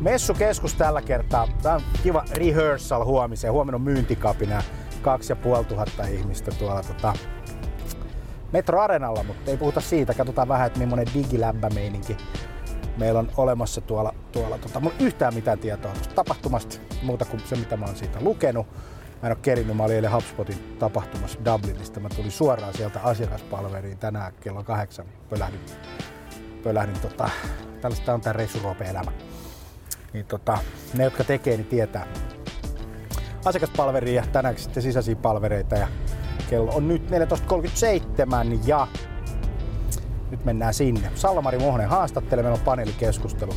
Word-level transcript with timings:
Messukeskus 0.00 0.74
tällä 0.74 1.02
kertaa. 1.02 1.48
Tämä 1.62 1.74
on 1.74 1.82
kiva 2.02 2.24
rehearsal 2.32 3.04
huomiseen. 3.04 3.52
Huomenna 3.52 3.76
on 3.76 3.82
myyntikapina. 3.82 4.62
Kaksi 5.02 5.32
ja 5.32 5.36
puoli 5.36 5.64
tuhatta 5.64 6.06
ihmistä 6.06 6.50
tuolla 6.50 6.82
tota, 6.82 7.12
Metro 8.52 8.80
Arenalla, 8.80 9.22
mutta 9.22 9.50
ei 9.50 9.56
puhuta 9.56 9.80
siitä. 9.80 10.14
Katsotaan 10.14 10.48
vähän, 10.48 10.66
että 10.66 10.78
millainen 10.78 11.14
digilämpämeininki 11.14 12.16
meillä 12.96 13.20
on 13.20 13.30
olemassa 13.36 13.80
tuolla. 13.80 14.14
tuolla 14.32 14.58
tota, 14.58 14.80
mulla 14.80 14.96
yhtään 15.00 15.34
mitään 15.34 15.58
tietoa 15.58 15.92
tapahtumasta, 16.14 16.76
muuta 17.02 17.24
kuin 17.24 17.42
se, 17.46 17.56
mitä 17.56 17.76
mä 17.76 17.86
oon 17.86 17.96
siitä 17.96 18.18
lukenut. 18.20 18.66
Mä 19.22 19.28
en 19.28 19.32
ole 19.32 19.38
kerinyt, 19.42 19.76
mä 19.76 19.84
olin 19.84 19.96
eilen 19.96 20.12
HubSpotin 20.12 20.76
tapahtumassa 20.78 21.38
Dublinista. 21.44 22.00
Mä 22.00 22.08
tulin 22.08 22.30
suoraan 22.30 22.74
sieltä 22.74 23.00
asiakaspalveriin 23.00 23.98
tänään 23.98 24.32
kello 24.40 24.62
kahdeksan. 24.62 25.06
Pölähdin, 25.30 25.60
pölähdin 26.62 27.00
tota, 27.00 27.30
tällaista 27.80 28.14
on 28.14 28.20
tää 28.20 28.32
reissurope-elämä 28.32 29.12
niin 30.16 30.26
tota, 30.26 30.58
ne, 30.94 31.04
jotka 31.04 31.24
tekee, 31.24 31.56
niin 31.56 31.66
tietää 31.66 32.06
asiakaspalveria, 33.44 34.24
tänään 34.32 34.58
sitten 34.58 34.82
sisäisiä 34.82 35.16
palvereita 35.16 35.74
ja 35.74 35.88
kello 36.50 36.72
on 36.74 36.88
nyt 36.88 37.02
14.37 37.10 38.58
ja 38.66 38.86
nyt 40.30 40.44
mennään 40.44 40.74
sinne. 40.74 41.10
Sallamari 41.14 41.58
Mohonen 41.58 41.88
haastattelee, 41.88 42.42
meillä 42.42 42.58
on 42.58 42.64
paneelikeskustelu 42.64 43.52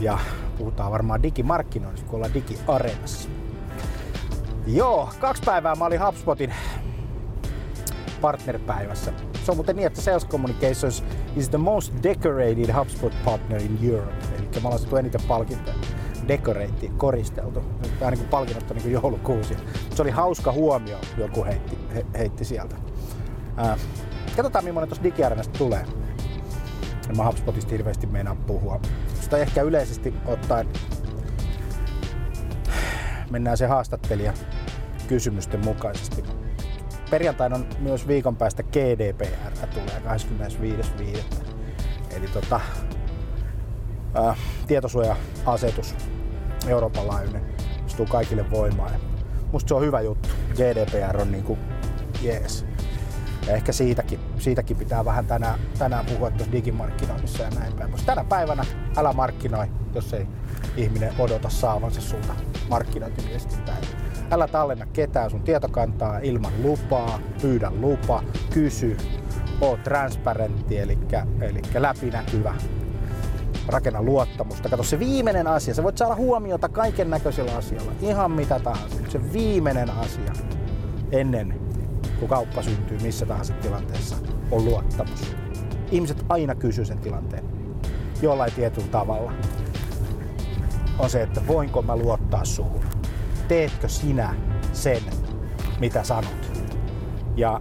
ja 0.00 0.18
puhutaan 0.58 0.92
varmaan 0.92 1.22
digimarkkinoinnista, 1.22 2.06
kun 2.06 2.16
ollaan 2.16 2.34
digiareenassa. 2.34 3.28
Joo, 4.66 5.10
kaksi 5.20 5.42
päivää 5.46 5.74
mä 5.74 5.84
olin 5.84 6.06
HubSpotin 6.06 6.54
partnerpäivässä. 8.20 9.12
Se 9.44 9.50
on 9.50 9.56
muuten 9.56 9.76
niin, 9.76 9.86
että 9.86 10.00
Sales 10.00 10.26
Communications 10.26 11.04
is 11.36 11.48
the 11.48 11.58
most 11.58 11.92
decorated 12.02 12.72
HubSpot 12.72 13.12
partner 13.24 13.60
in 13.60 13.78
Europe. 13.82 14.14
Eli 14.38 14.48
me 14.54 14.60
ollaan 14.64 14.78
saatu 14.78 14.96
eniten 14.96 15.20
palkintoja. 15.28 15.76
Decorate, 16.28 16.88
koristeltu. 16.96 17.62
Vähän 18.00 18.14
niin 18.14 18.28
palkinnot 18.28 18.70
on 18.70 18.76
niin 18.76 18.92
joulukuusi. 18.92 19.56
Se 19.94 20.02
oli 20.02 20.10
hauska 20.10 20.52
huomio, 20.52 20.98
joku 21.18 21.44
heitti, 21.44 21.78
he, 21.94 22.06
heitti 22.18 22.44
sieltä. 22.44 22.76
Ää, 23.56 23.76
katsotaan, 24.36 24.64
millainen 24.64 24.88
tuossa 24.88 25.02
digiarenasta 25.02 25.58
tulee. 25.58 25.84
En 27.10 27.16
mä 27.16 27.26
HubSpotista 27.26 27.70
hirveästi 27.70 28.06
meinaa 28.06 28.34
puhua. 28.34 28.80
Sitä 29.20 29.36
ehkä 29.36 29.62
yleisesti 29.62 30.14
ottaen 30.26 30.68
mennään 33.30 33.56
se 33.56 33.66
haastattelija 33.66 34.32
kysymysten 35.08 35.64
mukaisesti 35.64 36.24
perjantaina 37.10 37.56
on 37.56 37.66
myös 37.78 38.08
viikon 38.08 38.36
päästä 38.36 38.62
GDPR 38.62 39.68
tulee 39.74 40.02
25.5. 41.14 41.18
Eli 42.16 42.26
tota, 42.26 42.60
ää, 44.14 44.36
tietosuoja-asetus 44.66 45.94
Euroopan 46.68 47.08
laajuinen 47.08 47.54
astuu 47.94 48.06
kaikille 48.06 48.50
voimaan. 48.50 48.92
Ja 48.92 48.98
musta 49.52 49.68
se 49.68 49.74
on 49.74 49.82
hyvä 49.82 50.00
juttu. 50.00 50.28
GDPR 50.54 51.20
on 51.20 51.32
niinku 51.32 51.58
jees. 52.22 52.66
Ja 53.46 53.54
ehkä 53.54 53.72
siitäkin, 53.72 54.20
siitäkin 54.38 54.76
pitää 54.76 55.04
vähän 55.04 55.26
tänään, 55.26 55.58
tänään 55.78 56.06
puhua 56.06 56.30
tuossa 56.30 56.52
digimarkkinoinnissa 56.52 57.42
ja 57.42 57.50
näin 57.50 57.72
päin. 57.72 57.90
Mutta 57.90 58.06
tänä 58.06 58.24
päivänä 58.24 58.64
älä 58.96 59.12
markkinoi, 59.12 59.66
jos 59.94 60.14
ei 60.14 60.26
ihminen 60.76 61.12
odota 61.18 61.48
saavansa 61.48 62.00
sulta 62.00 62.34
markkinointiviestintää. 62.68 63.76
Älä 64.34 64.48
tallenna 64.48 64.86
ketään 64.86 65.30
sun 65.30 65.42
tietokantaa 65.42 66.18
ilman 66.18 66.52
lupaa, 66.62 67.18
pyydä 67.42 67.72
lupa, 67.80 68.22
kysy, 68.52 68.96
oo 69.60 69.76
transparentti, 69.76 70.78
eli, 70.78 70.98
eli 71.40 71.60
läpinäkyvä, 71.74 72.54
rakenna 73.68 74.02
luottamusta. 74.02 74.68
Kato 74.68 74.82
se 74.82 74.98
viimeinen 74.98 75.46
asia, 75.46 75.74
sä 75.74 75.82
voit 75.82 75.98
saada 75.98 76.14
huomiota 76.14 76.68
kaiken 76.68 77.10
näköisillä 77.10 77.56
asioilla, 77.56 77.92
ihan 78.00 78.30
mitä 78.30 78.58
tahansa. 78.58 78.96
Se 79.08 79.32
viimeinen 79.32 79.90
asia. 79.90 80.32
Ennen 81.12 81.60
kuin 82.18 82.28
kauppa 82.28 82.62
syntyy 82.62 82.98
missä 82.98 83.26
tahansa 83.26 83.52
tilanteessa 83.52 84.16
on 84.50 84.64
luottamus. 84.64 85.36
Ihmiset 85.90 86.24
aina 86.28 86.54
kysyy 86.54 86.84
sen 86.84 86.98
tilanteen. 86.98 87.44
Jollain 88.22 88.52
tietyllä 88.52 88.88
tavalla. 88.88 89.32
On 90.98 91.10
se, 91.10 91.22
että 91.22 91.46
voinko 91.46 91.82
mä 91.82 91.96
luottaa 91.96 92.44
suhun 92.44 92.84
teetkö 93.48 93.88
sinä 93.88 94.34
sen, 94.72 95.02
mitä 95.80 96.02
sanot. 96.02 96.52
Ja 97.36 97.60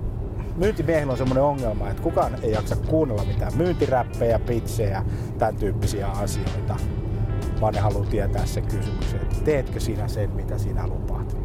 myyntimiehillä 0.55 1.11
on 1.11 1.17
semmoinen 1.17 1.43
ongelma, 1.43 1.89
että 1.89 2.03
kukaan 2.03 2.35
ei 2.41 2.51
jaksa 2.51 2.75
kuunnella 2.75 3.23
mitään 3.23 3.57
myyntiräppejä, 3.57 4.39
pitsejä, 4.39 5.03
tämän 5.37 5.55
tyyppisiä 5.55 6.07
asioita, 6.07 6.75
vaan 7.61 7.73
ne 7.73 7.79
haluaa 7.79 8.05
tietää 8.05 8.45
sen 8.45 8.63
kysymyksen, 8.67 9.21
että 9.21 9.35
teetkö 9.45 9.79
sinä 9.79 10.07
sen, 10.07 10.31
mitä 10.31 10.57
sinä 10.57 10.87
lupaat. 10.87 11.37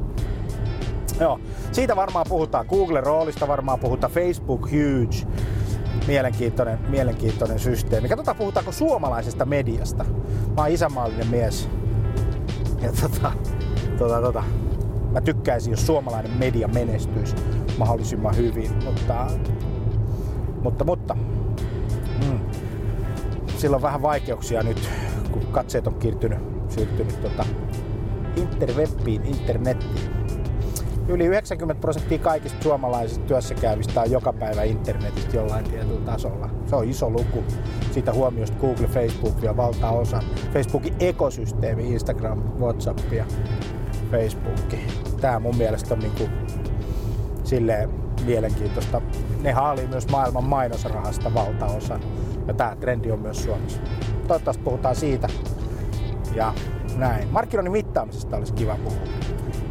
Joo, 1.21 1.41
siitä 1.73 1.97
varmaan 1.97 2.27
puhutaan. 2.29 2.67
Google 2.67 3.01
roolista 3.01 3.49
varmaan 3.49 3.79
puhutaan. 3.79 4.13
Facebook 4.13 4.61
huge. 4.61 5.27
Mielenkiintoinen, 6.07 6.79
mielenkiintoinen 6.89 7.59
systeemi. 7.59 8.09
Katsotaan, 8.09 8.37
puhutaanko 8.37 8.73
suomalaisesta 8.73 9.45
mediasta. 9.45 10.05
Mä 10.57 10.63
oon 10.63 10.71
isämaallinen 10.71 11.27
mies. 11.27 11.69
Ja 12.83 12.93
tota, 13.03 13.33
tota, 13.99 14.21
tota, 14.21 14.43
mä 15.13 15.21
tykkäisin, 15.21 15.71
jos 15.71 15.87
suomalainen 15.87 16.33
media 16.39 16.69
menestyisi 16.69 17.37
mahdollisimman 17.79 18.37
hyvin, 18.37 18.71
mutta, 18.85 19.27
mutta, 20.63 20.85
mutta 20.85 21.15
mm, 21.15 22.41
sillä 23.57 23.77
on 23.77 23.83
vähän 23.83 24.03
vaikeuksia 24.03 24.63
nyt, 24.63 24.91
kun 25.33 25.43
katseet 25.43 25.87
on 25.87 25.95
kiirtynyt, 25.95 26.39
siirtynyt 26.69 27.23
tota, 27.23 27.45
interwebbiin, 28.37 29.25
internettiin. 29.25 30.19
Yli 31.09 31.27
90 31.27 31.81
prosenttia 31.81 32.19
kaikista 32.19 32.63
suomalaisista 32.63 33.25
työssäkäyvistä 33.25 34.01
on 34.01 34.11
joka 34.11 34.33
päivä 34.33 34.63
internetistä 34.63 35.37
jollain 35.37 35.65
tietyllä 35.65 36.01
tasolla. 36.01 36.51
Se 36.67 36.77
on 36.77 36.89
iso 36.89 37.11
luku. 37.11 37.45
Siitä 37.91 38.13
huomioista 38.13 38.57
Google, 38.61 38.87
Facebook 38.87 39.43
ja 39.43 39.57
valtaosa. 39.57 40.21
Facebookin 40.53 40.95
ekosysteemi, 41.01 41.93
Instagram, 41.93 42.43
WhatsApp 42.61 43.13
ja 43.13 43.25
Facebook. 44.11 44.81
Tämä 45.21 45.39
mun 45.39 45.57
mielestä 45.57 45.95
on 45.95 46.01
niinku 46.01 46.29
silleen 47.45 47.91
mielenkiintoista. 48.25 49.03
Ne 49.43 49.53
haalii 49.53 49.87
myös 49.87 50.09
maailman 50.09 50.45
mainosrahasta 50.45 51.35
valtaosan. 51.35 52.01
Ja 52.47 52.55
tämä 52.55 52.77
trendi 52.81 53.11
on 53.11 53.21
myös 53.21 53.45
Suomessa. 53.45 53.81
Toivottavasti 54.29 54.63
puhutaan 54.63 54.97
siitä. 54.97 55.29
Ja 56.35 56.55
näin. 56.97 57.29
Markkinoinnin 57.29 57.73
mittaamisesta 57.73 58.37
olisi 58.37 58.53
kiva 58.53 58.77
puhua. 58.85 58.99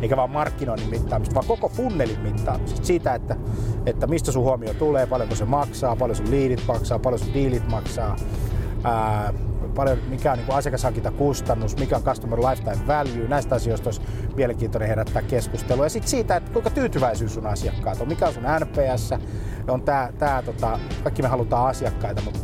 eikä 0.02 0.18
vaan 0.18 0.30
markkinoinnin 0.30 0.90
mittaamista, 0.90 1.36
vaan 1.36 1.48
koko 1.48 1.70
funnelin 1.70 2.20
mittaamista. 2.20 2.86
Siitä, 2.86 3.14
että, 3.14 3.36
että 3.86 4.08
mistä 4.08 4.32
sun 4.32 4.44
huomio 4.44 4.74
tulee, 4.74 5.06
paljonko 5.06 5.36
se 5.36 5.46
maksaa, 5.46 5.96
paljon 5.96 6.16
sun 6.16 6.32
liidit 6.32 6.64
maksaa, 6.68 7.00
paljon 7.00 7.20
sun 7.20 7.34
diilit 7.34 7.70
maksaa, 7.72 8.16
ää, 8.84 9.34
paljon, 9.78 9.98
mikä 10.10 10.32
on 10.32 10.38
niin 10.38 10.52
asiakashankintakustannus, 10.52 11.78
mikä 11.78 11.96
on 11.96 12.04
customer 12.04 12.40
lifetime 12.40 12.88
value, 12.88 13.28
näistä 13.28 13.56
asioista 13.56 13.88
olisi 13.88 14.02
mielenkiintoinen 14.36 14.90
herättää 14.90 15.22
keskustelua. 15.22 15.86
Ja 15.86 15.90
sitten 15.90 16.10
siitä, 16.10 16.36
että 16.36 16.52
kuinka 16.52 16.70
tyytyväisyys 16.70 17.34
sun 17.34 17.48
asiakkaat 17.48 18.02
on, 18.02 18.08
mikä 18.08 18.28
on 18.28 18.34
sun 18.34 18.44
NPS, 18.44 19.14
on 19.68 19.82
tää, 19.82 20.14
tää, 20.18 20.42
tota, 20.42 20.80
kaikki 21.04 21.22
me 21.22 21.28
halutaan 21.28 21.68
asiakkaita, 21.68 22.22
mutta 22.22 22.40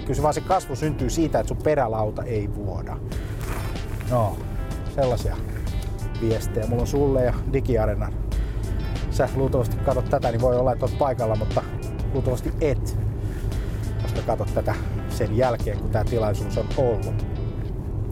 kyllä 0.00 0.14
se 0.14 0.22
vaan 0.22 0.34
se 0.34 0.40
kasvu 0.40 0.76
syntyy 0.76 1.10
siitä, 1.10 1.40
että 1.40 1.48
sun 1.48 1.62
perälauta 1.64 2.22
ei 2.22 2.54
vuoda. 2.54 2.96
No, 4.10 4.36
sellaisia 4.94 5.36
viestejä 6.20 6.66
mulla 6.66 6.82
on 6.82 6.86
sulle 6.86 7.24
ja 7.24 7.34
Digiarenan. 7.52 8.14
Sä 9.10 9.28
luultavasti 9.36 9.76
katsot 9.76 10.10
tätä, 10.10 10.30
niin 10.30 10.40
voi 10.40 10.56
olla, 10.56 10.72
että 10.72 10.84
oot 10.84 10.98
paikalla, 10.98 11.36
mutta 11.36 11.62
luultavasti 12.12 12.52
et, 12.60 12.98
koska 14.02 14.20
katsot 14.26 14.54
tätä 14.54 14.74
sen 15.12 15.36
jälkeen, 15.36 15.78
kun 15.78 15.90
tämä 15.90 16.04
tilaisuus 16.04 16.58
on 16.58 16.66
ollut. 16.76 17.26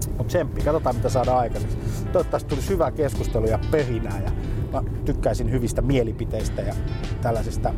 Mutta 0.09 0.25
tsemppi, 0.25 0.63
katsotaan 0.63 0.97
mitä 0.97 1.09
saadaan 1.09 1.39
aikaiseksi. 1.39 1.77
Toivottavasti 2.13 2.49
tuli 2.49 2.69
hyvää 2.69 2.91
keskustelua 2.91 3.49
ja 3.49 3.59
pöhinää 3.71 4.21
ja 4.25 4.31
mä 4.73 4.83
tykkäisin 5.05 5.51
hyvistä 5.51 5.83
mielipiteistä 5.83 6.63
ja 6.63 6.75
tällaisesta 7.23 7.75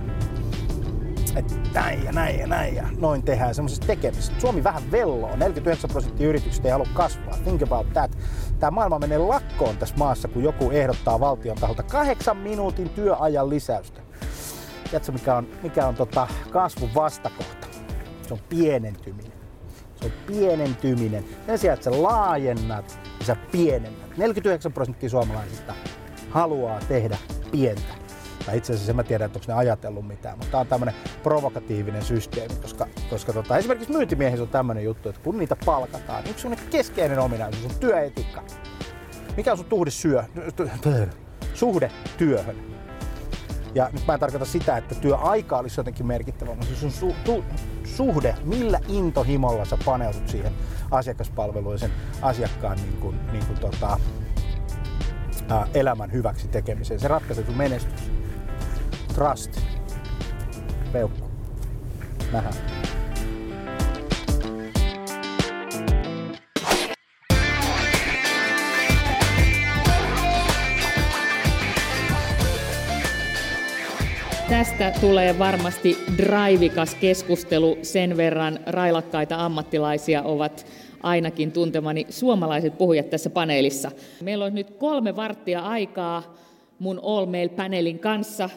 että 1.37 1.55
näin 1.75 2.05
ja 2.05 2.13
näin 2.13 2.39
ja 2.39 2.47
näin 2.47 2.75
ja 2.75 2.89
noin 2.99 3.23
tehdään 3.23 3.55
semmoisesta 3.55 3.87
tekemisestä. 3.87 4.41
Suomi 4.41 4.65
vähän 4.65 4.83
velloo. 4.91 5.37
49 5.37 5.91
prosenttia 5.91 6.29
yrityksistä 6.29 6.69
ei 6.69 6.73
halua 6.73 6.87
kasvaa. 6.95 7.39
Think 7.45 7.63
about 7.63 7.93
that. 7.93 8.19
Tämä 8.59 8.71
maailma 8.71 8.99
menee 8.99 9.19
lakkoon 9.19 9.77
tässä 9.77 9.95
maassa, 9.99 10.29
kun 10.29 10.43
joku 10.43 10.71
ehdottaa 10.71 11.21
valtion 11.21 11.57
taholta 11.57 11.83
kahdeksan 11.83 12.37
minuutin 12.37 12.89
työajan 12.89 13.51
lisäystä. 13.51 14.01
Tiedätkö, 14.85 15.13
mikä 15.13 15.35
on, 15.35 15.49
mikä 15.63 15.87
on 15.87 15.95
tota 15.95 16.29
kasvun 16.51 16.91
vastakohta? 16.95 17.72
Se 18.33 18.43
on 18.43 18.49
pienentyminen. 18.49 19.33
Se 19.97 20.05
on 20.05 20.13
pienentyminen. 20.27 21.25
Sen 21.47 21.59
sijaan, 21.59 21.75
että 21.75 21.91
sä 21.91 22.03
laajennat 22.03 22.99
ja 23.21 23.27
sä 23.27 23.37
pienennät. 23.53 24.17
49 24.17 24.73
prosenttia 24.73 25.09
suomalaisista 25.09 25.75
haluaa 26.31 26.81
tehdä 26.89 27.19
pientä 27.51 27.95
tai 28.47 28.57
itse 28.57 28.73
asiassa 28.73 28.93
en 28.93 28.97
mä 28.97 29.03
tiedä, 29.03 29.25
että 29.25 29.39
onko 29.39 29.53
ne 29.53 29.59
ajatellut 29.59 30.07
mitään, 30.07 30.39
mutta 30.39 30.51
tämä 30.51 30.61
on 30.61 30.67
tämmöinen 30.67 30.95
provokatiivinen 31.23 32.05
systeemi, 32.05 32.55
koska, 32.55 32.87
koska 33.11 33.33
tota, 33.33 33.59
esimerkiksi 33.59 33.93
myyntimiehissä 33.93 34.43
on 34.43 34.49
tämmöinen 34.49 34.85
juttu, 34.85 35.09
että 35.09 35.21
kun 35.25 35.39
niitä 35.39 35.57
palkataan, 35.65 36.23
niin 36.23 36.31
yksi 36.31 36.43
semmoinen 36.43 36.69
keskeinen 36.71 37.19
ominaisuus 37.19 37.65
on 37.65 37.81
työetiikka. 37.81 38.45
Mikä 39.37 39.53
on 39.53 39.59
sun 39.59 39.67
tuhde 39.67 39.91
syö, 39.91 40.25
suhde 41.55 41.91
työhön? 42.19 42.72
Ja 43.75 43.91
nyt 43.93 44.07
mä 44.07 44.15
en 44.15 44.21
tarkoita 44.21 44.47
sitä, 44.47 44.77
että 44.77 44.95
työaika 44.95 45.59
olisi 45.59 45.81
jotenkin 45.81 46.07
merkittävä, 46.07 46.55
mutta 46.55 46.75
sun 46.75 46.91
su, 46.91 47.15
tu, 47.25 47.45
suhde, 47.85 48.35
millä 48.45 48.81
intohimolla 48.89 49.65
sä 49.65 49.79
paneudut 49.85 50.29
siihen 50.29 50.53
asiakaspalveluun 50.91 51.75
ja 51.75 51.79
sen 51.79 51.93
asiakkaan 52.23 52.77
niin 52.77 52.97
kuin, 53.01 53.33
niin 53.33 53.47
kuin 53.47 53.61
tota, 53.61 53.99
ää, 55.49 55.67
elämän 55.75 56.13
hyväksi 56.13 56.49
tekemiseen. 56.49 57.01
Se 57.01 57.09
ratkaisee 57.09 57.45
sun 57.45 57.57
menestys. 57.57 58.11
Trust. 59.15 59.61
Peukku. 60.93 61.31
Nähdään. 62.33 62.55
Tästä 74.53 74.93
tulee 75.01 75.39
varmasti 75.39 75.99
draivikas 76.17 76.95
keskustelu. 76.95 77.79
Sen 77.83 78.17
verran 78.17 78.59
railakkaita 78.67 79.45
ammattilaisia 79.45 80.23
ovat 80.23 80.67
ainakin 81.03 81.53
tuntemani 81.53 82.07
suomalaiset 82.11 82.79
puhujat 82.79 83.11
tässä 83.11 83.31
paneelissa. 83.31 83.91
Meillä 84.23 84.45
on 84.45 84.55
nyt 84.55 84.71
kolme 84.71 85.17
varttia 85.17 85.61
aikaa 85.61 86.37
mun 86.79 87.01
All 87.03 87.27
Mail-paneelin 87.27 87.99
kanssa 87.99 88.51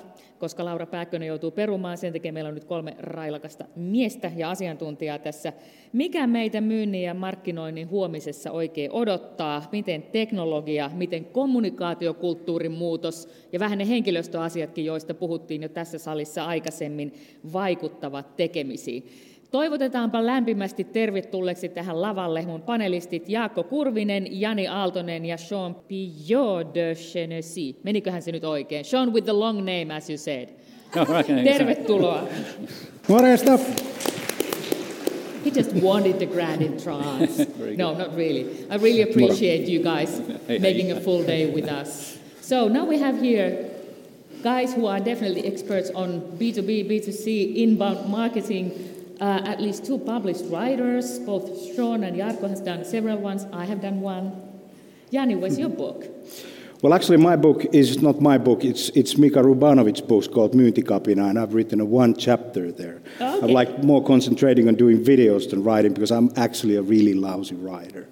koska 0.45 0.65
Laura 0.65 0.85
Pääkkönen 0.85 1.27
joutuu 1.27 1.51
perumaan. 1.51 1.97
Sen 1.97 2.13
takia 2.13 2.33
meillä 2.33 2.47
on 2.47 2.53
nyt 2.53 2.63
kolme 2.63 2.95
railakasta 2.99 3.65
miestä 3.75 4.31
ja 4.35 4.49
asiantuntijaa 4.49 5.19
tässä. 5.19 5.53
Mikä 5.93 6.27
meitä 6.27 6.61
myynnin 6.61 7.03
ja 7.03 7.13
markkinoinnin 7.13 7.89
huomisessa 7.89 8.51
oikein 8.51 8.91
odottaa? 8.91 9.69
Miten 9.71 10.03
teknologia, 10.03 10.91
miten 10.93 11.25
kommunikaatiokulttuurin 11.25 12.71
muutos 12.71 13.29
ja 13.53 13.59
vähän 13.59 13.77
ne 13.77 13.87
henkilöstöasiatkin, 13.87 14.85
joista 14.85 15.13
puhuttiin 15.13 15.63
jo 15.63 15.69
tässä 15.69 15.97
salissa 15.97 16.45
aikaisemmin, 16.45 17.13
vaikuttavat 17.53 18.35
tekemisiin? 18.35 19.07
Toivotetaanpa 19.55 20.25
lämpimästi 20.25 20.83
tervetulleeksi 20.83 21.69
tähän 21.69 22.01
lavalle 22.01 22.41
mun 22.41 22.61
panelistit 22.61 23.29
Jaakko 23.29 23.63
Kurvinen, 23.63 24.27
Jani 24.41 24.67
Aaltonen 24.67 25.25
ja 25.25 25.37
Sean 25.37 25.75
Pillot 25.75 26.73
de 26.73 26.95
Chenesy. 26.95 27.75
Meniköhän 27.83 28.21
se 28.21 28.31
nyt 28.31 28.43
oikein? 28.43 28.85
Sean 28.85 29.13
with 29.13 29.25
the 29.25 29.31
long 29.33 29.57
name, 29.57 29.95
as 29.95 30.09
you 30.09 30.17
said. 30.17 30.49
Tervetuloa. 31.43 32.27
Morjesta. 33.07 33.59
He 35.45 35.51
just 35.55 35.75
wanted 35.81 36.13
the 36.13 36.25
grand 36.25 36.61
entrance. 36.61 37.47
no, 37.77 37.93
not 37.93 38.15
really. 38.15 38.45
I 38.69 38.77
really 38.81 39.03
appreciate 39.03 39.67
you 39.73 39.83
guys 39.83 40.21
making 40.59 40.91
a 40.91 40.99
full 40.99 41.27
day 41.27 41.51
with 41.55 41.71
us. 41.81 42.19
So 42.41 42.67
now 42.67 42.89
we 42.89 42.99
have 42.99 43.21
here 43.21 43.75
guys 44.43 44.75
who 44.75 44.85
are 44.85 44.99
definitely 44.99 45.47
experts 45.47 45.91
on 45.95 46.21
B2B, 46.37 46.87
B2C, 46.87 47.55
inbound 47.55 48.09
marketing, 48.09 48.71
uh, 49.21 49.41
at 49.45 49.61
least 49.61 49.85
two 49.85 49.97
published 49.97 50.45
writers. 50.45 51.19
Both 51.19 51.75
Sean 51.75 52.03
and 52.03 52.17
Jarkko 52.17 52.49
has 52.49 52.61
done 52.61 52.85
several 52.85 53.17
ones. 53.17 53.45
I 53.53 53.65
have 53.65 53.81
done 53.81 54.01
one. 54.01 54.41
Jani, 55.11 55.35
what's 55.35 55.57
your 55.57 55.69
book? 55.69 56.05
Well, 56.81 56.93
actually, 56.93 57.17
my 57.17 57.35
book 57.35 57.65
is 57.73 58.01
not 58.01 58.21
my 58.21 58.37
book. 58.37 58.63
It's, 58.63 58.89
it's 58.89 59.17
Mika 59.17 59.39
Rubanovitsch's 59.39 60.01
book 60.01 60.31
called 60.31 60.53
Myyntikapina, 60.53 61.29
and 61.29 61.39
I've 61.39 61.53
written 61.53 61.79
a 61.79 61.85
one 61.85 62.15
chapter 62.15 62.71
there. 62.71 63.01
Okay. 63.15 63.39
I'm 63.41 63.53
like 63.53 63.83
more 63.83 64.03
concentrating 64.03 64.67
on 64.67 64.75
doing 64.75 65.03
videos 65.03 65.49
than 65.49 65.63
writing 65.63 65.93
because 65.93 66.11
I'm 66.11 66.31
actually 66.35 66.75
a 66.75 66.81
really 66.81 67.13
lousy 67.13 67.55
writer. 67.55 68.07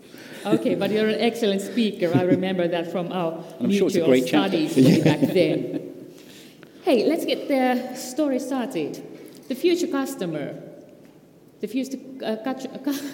Okay, 0.45 0.75
but 0.75 0.91
you're 0.91 1.09
an 1.09 1.19
excellent 1.19 1.61
speaker. 1.61 2.11
I 2.15 2.23
remember 2.23 2.67
that 2.67 2.91
from 2.91 3.11
our 3.11 3.43
I'm 3.59 3.67
mutual 3.67 3.89
sure 3.89 4.17
studies 4.25 4.75
way 4.77 5.03
back 5.03 5.19
then. 5.19 6.13
Hey, 6.83 7.05
let's 7.05 7.25
get 7.25 7.47
the 7.47 7.95
story 7.95 8.39
started. 8.39 9.01
The 9.49 9.55
future 9.55 9.87
customer 9.87 10.72
the 11.63 11.67
future 11.69 11.97
uh, 12.25 12.35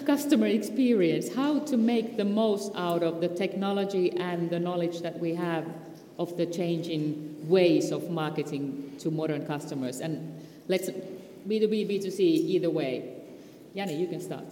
customer 0.06 0.48
experience, 0.48 1.32
how 1.32 1.60
to 1.60 1.76
make 1.76 2.16
the 2.16 2.24
most 2.24 2.72
out 2.74 3.04
of 3.04 3.20
the 3.20 3.28
technology 3.28 4.10
and 4.18 4.50
the 4.50 4.58
knowledge 4.58 5.02
that 5.02 5.16
we 5.20 5.32
have 5.36 5.64
of 6.18 6.36
the 6.36 6.46
changing 6.46 7.36
ways 7.48 7.92
of 7.92 8.10
marketing 8.10 8.92
to 8.98 9.08
modern 9.08 9.46
customers. 9.46 10.00
And 10.00 10.42
let's 10.66 10.90
B2B, 10.90 11.88
B2C, 11.88 12.18
either 12.18 12.70
way. 12.70 13.22
Jani, 13.72 13.94
you 13.94 14.08
can 14.08 14.20
start. 14.20 14.46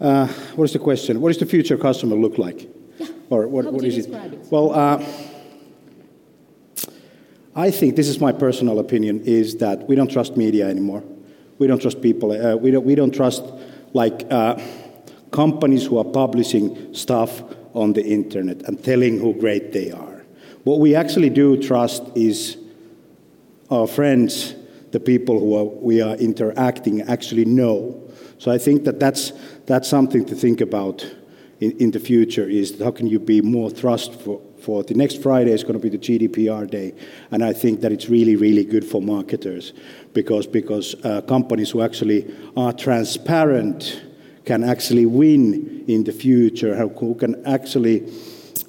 Uh, 0.00 0.26
what 0.56 0.64
is 0.64 0.72
the 0.72 0.80
question? 0.80 1.20
What 1.20 1.28
does 1.28 1.38
the 1.38 1.46
future 1.46 1.76
customer 1.76 2.16
look 2.16 2.38
like? 2.38 2.68
Yeah. 2.98 3.06
Or 3.30 3.46
what, 3.46 3.72
what 3.72 3.84
is 3.84 3.98
it? 3.98 4.12
it? 4.12 4.50
Well, 4.50 4.72
uh, 4.72 5.00
I 7.54 7.70
think 7.70 7.94
this 7.94 8.08
is 8.08 8.18
my 8.18 8.32
personal 8.32 8.80
opinion: 8.80 9.20
is 9.20 9.58
that 9.58 9.88
we 9.88 9.94
don't 9.94 10.10
trust 10.10 10.36
media 10.36 10.68
anymore. 10.68 11.04
We 11.58 11.66
don't 11.66 11.80
trust 11.80 12.02
people. 12.02 12.32
Uh, 12.32 12.56
we, 12.56 12.70
don't, 12.70 12.84
we 12.84 12.94
don't 12.94 13.14
trust 13.14 13.44
like 13.92 14.26
uh, 14.30 14.60
companies 15.30 15.86
who 15.86 15.98
are 15.98 16.04
publishing 16.04 16.94
stuff 16.94 17.42
on 17.74 17.92
the 17.92 18.04
internet 18.04 18.62
and 18.62 18.82
telling 18.82 19.20
how 19.20 19.32
great 19.32 19.72
they 19.72 19.90
are. 19.90 20.24
What 20.64 20.80
we 20.80 20.94
actually 20.94 21.30
do 21.30 21.60
trust 21.60 22.02
is 22.14 22.56
our 23.70 23.86
friends, 23.86 24.54
the 24.92 25.00
people 25.00 25.38
who 25.38 25.56
are, 25.56 25.64
we 25.64 26.00
are 26.00 26.16
interacting, 26.16 27.02
actually 27.02 27.44
know. 27.44 28.00
So 28.38 28.50
I 28.50 28.58
think 28.58 28.84
that 28.84 29.00
that's, 29.00 29.32
that's 29.66 29.88
something 29.88 30.24
to 30.26 30.34
think 30.34 30.60
about 30.60 31.04
in, 31.60 31.72
in 31.78 31.90
the 31.90 32.00
future 32.00 32.48
is 32.48 32.80
how 32.80 32.90
can 32.90 33.06
you 33.06 33.18
be 33.18 33.40
more 33.40 33.70
trustful 33.70 34.53
for 34.64 34.82
the 34.82 34.94
next 34.94 35.22
Friday 35.22 35.52
is 35.52 35.62
going 35.62 35.74
to 35.74 35.78
be 35.78 35.90
the 35.90 35.98
GDPR 35.98 36.68
day, 36.68 36.94
and 37.30 37.44
I 37.44 37.52
think 37.52 37.82
that 37.82 37.92
it's 37.92 38.08
really, 38.08 38.36
really 38.36 38.64
good 38.64 38.84
for 38.84 39.02
marketers 39.02 39.72
because 40.14 40.46
because 40.46 40.94
uh, 41.04 41.20
companies 41.22 41.70
who 41.70 41.82
actually 41.82 42.34
are 42.56 42.72
transparent 42.72 44.02
can 44.44 44.64
actually 44.64 45.06
win 45.06 45.84
in 45.86 46.04
the 46.04 46.12
future, 46.12 46.74
who 46.76 47.14
can 47.14 47.44
actually 47.46 48.10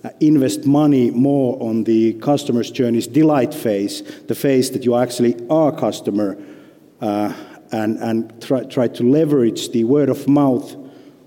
uh, 0.03 0.09
invest 0.19 0.65
money 0.65 1.11
more 1.11 1.57
on 1.61 1.83
the 1.83 2.13
customer's 2.15 2.71
journey's 2.71 3.07
delight 3.07 3.53
phase, 3.53 4.01
the 4.27 4.35
phase 4.35 4.71
that 4.71 4.85
you 4.85 4.95
actually 4.95 5.35
are 5.49 5.71
customer, 5.71 6.37
uh, 7.01 7.33
and, 7.71 7.97
and 7.97 8.41
try, 8.41 8.63
try 8.63 8.87
to 8.87 9.03
leverage 9.03 9.71
the 9.71 9.83
word 9.83 10.09
of 10.09 10.27
mouth 10.27 10.75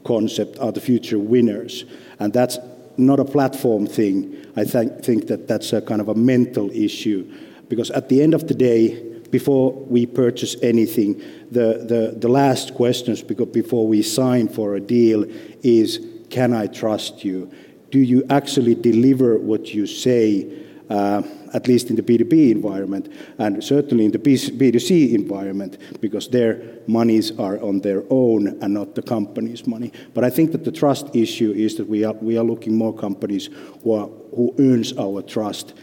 concept 0.05 0.59
are 0.59 0.73
the 0.73 0.81
future 0.81 1.19
winners. 1.19 1.85
And 2.19 2.33
that's 2.33 2.59
not 2.97 3.21
a 3.21 3.25
platform 3.25 3.87
thing. 3.87 4.35
I 4.59 4.65
th- 4.65 5.05
think 5.05 5.29
that 5.29 5.47
that's 5.49 5.73
a 5.73 5.81
kind 5.81 6.01
of 6.01 6.09
a 6.09 6.15
mental 6.15 6.71
issue 6.71 7.33
because 7.69 7.91
at 7.91 8.09
the 8.09 8.23
end 8.23 8.35
of 8.35 8.49
the 8.49 8.55
day, 8.55 9.05
before 9.31 9.73
we 9.73 10.07
purchase 10.07 10.57
anything, 10.63 11.19
the, 11.51 11.85
the, 11.87 12.15
the 12.19 12.29
last 12.29 12.75
questions 12.75 13.23
because 13.23 13.49
before 13.49 13.87
we 13.87 14.03
sign 14.03 14.49
for 14.49 14.75
a 14.75 14.81
deal 14.81 15.25
is 15.63 16.01
can 16.31 16.53
I 16.53 16.67
trust 16.67 17.25
you? 17.25 17.51
Do 17.91 17.99
you 17.99 18.25
actually 18.31 18.75
deliver 18.75 19.39
what 19.39 19.75
you 19.75 19.87
say? 19.87 20.67
Uh, 20.91 21.23
at 21.55 21.69
least 21.69 21.91
in 21.91 21.97
the 21.97 22.03
B2B 22.03 22.51
environment, 22.51 23.13
and 23.39 23.63
certainly 23.63 24.05
in 24.05 24.11
the 24.11 24.19
B2C 24.19 25.15
environment, 25.15 25.79
because 26.01 26.29
their 26.29 26.61
monies 26.87 27.39
are 27.39 27.63
on 27.63 27.81
their 27.81 28.05
own 28.11 28.59
and 28.63 28.75
not 28.75 28.95
the 28.95 29.03
company's 29.03 29.67
money. 29.67 29.93
But 30.15 30.25
I 30.25 30.31
think 30.31 30.53
that 30.53 30.65
the 30.65 30.73
trust 30.73 31.15
issue 31.15 31.53
is 31.53 31.77
that 31.77 31.89
we 31.89 32.05
are, 32.05 32.15
we 32.15 32.39
are 32.39 32.45
looking 32.45 32.77
more 32.77 32.95
companies 32.95 33.49
who, 33.83 33.95
are, 33.95 34.09
who 34.35 34.55
earns 34.59 34.97
our 34.99 35.23
trust, 35.23 35.75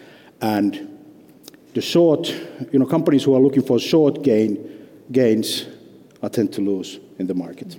and 0.41 0.91
the 1.73 1.81
short, 1.81 2.29
you 2.71 2.79
know, 2.79 2.85
companies 2.85 3.23
who 3.23 3.35
are 3.35 3.39
looking 3.39 3.63
for 3.63 3.79
short 3.79 4.23
gain, 4.23 4.87
gains 5.11 5.65
are 6.23 6.29
tend 6.29 6.53
to 6.53 6.61
lose 6.61 6.99
in 7.19 7.27
the 7.27 7.33
market. 7.33 7.77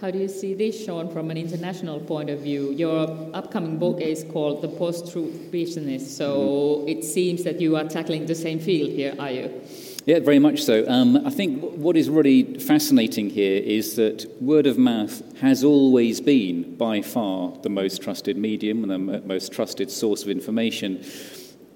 How 0.00 0.12
do 0.12 0.18
you 0.18 0.28
see 0.28 0.54
this, 0.54 0.84
Sean, 0.84 1.10
from 1.10 1.28
an 1.32 1.36
international 1.36 1.98
point 1.98 2.30
of 2.30 2.38
view? 2.38 2.70
Your 2.70 3.10
upcoming 3.34 3.78
book 3.78 4.00
is 4.00 4.22
called 4.22 4.62
The 4.62 4.68
Post 4.68 5.10
Truth 5.10 5.50
Business, 5.50 6.16
so 6.16 6.38
mm-hmm. 6.38 6.88
it 6.88 7.02
seems 7.02 7.42
that 7.42 7.60
you 7.60 7.74
are 7.74 7.82
tackling 7.82 8.26
the 8.26 8.34
same 8.36 8.60
field 8.60 8.90
here, 8.90 9.16
are 9.18 9.32
you? 9.32 9.60
Yeah, 10.06 10.20
very 10.20 10.38
much 10.38 10.62
so. 10.62 10.88
Um, 10.88 11.26
I 11.26 11.30
think 11.30 11.60
what 11.72 11.96
is 11.96 12.08
really 12.08 12.60
fascinating 12.60 13.28
here 13.28 13.60
is 13.60 13.96
that 13.96 14.24
word 14.40 14.68
of 14.68 14.78
mouth 14.78 15.20
has 15.40 15.64
always 15.64 16.20
been 16.20 16.76
by 16.76 17.02
far 17.02 17.58
the 17.62 17.68
most 17.68 18.00
trusted 18.00 18.36
medium 18.36 18.88
and 18.88 19.08
the 19.08 19.20
most 19.22 19.50
trusted 19.50 19.90
source 19.90 20.22
of 20.22 20.28
information. 20.28 21.04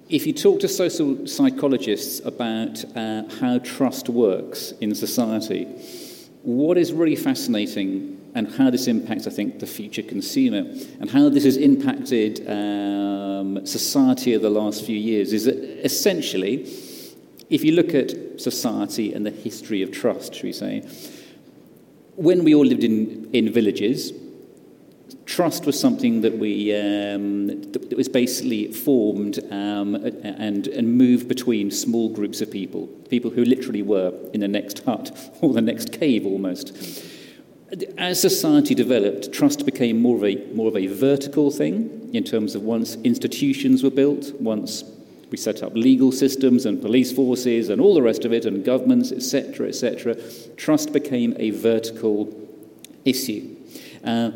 If 0.07 0.25
you 0.25 0.31
talk 0.31 0.61
to 0.61 0.69
social 0.69 1.27
psychologists 1.27 2.21
about 2.25 2.85
uh, 2.95 3.23
how 3.41 3.59
trust 3.59 4.07
works 4.07 4.71
in 4.79 4.95
society, 4.95 5.67
what 6.43 6.77
is 6.77 6.91
really 6.91 7.15
fascinating 7.15 8.19
and 8.35 8.51
how 8.51 8.69
this 8.69 8.87
impacts, 8.87 9.27
I 9.27 9.29
think, 9.29 9.59
the 9.59 9.67
future 9.67 10.03
consumer 10.03 10.59
and 10.99 11.09
how 11.09 11.29
this 11.29 11.45
has 11.45 11.57
impacted 11.57 12.47
um, 12.49 13.65
society 13.65 14.35
over 14.35 14.43
the 14.43 14.49
last 14.49 14.85
few 14.85 14.97
years 14.97 15.33
is 15.33 15.45
that 15.45 15.57
essentially, 15.85 16.63
if 17.49 17.63
you 17.63 17.71
look 17.73 17.93
at 17.93 18.41
society 18.41 19.13
and 19.13 19.25
the 19.25 19.31
history 19.31 19.81
of 19.83 19.91
trust, 19.91 20.35
should 20.35 20.43
we 20.43 20.53
say, 20.53 20.81
when 22.15 22.43
we 22.43 22.53
all 22.53 22.65
lived 22.65 22.83
in, 22.83 23.29
in 23.33 23.51
villages, 23.51 24.11
trust 25.25 25.65
was 25.65 25.79
something 25.79 26.21
that 26.21 26.37
we 26.37 26.75
um, 26.75 27.47
that 27.71 27.95
was 27.97 28.09
basically 28.09 28.71
formed 28.71 29.39
um, 29.51 29.95
and, 29.95 30.67
and 30.67 30.97
moved 30.97 31.27
between 31.27 31.71
small 31.71 32.09
groups 32.09 32.41
of 32.41 32.51
people, 32.51 32.87
people 33.09 33.31
who 33.31 33.43
literally 33.43 33.81
were 33.81 34.13
in 34.33 34.39
the 34.39 34.47
next 34.47 34.79
hut 34.85 35.17
or 35.41 35.53
the 35.53 35.61
next 35.61 35.91
cave 35.91 36.25
almost. 36.25 36.75
As 37.97 38.21
society 38.21 38.75
developed, 38.75 39.33
trust 39.33 39.65
became 39.65 39.99
more 39.99 40.17
of 40.17 40.23
a 40.23 40.35
more 40.53 40.67
of 40.67 40.77
a 40.77 40.87
vertical 40.87 41.49
thing 41.49 42.09
in 42.13 42.23
terms 42.23 42.53
of 42.53 42.61
once 42.61 42.95
institutions 43.03 43.83
were 43.83 43.89
built, 43.89 44.31
once 44.39 44.83
we 45.31 45.37
set 45.37 45.63
up 45.63 45.73
legal 45.73 46.11
systems 46.11 46.67
and 46.67 46.79
police 46.79 47.11
forces 47.11 47.69
and 47.69 47.81
all 47.81 47.95
the 47.95 48.01
rest 48.03 48.23
of 48.23 48.31
it, 48.31 48.45
and 48.45 48.63
governments, 48.63 49.11
etc., 49.11 49.67
etc. 49.67 50.15
Trust 50.57 50.93
became 50.93 51.35
a 51.39 51.49
vertical 51.49 52.31
issue. 53.03 53.55
Uh, 54.03 54.29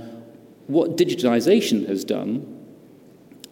what 0.67 0.97
digitization 0.97 1.87
has 1.87 2.03
done, 2.03 2.57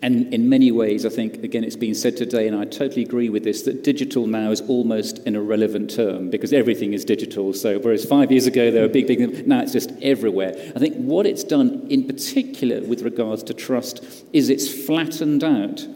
and 0.06 0.32
in 0.34 0.50
many 0.50 0.72
ways, 0.72 1.04
I 1.04 1.10
think, 1.10 1.44
again, 1.44 1.64
it's 1.64 1.76
been 1.76 1.96
said 1.96 2.16
today, 2.16 2.48
and 2.48 2.56
I 2.56 2.66
totally 2.66 3.02
agree 3.02 3.30
with 3.30 3.44
this, 3.44 3.64
that 3.64 3.84
digital 3.84 4.28
now 4.28 4.52
is 4.52 4.62
almost 4.62 5.18
an 5.20 5.36
irrelevant 5.36 5.90
term 5.90 6.30
because 6.30 6.54
everything 6.54 6.94
is 6.94 7.04
digital. 7.04 7.54
So, 7.54 7.80
whereas 7.80 8.06
five 8.06 8.32
years 8.32 8.46
ago 8.46 8.70
there 8.70 8.84
were 8.84 8.88
big, 8.88 9.08
big, 9.08 9.48
now 9.48 9.62
it's 9.62 9.72
just 9.72 9.92
everywhere. 10.04 10.54
I 10.76 10.80
think 10.80 10.96
what 10.98 11.26
it's 11.26 11.44
done 11.44 11.88
in 11.90 12.06
particular 12.06 12.82
with 12.82 13.02
regards 13.02 13.42
to 13.44 13.56
trust 13.56 14.04
is 14.32 14.50
it's 14.50 14.86
flattened 14.86 15.44
out 15.44 15.88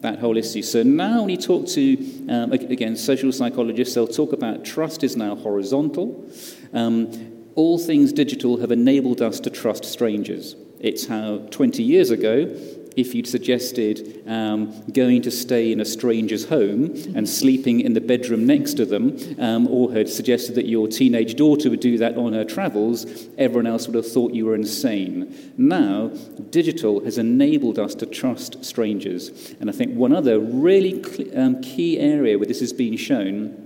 that 0.00 0.20
whole 0.20 0.38
issue. 0.38 0.62
So 0.62 0.82
now 0.82 1.20
when 1.20 1.28
you 1.28 1.36
talk 1.36 1.66
to, 1.66 2.30
um, 2.30 2.52
again, 2.52 2.96
social 2.96 3.32
psychologists, 3.32 3.94
they'll 3.94 4.06
talk 4.06 4.32
about 4.32 4.64
trust 4.64 5.04
is 5.04 5.14
now 5.14 5.34
horizontal. 5.34 6.30
Um, 6.72 7.50
all 7.54 7.78
things 7.78 8.12
digital 8.14 8.60
have 8.60 8.70
enabled 8.70 9.20
us 9.20 9.40
to 9.40 9.50
trust 9.50 9.84
strangers. 9.84 10.54
It's 10.80 11.06
how 11.06 11.38
20 11.50 11.82
years 11.82 12.10
ago, 12.10 12.54
if 12.98 13.14
you'd 13.14 13.28
suggested 13.28 14.24
um, 14.26 14.82
going 14.92 15.22
to 15.22 15.30
stay 15.30 15.70
in 15.70 15.80
a 15.80 15.84
stranger's 15.84 16.48
home 16.48 16.92
and 17.14 17.28
sleeping 17.28 17.80
in 17.80 17.92
the 17.92 18.00
bedroom 18.00 18.44
next 18.44 18.74
to 18.74 18.84
them, 18.84 19.16
um, 19.38 19.68
or 19.68 19.92
had 19.92 20.08
suggested 20.08 20.56
that 20.56 20.66
your 20.66 20.88
teenage 20.88 21.36
daughter 21.36 21.70
would 21.70 21.80
do 21.80 21.96
that 21.98 22.16
on 22.16 22.32
her 22.32 22.44
travels, 22.44 23.28
everyone 23.38 23.68
else 23.68 23.86
would 23.86 23.94
have 23.94 24.10
thought 24.10 24.34
you 24.34 24.46
were 24.46 24.56
insane. 24.56 25.52
Now, 25.56 26.08
digital 26.50 27.04
has 27.04 27.18
enabled 27.18 27.78
us 27.78 27.94
to 27.96 28.06
trust 28.06 28.64
strangers. 28.64 29.54
And 29.60 29.70
I 29.70 29.72
think 29.72 29.94
one 29.94 30.12
other 30.12 30.40
really 30.40 31.00
cl- 31.02 31.38
um, 31.38 31.62
key 31.62 32.00
area 32.00 32.36
where 32.36 32.48
this 32.48 32.60
has 32.60 32.72
been 32.72 32.96
shown 32.96 33.64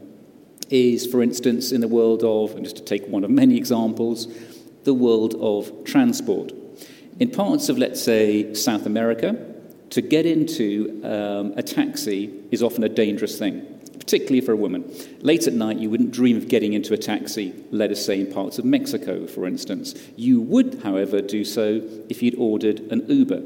is, 0.69 1.07
for 1.07 1.23
instance, 1.23 1.73
in 1.73 1.81
the 1.81 1.89
world 1.89 2.23
of, 2.23 2.55
and 2.55 2.65
just 2.65 2.77
to 2.77 2.85
take 2.85 3.07
one 3.09 3.25
of 3.25 3.31
many 3.31 3.57
examples, 3.57 4.29
the 4.85 4.95
world 4.95 5.35
of 5.41 5.85
transport. 5.85 6.53
In 7.19 7.31
parts 7.31 7.69
of, 7.69 7.79
let's 7.79 8.03
say, 8.03 8.55
South 8.55 8.87
America, 8.87 9.37
to 9.91 10.01
get 10.01 10.25
into 10.25 11.01
um, 11.05 11.53
a 11.57 11.63
taxi 11.63 12.33
is 12.51 12.63
often 12.63 12.83
a 12.83 12.89
dangerous 12.89 13.39
thing, 13.39 13.81
particularly 13.99 14.41
for 14.41 14.53
a 14.53 14.57
woman. 14.57 14.91
Late 15.21 15.47
at 15.47 15.53
night, 15.53 15.79
you 15.79 15.91
wouldn't 15.91 16.13
dream 16.13 16.37
of 16.37 16.49
getting 16.49 16.73
into 16.73 16.95
a 16.95 16.97
taxi, 16.97 17.55
let 17.71 17.91
us 17.91 18.05
say, 18.05 18.21
in 18.21 18.33
parts 18.33 18.59
of 18.59 18.65
Mexico, 18.65 19.27
for 19.27 19.47
instance. 19.47 19.95
You 20.17 20.41
would, 20.41 20.81
however, 20.83 21.21
do 21.21 21.45
so 21.45 21.83
if 22.09 22.23
you'd 22.23 22.37
ordered 22.37 22.81
an 22.91 23.05
Uber 23.09 23.43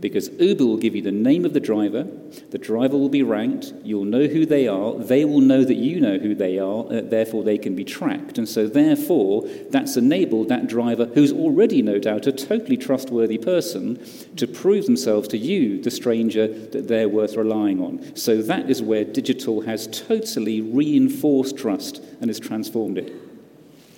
because 0.00 0.28
Uber 0.38 0.64
will 0.64 0.76
give 0.76 0.94
you 0.94 1.02
the 1.02 1.12
name 1.12 1.44
of 1.44 1.52
the 1.52 1.60
driver, 1.60 2.06
the 2.50 2.58
driver 2.58 2.96
will 2.96 3.08
be 3.08 3.22
ranked, 3.22 3.72
you'll 3.82 4.04
know 4.04 4.26
who 4.26 4.46
they 4.46 4.68
are, 4.68 4.94
they 4.94 5.24
will 5.24 5.40
know 5.40 5.64
that 5.64 5.76
you 5.76 6.00
know 6.00 6.18
who 6.18 6.34
they 6.34 6.58
are, 6.58 6.84
uh, 6.92 7.00
therefore 7.02 7.42
they 7.42 7.58
can 7.58 7.74
be 7.74 7.84
tracked. 7.84 8.38
And 8.38 8.48
so, 8.48 8.66
therefore, 8.66 9.42
that's 9.70 9.96
enabled 9.96 10.48
that 10.48 10.66
driver, 10.66 11.06
who's 11.06 11.32
already, 11.32 11.82
no 11.82 11.98
doubt, 11.98 12.26
a 12.26 12.32
totally 12.32 12.76
trustworthy 12.76 13.38
person, 13.38 14.04
to 14.36 14.46
prove 14.46 14.86
themselves 14.86 15.28
to 15.28 15.38
you, 15.38 15.82
the 15.82 15.90
stranger, 15.90 16.46
that 16.46 16.88
they're 16.88 17.08
worth 17.08 17.36
relying 17.36 17.80
on. 17.80 18.14
So, 18.16 18.42
that 18.42 18.70
is 18.70 18.82
where 18.82 19.04
digital 19.04 19.62
has 19.62 19.86
totally 19.86 20.60
reinforced 20.60 21.56
trust 21.56 22.02
and 22.20 22.28
has 22.28 22.40
transformed 22.40 22.98
it. 22.98 23.27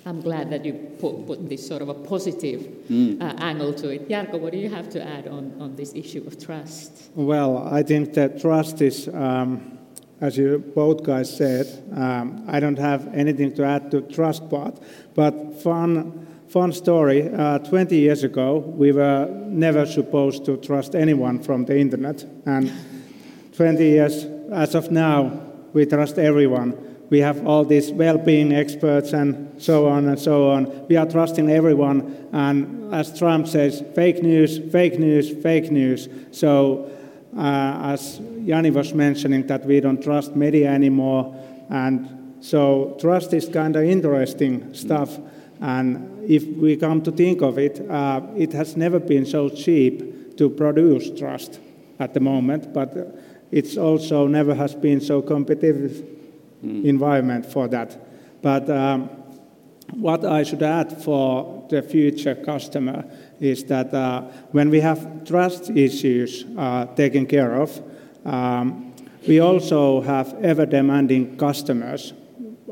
I'm 0.05 0.21
glad 0.21 0.49
that 0.49 0.65
you 0.65 0.73
put, 0.99 1.27
put 1.27 1.47
this 1.47 1.67
sort 1.67 1.81
of 1.81 1.89
a 1.89 1.93
positive 1.93 2.61
mm. 2.89 3.21
uh, 3.21 3.35
angle 3.37 3.73
to 3.73 3.89
it. 3.89 4.09
Jarkko, 4.09 4.39
what 4.39 4.51
do 4.51 4.57
you 4.57 4.69
have 4.69 4.89
to 4.91 5.03
add 5.03 5.27
on, 5.27 5.53
on 5.59 5.75
this 5.75 5.93
issue 5.93 6.23
of 6.25 6.43
trust? 6.43 7.11
Well, 7.13 7.67
I 7.67 7.83
think 7.83 8.13
that 8.15 8.41
trust 8.41 8.81
is, 8.81 9.07
um, 9.09 9.77
as 10.19 10.37
you 10.37 10.57
both 10.73 11.03
guys 11.03 11.35
said, 11.35 11.67
um, 11.93 12.45
I 12.47 12.59
don't 12.59 12.79
have 12.79 13.13
anything 13.13 13.53
to 13.55 13.63
add 13.63 13.91
to 13.91 14.01
trust 14.01 14.49
part, 14.49 14.79
but 15.13 15.61
fun, 15.61 16.25
fun 16.47 16.73
story. 16.73 17.29
Uh, 17.31 17.59
20 17.59 17.95
years 17.95 18.23
ago, 18.23 18.57
we 18.57 18.91
were 18.91 19.27
never 19.45 19.85
supposed 19.85 20.45
to 20.45 20.57
trust 20.57 20.95
anyone 20.95 21.39
from 21.43 21.65
the 21.65 21.77
internet, 21.77 22.25
and 22.47 22.71
20 23.55 23.83
years 23.83 24.25
as 24.51 24.73
of 24.73 24.89
now, 24.89 25.41
we 25.73 25.85
trust 25.85 26.17
everyone 26.17 26.90
we 27.11 27.19
have 27.19 27.45
all 27.45 27.65
these 27.65 27.91
well-being 27.91 28.53
experts 28.53 29.11
and 29.11 29.61
so 29.61 29.85
on 29.85 30.07
and 30.07 30.17
so 30.17 30.49
on. 30.49 30.87
We 30.87 30.95
are 30.95 31.05
trusting 31.05 31.51
everyone, 31.51 32.29
and 32.31 32.93
as 32.93 33.19
Trump 33.19 33.47
says, 33.47 33.83
fake 33.93 34.23
news, 34.23 34.59
fake 34.71 34.97
news, 34.97 35.29
fake 35.29 35.69
news. 35.71 36.07
So, 36.31 36.89
uh, 37.37 37.93
as 37.93 38.21
Jani 38.39 38.71
was 38.71 38.93
mentioning, 38.93 39.45
that 39.47 39.65
we 39.65 39.81
don't 39.81 40.01
trust 40.01 40.37
media 40.37 40.71
anymore, 40.71 41.35
and 41.69 42.37
so 42.39 42.97
trust 42.99 43.33
is 43.33 43.49
kind 43.49 43.75
of 43.75 43.83
interesting 43.83 44.73
stuff. 44.73 45.19
And 45.59 46.23
if 46.29 46.45
we 46.45 46.77
come 46.77 47.01
to 47.03 47.11
think 47.11 47.41
of 47.41 47.57
it, 47.57 47.85
uh, 47.89 48.21
it 48.37 48.53
has 48.53 48.77
never 48.77 48.99
been 48.99 49.25
so 49.25 49.49
cheap 49.49 50.37
to 50.37 50.49
produce 50.49 51.11
trust 51.19 51.59
at 51.99 52.13
the 52.13 52.21
moment, 52.21 52.73
but 52.73 52.95
it's 53.51 53.75
also 53.75 54.27
never 54.27 54.55
has 54.55 54.73
been 54.73 55.01
so 55.01 55.21
competitive 55.21 56.20
mm. 56.63 56.85
environment 56.85 57.45
for 57.45 57.67
that. 57.67 57.97
But 58.41 58.69
um, 58.69 59.09
what 59.93 60.25
I 60.25 60.43
should 60.43 60.63
add 60.63 61.03
for 61.03 61.65
the 61.69 61.81
future 61.81 62.35
customer 62.35 63.05
is 63.39 63.63
that 63.65 63.93
uh, 63.93 64.21
when 64.51 64.69
we 64.69 64.79
have 64.79 65.25
trust 65.25 65.69
issues 65.69 66.45
uh, 66.57 66.85
taken 66.95 67.25
care 67.25 67.61
of, 67.61 67.81
um, 68.25 68.93
we 69.27 69.39
also 69.39 70.01
have 70.01 70.33
ever 70.43 70.65
demanding 70.65 71.37
customers. 71.37 72.13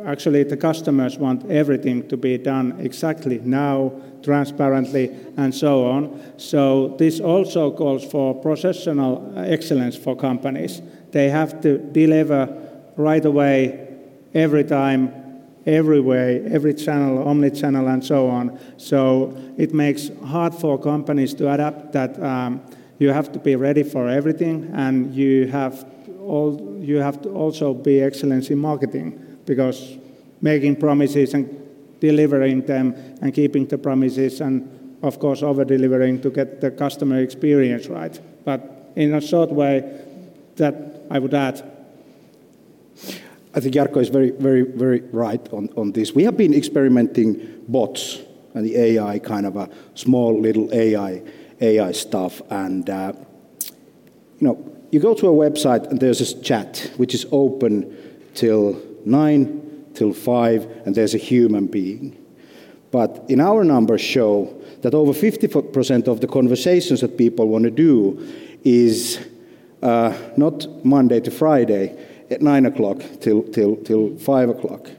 actually 0.05 0.43
the 0.43 0.58
customers 0.58 1.17
want 1.17 1.50
everything 1.51 2.08
to 2.08 2.17
be 2.17 2.38
done 2.38 2.75
exactly 2.79 3.39
now, 3.39 3.91
transparently, 4.24 5.15
and 5.38 5.53
so 5.53 5.86
on. 5.86 6.22
So 6.38 6.96
this 6.98 7.19
also 7.19 7.72
calls 7.72 8.05
for 8.05 8.34
professional 8.34 9.34
excellence 9.38 9.98
for 9.98 10.15
companies. 10.15 10.81
They 11.12 11.29
have 11.29 11.62
to 11.62 11.77
deliver 11.77 12.48
right 13.00 13.24
away, 13.24 13.88
every 14.34 14.65
time, 14.65 15.13
every 15.65 16.01
way, 16.01 16.46
every 16.51 16.74
channel, 16.74 17.27
omni-channel, 17.27 17.88
and 17.88 18.03
so 18.03 18.27
on. 18.27 18.60
So 18.77 19.36
it 19.58 19.74
makes 19.74 20.12
hard 20.25 20.53
for 20.53 20.77
companies 20.77 21.34
to 21.36 21.51
adapt 21.51 21.94
that 21.94 22.22
um, 22.22 22.62
you 23.00 23.10
have 23.10 23.32
to 23.32 23.39
be 23.39 23.56
ready 23.56 23.84
for 23.84 24.10
everything, 24.10 24.70
and 24.74 25.15
you 25.15 25.48
have 25.48 25.86
all, 26.22 26.77
you 26.79 26.98
have 26.98 27.22
to 27.22 27.29
also 27.29 27.74
be 27.74 28.01
excellent 28.01 28.51
in 28.51 28.60
marketing 28.60 29.38
because 29.46 29.98
making 30.41 30.75
promises 30.75 31.34
and 31.34 31.48
delivering 32.01 32.62
them 32.65 32.94
and 33.22 33.34
keeping 33.34 33.65
the 33.65 33.77
promises 33.77 34.41
and 34.41 34.98
of 35.01 35.20
course 35.20 35.41
over 35.41 35.65
delivering 35.65 36.22
to 36.22 36.29
get 36.29 36.62
the 36.62 36.70
customer 36.70 37.20
experience 37.22 37.88
right. 37.88 38.20
But 38.46 38.91
in 38.96 39.13
a 39.15 39.22
short 39.22 39.50
way, 39.50 40.06
that 40.58 40.75
I 41.10 41.20
would 41.20 41.34
add. 41.34 41.78
I 43.53 43.60
think 43.60 43.74
Jarkko 43.74 43.98
is 43.98 44.10
very, 44.10 44.32
very, 44.32 44.62
very 44.62 45.01
right 45.12 45.41
on, 45.51 45.70
on 45.75 45.91
this. 45.91 46.13
We 46.13 46.24
have 46.24 46.38
been 46.38 46.53
experimenting 46.53 47.63
bots 47.68 48.20
and 48.53 48.65
the 48.65 48.77
AI 48.77 49.20
kind 49.20 49.46
of 49.46 49.56
a 49.56 49.70
small 49.96 50.39
little 50.39 50.74
AI 50.74 51.22
AI 51.62 51.91
stuff, 51.91 52.41
and 52.50 52.89
uh, 52.89 53.13
you 54.39 54.48
know, 54.48 54.75
you 54.91 55.00
go 55.00 55.13
to 55.13 55.27
a 55.27 55.32
website 55.32 55.88
and 55.89 56.00
there's 56.00 56.20
this 56.20 56.34
chat 56.34 56.91
which 56.98 57.13
is 57.13 57.25
open 57.32 57.96
till 58.34 58.82
nine 59.06 59.60
till 59.94 60.13
five, 60.13 60.65
and 60.86 60.96
there's 60.96 61.15
a 61.15 61.18
human 61.18 61.68
being. 61.68 62.15
But 62.91 63.25
in 63.27 63.39
our 63.39 63.63
numbers 63.63 64.01
show 64.01 64.56
that 64.82 64.94
over 64.94 65.12
50% 65.12 66.08
of 66.08 66.22
the 66.22 66.27
conversations 66.27 67.01
that 67.01 67.18
people 67.18 67.48
want 67.48 67.65
to 67.65 67.72
do 67.72 68.25
is 68.63 69.20
uh, 69.82 70.18
not 70.38 70.86
Monday 70.86 71.20
to 71.20 71.32
Friday 71.32 71.98
at 72.29 72.41
9 72.41 72.65
o'clock 72.65 73.01
till, 73.19 73.43
till, 73.43 73.75
till 73.77 74.17
5 74.17 74.50
o'clock. 74.50 74.89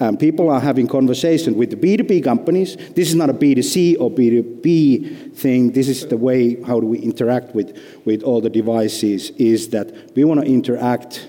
Um, 0.00 0.16
people 0.16 0.48
are 0.48 0.60
having 0.60 0.86
conversations 0.86 1.56
with 1.56 1.70
the 1.70 1.76
B2B 1.76 2.22
companies. 2.22 2.76
This 2.76 3.08
is 3.08 3.16
not 3.16 3.30
a 3.30 3.34
B2C 3.34 3.96
or 3.98 4.10
B2B 4.10 5.34
thing. 5.34 5.72
This 5.72 5.88
is 5.88 6.06
the 6.06 6.16
way 6.16 6.62
how 6.62 6.78
do 6.78 6.86
we 6.86 6.98
interact 6.98 7.54
with, 7.54 7.76
with 8.04 8.22
all 8.22 8.40
the 8.40 8.50
devices 8.50 9.30
is 9.30 9.70
that 9.70 10.14
we 10.14 10.24
want 10.24 10.40
to 10.40 10.46
interact 10.46 11.28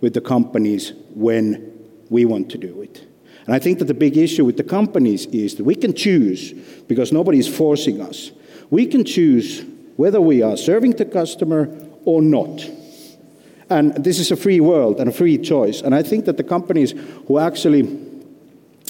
with 0.00 0.14
the 0.14 0.22
companies 0.22 0.94
when 1.14 1.72
we 2.08 2.24
want 2.24 2.50
to 2.50 2.58
do 2.58 2.80
it. 2.80 3.06
And 3.44 3.54
I 3.54 3.58
think 3.58 3.78
that 3.78 3.84
the 3.84 3.94
big 3.94 4.16
issue 4.16 4.44
with 4.44 4.56
the 4.56 4.64
companies 4.64 5.26
is 5.26 5.56
that 5.56 5.64
we 5.64 5.74
can 5.74 5.94
choose, 5.94 6.52
because 6.88 7.12
nobody 7.12 7.38
is 7.38 7.46
forcing 7.46 8.00
us, 8.00 8.32
we 8.70 8.86
can 8.86 9.04
choose 9.04 9.62
whether 9.96 10.20
we 10.20 10.42
are 10.42 10.56
serving 10.56 10.92
the 10.92 11.04
customer 11.04 11.68
or 12.04 12.22
not. 12.22 12.68
And 13.68 13.94
this 14.04 14.18
is 14.18 14.30
a 14.30 14.36
free 14.36 14.60
world 14.60 15.00
and 15.00 15.08
a 15.08 15.12
free 15.12 15.38
choice. 15.38 15.80
And 15.82 15.94
I 15.94 16.02
think 16.02 16.24
that 16.26 16.36
the 16.36 16.44
companies 16.44 16.94
who 17.26 17.38
actually 17.38 18.00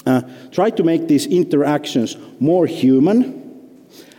uh, 0.05 0.21
try 0.51 0.69
to 0.69 0.83
make 0.83 1.07
these 1.07 1.25
interactions 1.25 2.15
more 2.39 2.67
human 2.67 3.37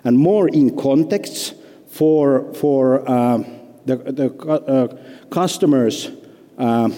and 0.05 0.19
more 0.19 0.49
in 0.49 0.77
context 0.77 1.55
for, 1.89 2.53
for 2.55 3.09
uh, 3.09 3.39
the, 3.87 3.97
the 3.97 4.49
uh, 4.49 5.27
customers' 5.31 6.11
uh, 6.59 6.91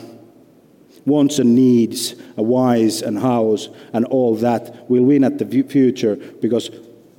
wants 1.07 1.39
and 1.39 1.55
needs, 1.55 2.15
a 2.37 2.43
whys 2.43 3.03
and 3.03 3.19
hows, 3.19 3.69
and 3.93 4.05
all 4.07 4.35
that 4.37 4.91
will 4.91 5.05
win 5.05 5.25
at 5.25 5.39
the 5.39 5.47
future 5.47 6.17
because 6.17 6.71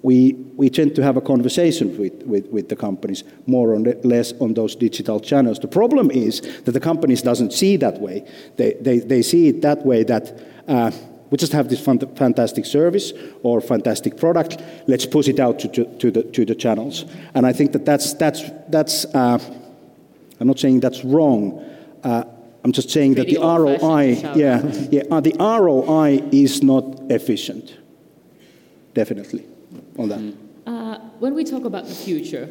we, 0.03 0.34
we 0.55 0.70
tend 0.70 0.96
to 0.96 1.03
have 1.03 1.17
a 1.17 1.22
conversation 1.22 1.98
with, 1.98 2.24
with, 2.24 2.48
with 2.48 2.70
the 2.70 2.75
companies 2.75 3.24
more 3.46 3.72
or 3.74 3.79
less 3.79 4.34
on 4.39 4.53
those 4.53 4.75
digital 4.75 5.20
channels. 5.20 5.60
The 5.60 5.67
problem 5.67 6.10
is 6.10 6.41
that 6.63 6.72
the 6.72 6.79
companies 6.79 7.22
doesn't 7.22 7.53
see 7.53 7.77
that 7.77 8.00
way. 8.00 8.27
They, 8.58 8.74
they, 8.74 9.00
they 9.00 9.22
see 9.22 9.50
it 9.50 9.62
that 9.62 9.86
way 9.86 10.03
that 10.03 10.39
uh, 10.67 10.91
we 11.29 11.38
just 11.38 11.54
have 11.54 11.69
this 11.69 11.80
fantastic 11.80 12.65
service 12.65 13.13
or 13.43 13.62
fantastic 13.62 14.17
product. 14.17 14.62
Let's 14.88 15.06
push 15.06 15.28
it 15.28 15.39
out 15.39 15.60
to, 15.60 15.67
to, 15.69 15.86
to, 15.99 16.12
the, 16.12 16.23
to 16.23 16.45
the 16.45 16.56
channels. 16.56 17.06
And 17.34 17.45
I 17.45 17.54
think 17.54 17.71
that 17.73 17.86
that's, 17.86 18.13
that's, 18.15 18.43
that's 18.69 19.06
uh, 19.06 19.39
I'm 20.41 20.47
not 20.47 20.60
saying 20.60 20.80
that's 20.80 21.06
wrong. 21.06 21.63
Uh, 22.04 22.23
I'm 22.63 22.71
just 22.71 22.89
saying 22.89 23.13
that 23.15 23.28
the 23.28 23.38
ROI, 23.38 24.36
yeah, 24.36 24.62
yeah, 24.91 25.04
uh, 25.10 25.21
the 25.21 25.36
ROI 25.39 26.30
is 26.32 26.62
not 26.63 26.99
efficient. 27.12 27.78
Definitely, 28.93 29.45
on 29.97 30.10
that. 30.10 30.19
Mm. 30.19 30.36
Uh, 30.65 30.99
when 31.19 31.34
we 31.34 31.43
talk 31.43 31.65
about 31.65 31.86
the 31.86 31.93
future 31.93 32.49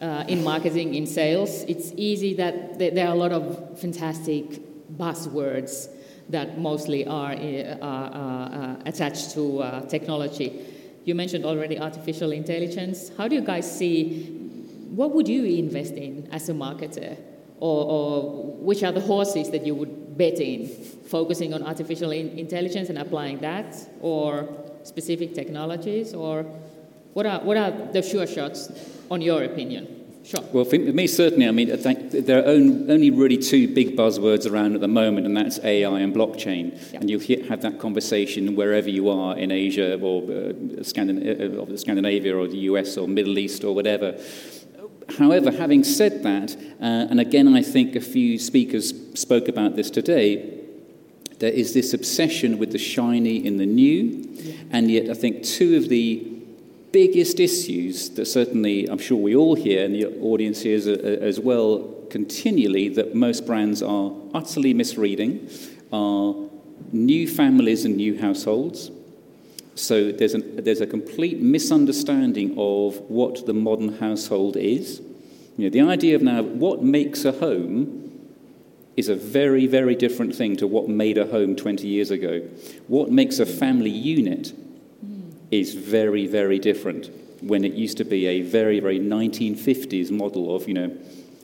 uh, 0.00 0.24
in 0.28 0.42
marketing, 0.44 0.94
in 0.94 1.06
sales, 1.06 1.62
it's 1.64 1.92
easy 1.96 2.34
that 2.34 2.78
there 2.78 3.06
are 3.06 3.12
a 3.12 3.18
lot 3.18 3.32
of 3.32 3.78
fantastic 3.80 4.60
buzzwords 4.96 5.88
that 6.28 6.58
mostly 6.58 7.06
are 7.06 7.32
uh, 7.32 7.84
uh, 7.84 8.76
attached 8.84 9.32
to 9.32 9.84
technology. 9.88 10.66
You 11.04 11.14
mentioned 11.14 11.44
already 11.44 11.78
artificial 11.78 12.32
intelligence. 12.32 13.10
How 13.16 13.28
do 13.28 13.34
you 13.34 13.40
guys 13.40 13.70
see? 13.70 14.34
What 14.90 15.14
would 15.14 15.28
you 15.28 15.44
invest 15.44 15.94
in 15.94 16.28
as 16.32 16.48
a 16.48 16.52
marketer? 16.52 17.16
or, 17.60 17.84
or 17.84 18.44
which 18.56 18.82
are 18.82 18.92
the 18.92 19.00
horses 19.00 19.50
that 19.50 19.66
you 19.66 19.74
would 19.74 20.16
bet 20.16 20.40
in? 20.40 20.68
Focusing 20.68 21.54
on 21.54 21.62
artificial 21.62 22.10
in- 22.10 22.38
intelligence 22.38 22.88
and 22.88 22.98
applying 22.98 23.38
that, 23.38 23.76
or 24.00 24.48
specific 24.88 25.34
technologies, 25.34 26.14
or 26.14 26.44
what 27.12 27.26
are, 27.26 27.40
what 27.40 27.56
are 27.56 27.70
the 27.92 28.02
sure 28.02 28.26
shots, 28.26 28.72
on 29.10 29.20
your 29.20 29.44
opinion? 29.44 29.98
Sure. 30.24 30.44
Well, 30.52 30.66
for 30.66 30.78
me, 30.78 31.06
certainly, 31.06 31.48
I 31.48 31.52
mean, 31.52 31.72
I 31.72 31.76
think 31.76 32.10
there 32.10 32.44
are 32.44 32.46
only 32.46 33.10
really 33.10 33.38
two 33.38 33.72
big 33.72 33.96
buzzwords 33.96 34.50
around 34.50 34.74
at 34.74 34.82
the 34.82 34.88
moment, 34.88 35.24
and 35.24 35.34
that's 35.34 35.58
AI 35.60 36.00
and 36.00 36.14
blockchain. 36.14 36.92
Yeah. 36.92 37.00
And 37.00 37.08
you'll 37.08 37.48
have 37.48 37.62
that 37.62 37.78
conversation 37.78 38.54
wherever 38.54 38.90
you 38.90 39.08
are 39.08 39.38
in 39.38 39.50
Asia 39.50 39.98
or 39.98 40.22
uh, 40.24 40.52
Scandin- 40.84 41.72
uh, 41.72 41.76
Scandinavia 41.78 42.36
or 42.36 42.46
the 42.46 42.58
US 42.72 42.98
or 42.98 43.08
Middle 43.08 43.38
East 43.38 43.64
or 43.64 43.74
whatever. 43.74 44.18
However, 45.16 45.50
having 45.50 45.82
said 45.82 46.22
that, 46.24 46.54
uh, 46.78 47.08
and 47.10 47.20
again, 47.20 47.48
I 47.48 47.62
think 47.62 47.96
a 47.96 48.00
few 48.00 48.38
speakers 48.38 48.92
spoke 49.14 49.48
about 49.48 49.76
this 49.76 49.90
today, 49.90 50.57
there 51.38 51.52
is 51.52 51.72
this 51.74 51.94
obsession 51.94 52.58
with 52.58 52.72
the 52.72 52.78
shiny 52.78 53.44
in 53.44 53.58
the 53.58 53.66
new, 53.66 54.26
yeah. 54.32 54.54
and 54.70 54.90
yet 54.90 55.08
I 55.08 55.14
think 55.14 55.44
two 55.44 55.76
of 55.76 55.88
the 55.88 56.26
biggest 56.92 57.38
issues 57.38 58.10
that 58.10 58.26
certainly 58.26 58.88
I'm 58.88 58.98
sure 58.98 59.18
we 59.18 59.36
all 59.36 59.54
hear, 59.54 59.84
and 59.84 59.94
the 59.94 60.06
audience 60.20 60.62
hears 60.62 60.86
uh, 60.86 60.92
uh, 60.92 61.24
as 61.24 61.38
well 61.38 61.94
continually, 62.10 62.88
that 62.90 63.14
most 63.14 63.46
brands 63.46 63.82
are 63.82 64.12
utterly 64.34 64.74
misreading 64.74 65.48
are 65.92 66.34
new 66.92 67.28
families 67.28 67.84
and 67.84 67.96
new 67.96 68.18
households. 68.18 68.90
So 69.74 70.10
there's, 70.10 70.34
an, 70.34 70.64
there's 70.64 70.80
a 70.80 70.86
complete 70.86 71.40
misunderstanding 71.40 72.54
of 72.58 72.98
what 73.02 73.46
the 73.46 73.54
modern 73.54 73.98
household 73.98 74.56
is. 74.56 75.00
You 75.56 75.64
know, 75.64 75.70
the 75.70 75.80
idea 75.82 76.16
of 76.16 76.22
now 76.22 76.42
what 76.42 76.82
makes 76.82 77.24
a 77.24 77.32
home 77.32 78.07
is 78.98 79.08
a 79.08 79.14
very, 79.14 79.68
very 79.68 79.94
different 79.94 80.34
thing 80.34 80.56
to 80.56 80.66
what 80.66 80.88
made 80.88 81.18
a 81.18 81.24
home 81.24 81.54
20 81.54 81.86
years 81.86 82.10
ago. 82.10 82.40
What 82.88 83.12
makes 83.12 83.38
a 83.38 83.46
family 83.46 83.90
unit 83.90 84.52
is 85.52 85.72
very, 85.74 86.26
very 86.26 86.58
different 86.58 87.08
when 87.40 87.64
it 87.64 87.74
used 87.74 87.96
to 87.98 88.04
be 88.04 88.26
a 88.26 88.42
very, 88.42 88.80
very 88.80 88.98
1950s 88.98 90.10
model 90.10 90.52
of, 90.52 90.66
you 90.66 90.74
know, 90.74 90.88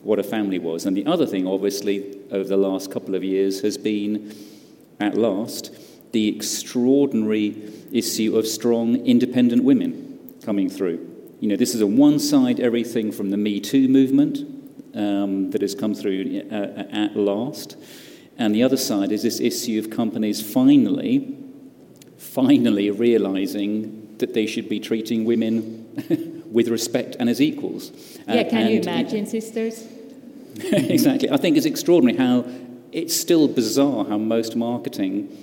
what 0.02 0.18
a 0.18 0.24
family 0.24 0.58
was. 0.58 0.84
And 0.84 0.96
the 0.96 1.06
other 1.06 1.26
thing, 1.26 1.46
obviously, 1.46 2.18
over 2.32 2.48
the 2.48 2.56
last 2.56 2.90
couple 2.90 3.14
of 3.14 3.22
years 3.22 3.60
has 3.60 3.78
been, 3.78 4.34
at 4.98 5.16
last, 5.16 5.70
the 6.10 6.26
extraordinary 6.34 7.72
issue 7.92 8.36
of 8.36 8.48
strong 8.48 8.96
independent 9.06 9.62
women 9.62 10.34
coming 10.44 10.68
through. 10.68 11.08
You 11.38 11.50
know, 11.50 11.56
this 11.56 11.76
is 11.76 11.80
a 11.80 11.86
one 11.86 12.18
side 12.18 12.58
everything 12.58 13.12
from 13.12 13.30
the 13.30 13.36
Me 13.36 13.60
Too 13.60 13.86
movement 13.86 14.53
um, 14.94 15.50
that 15.50 15.62
has 15.62 15.74
come 15.74 15.94
through 15.94 16.42
uh, 16.50 16.54
uh, 16.54 16.86
at 16.92 17.16
last. 17.16 17.76
And 18.36 18.54
the 18.54 18.62
other 18.62 18.76
side 18.76 19.12
is 19.12 19.22
this 19.22 19.40
issue 19.40 19.78
of 19.78 19.90
companies 19.90 20.40
finally, 20.40 21.36
finally 22.18 22.90
realizing 22.90 24.16
that 24.18 24.34
they 24.34 24.46
should 24.46 24.68
be 24.68 24.80
treating 24.80 25.24
women 25.24 26.42
with 26.52 26.68
respect 26.68 27.16
and 27.18 27.28
as 27.28 27.40
equals. 27.40 27.90
Yeah, 28.26 28.34
uh, 28.34 28.50
can 28.50 28.70
you 28.70 28.80
imagine, 28.80 29.26
sisters? 29.26 29.86
exactly. 30.72 31.30
I 31.30 31.36
think 31.36 31.56
it's 31.56 31.66
extraordinary 31.66 32.16
how 32.16 32.44
it's 32.92 33.14
still 33.14 33.48
bizarre 33.48 34.04
how 34.04 34.18
most 34.18 34.54
marketing 34.54 35.36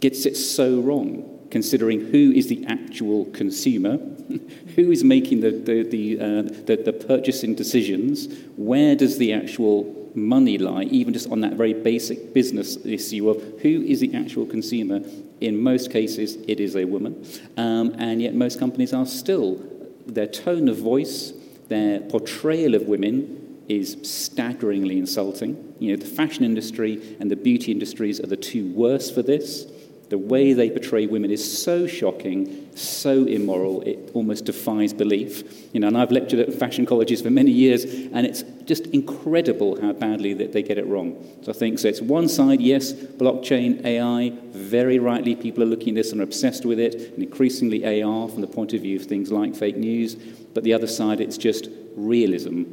gets 0.00 0.26
it 0.26 0.36
so 0.36 0.80
wrong, 0.80 1.29
considering 1.50 2.00
who 2.06 2.32
is 2.32 2.46
the 2.48 2.64
actual 2.66 3.26
consumer, 3.26 3.96
who 4.76 4.90
is 4.90 5.04
making 5.04 5.40
the, 5.40 5.50
the, 5.50 5.82
the, 5.82 6.20
uh, 6.20 6.42
the, 6.66 6.80
the 6.84 6.92
purchasing 6.92 7.54
decisions, 7.54 8.28
where 8.56 8.94
does 8.94 9.18
the 9.18 9.32
actual 9.32 9.96
money 10.14 10.58
lie, 10.58 10.84
even 10.84 11.12
just 11.12 11.30
on 11.30 11.40
that 11.40 11.54
very 11.54 11.74
basic 11.74 12.32
business 12.34 12.76
issue 12.84 13.28
of 13.28 13.42
who 13.60 13.82
is 13.82 14.00
the 14.00 14.14
actual 14.14 14.46
consumer. 14.46 15.00
In 15.40 15.58
most 15.58 15.90
cases, 15.90 16.36
it 16.48 16.60
is 16.60 16.76
a 16.76 16.84
woman. 16.84 17.24
Um, 17.56 17.94
and 17.98 18.20
yet, 18.20 18.34
most 18.34 18.58
companies 18.58 18.92
are 18.92 19.06
still, 19.06 19.60
their 20.06 20.26
tone 20.26 20.68
of 20.68 20.78
voice, 20.78 21.32
their 21.68 22.00
portrayal 22.00 22.74
of 22.74 22.82
women 22.82 23.62
is 23.68 23.96
staggeringly 24.02 24.98
insulting. 24.98 25.74
You 25.78 25.92
know, 25.92 26.02
the 26.02 26.08
fashion 26.08 26.44
industry 26.44 27.16
and 27.20 27.30
the 27.30 27.36
beauty 27.36 27.70
industries 27.70 28.20
are 28.20 28.26
the 28.26 28.36
two 28.36 28.72
worst 28.72 29.14
for 29.14 29.22
this. 29.22 29.66
The 30.10 30.18
way 30.18 30.54
they 30.54 30.70
portray 30.70 31.06
women 31.06 31.30
is 31.30 31.62
so 31.62 31.86
shocking, 31.86 32.68
so 32.74 33.26
immoral, 33.26 33.82
it 33.82 34.10
almost 34.12 34.44
defies 34.44 34.92
belief. 34.92 35.72
You 35.72 35.78
know, 35.78 35.86
and 35.86 35.96
I've 35.96 36.10
lectured 36.10 36.40
at 36.40 36.52
fashion 36.52 36.84
colleges 36.84 37.22
for 37.22 37.30
many 37.30 37.52
years, 37.52 37.84
and 37.84 38.26
it's 38.26 38.42
just 38.64 38.88
incredible 38.88 39.80
how 39.80 39.92
badly 39.92 40.34
that 40.34 40.52
they 40.52 40.64
get 40.64 40.78
it 40.78 40.86
wrong. 40.88 41.16
So 41.42 41.52
I 41.52 41.54
think 41.54 41.78
so. 41.78 41.86
It's 41.86 42.00
one 42.00 42.26
side, 42.26 42.60
yes, 42.60 42.92
blockchain, 42.92 43.84
AI, 43.84 44.32
very 44.50 44.98
rightly 44.98 45.36
people 45.36 45.62
are 45.62 45.66
looking 45.66 45.90
at 45.90 46.02
this 46.02 46.10
and 46.10 46.20
are 46.20 46.24
obsessed 46.24 46.66
with 46.66 46.80
it, 46.80 46.96
and 47.14 47.22
increasingly 47.22 48.02
AR 48.02 48.28
from 48.28 48.40
the 48.40 48.48
point 48.48 48.72
of 48.72 48.80
view 48.82 48.96
of 48.96 49.06
things 49.06 49.30
like 49.30 49.54
fake 49.54 49.76
news. 49.76 50.16
But 50.16 50.64
the 50.64 50.74
other 50.74 50.88
side, 50.88 51.20
it's 51.20 51.38
just 51.38 51.68
realism. 51.94 52.64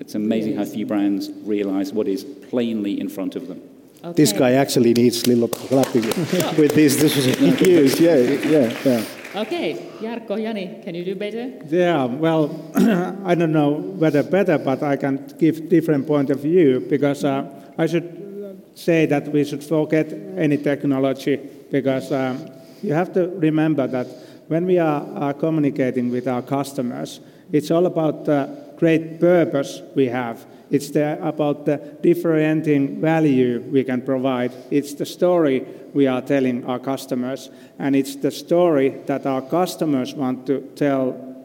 It's 0.00 0.16
amazing 0.16 0.54
yes. 0.54 0.66
how 0.66 0.74
few 0.74 0.86
brands 0.86 1.30
realize 1.44 1.92
what 1.92 2.08
is 2.08 2.24
plainly 2.24 2.98
in 2.98 3.08
front 3.08 3.36
of 3.36 3.46
them. 3.46 3.62
Okay. 4.04 4.12
This 4.12 4.32
guy 4.32 4.52
actually 4.52 4.92
needs 4.92 5.26
little 5.26 5.48
clapping 5.48 6.02
with 6.56 6.74
this. 6.74 6.96
This 6.96 7.16
was 7.16 7.26
huge. 7.26 8.00
Yeah, 8.00 8.16
yeah, 8.16 8.78
yeah. 8.84 9.04
Okay, 9.36 9.74
Jarkko, 10.00 10.42
Jani, 10.42 10.80
can 10.82 10.94
you 10.94 11.04
do 11.04 11.14
better? 11.14 11.52
Yeah, 11.68 12.04
well, 12.04 12.50
I 13.24 13.34
don't 13.34 13.52
know 13.52 13.72
whether 13.72 14.22
better, 14.22 14.56
but 14.58 14.82
I 14.82 14.96
can 14.96 15.26
give 15.38 15.68
different 15.68 16.06
point 16.06 16.30
of 16.30 16.40
view 16.40 16.80
because 16.88 17.22
uh, 17.24 17.44
I 17.76 17.86
should 17.86 18.60
say 18.74 19.06
that 19.06 19.28
we 19.28 19.44
should 19.44 19.62
forget 19.62 20.10
any 20.36 20.56
technology 20.56 21.36
because 21.70 22.12
um, 22.12 22.48
you 22.82 22.94
have 22.94 23.12
to 23.14 23.28
remember 23.28 23.86
that 23.86 24.06
when 24.48 24.64
we 24.64 24.78
are, 24.78 25.04
are 25.16 25.34
communicating 25.34 26.10
with 26.10 26.28
our 26.28 26.42
customers, 26.42 27.20
it's 27.52 27.70
all 27.70 27.86
about 27.86 28.24
the 28.24 28.65
great 28.76 29.18
purpose 29.20 29.82
we 29.94 30.06
have 30.06 30.46
it's 30.70 30.90
the, 30.90 31.24
about 31.26 31.64
the 31.64 31.76
differentiating 32.02 33.00
value 33.00 33.60
we 33.70 33.84
can 33.84 34.02
provide. 34.02 34.52
It's 34.70 34.94
the 34.94 35.06
story 35.06 35.64
we 35.94 36.06
are 36.06 36.20
telling 36.20 36.64
our 36.64 36.80
customers, 36.80 37.50
and 37.78 37.94
it's 37.94 38.16
the 38.16 38.30
story 38.30 38.90
that 39.06 39.26
our 39.26 39.42
customers 39.42 40.14
want 40.14 40.46
to 40.46 40.60
tell, 40.74 41.36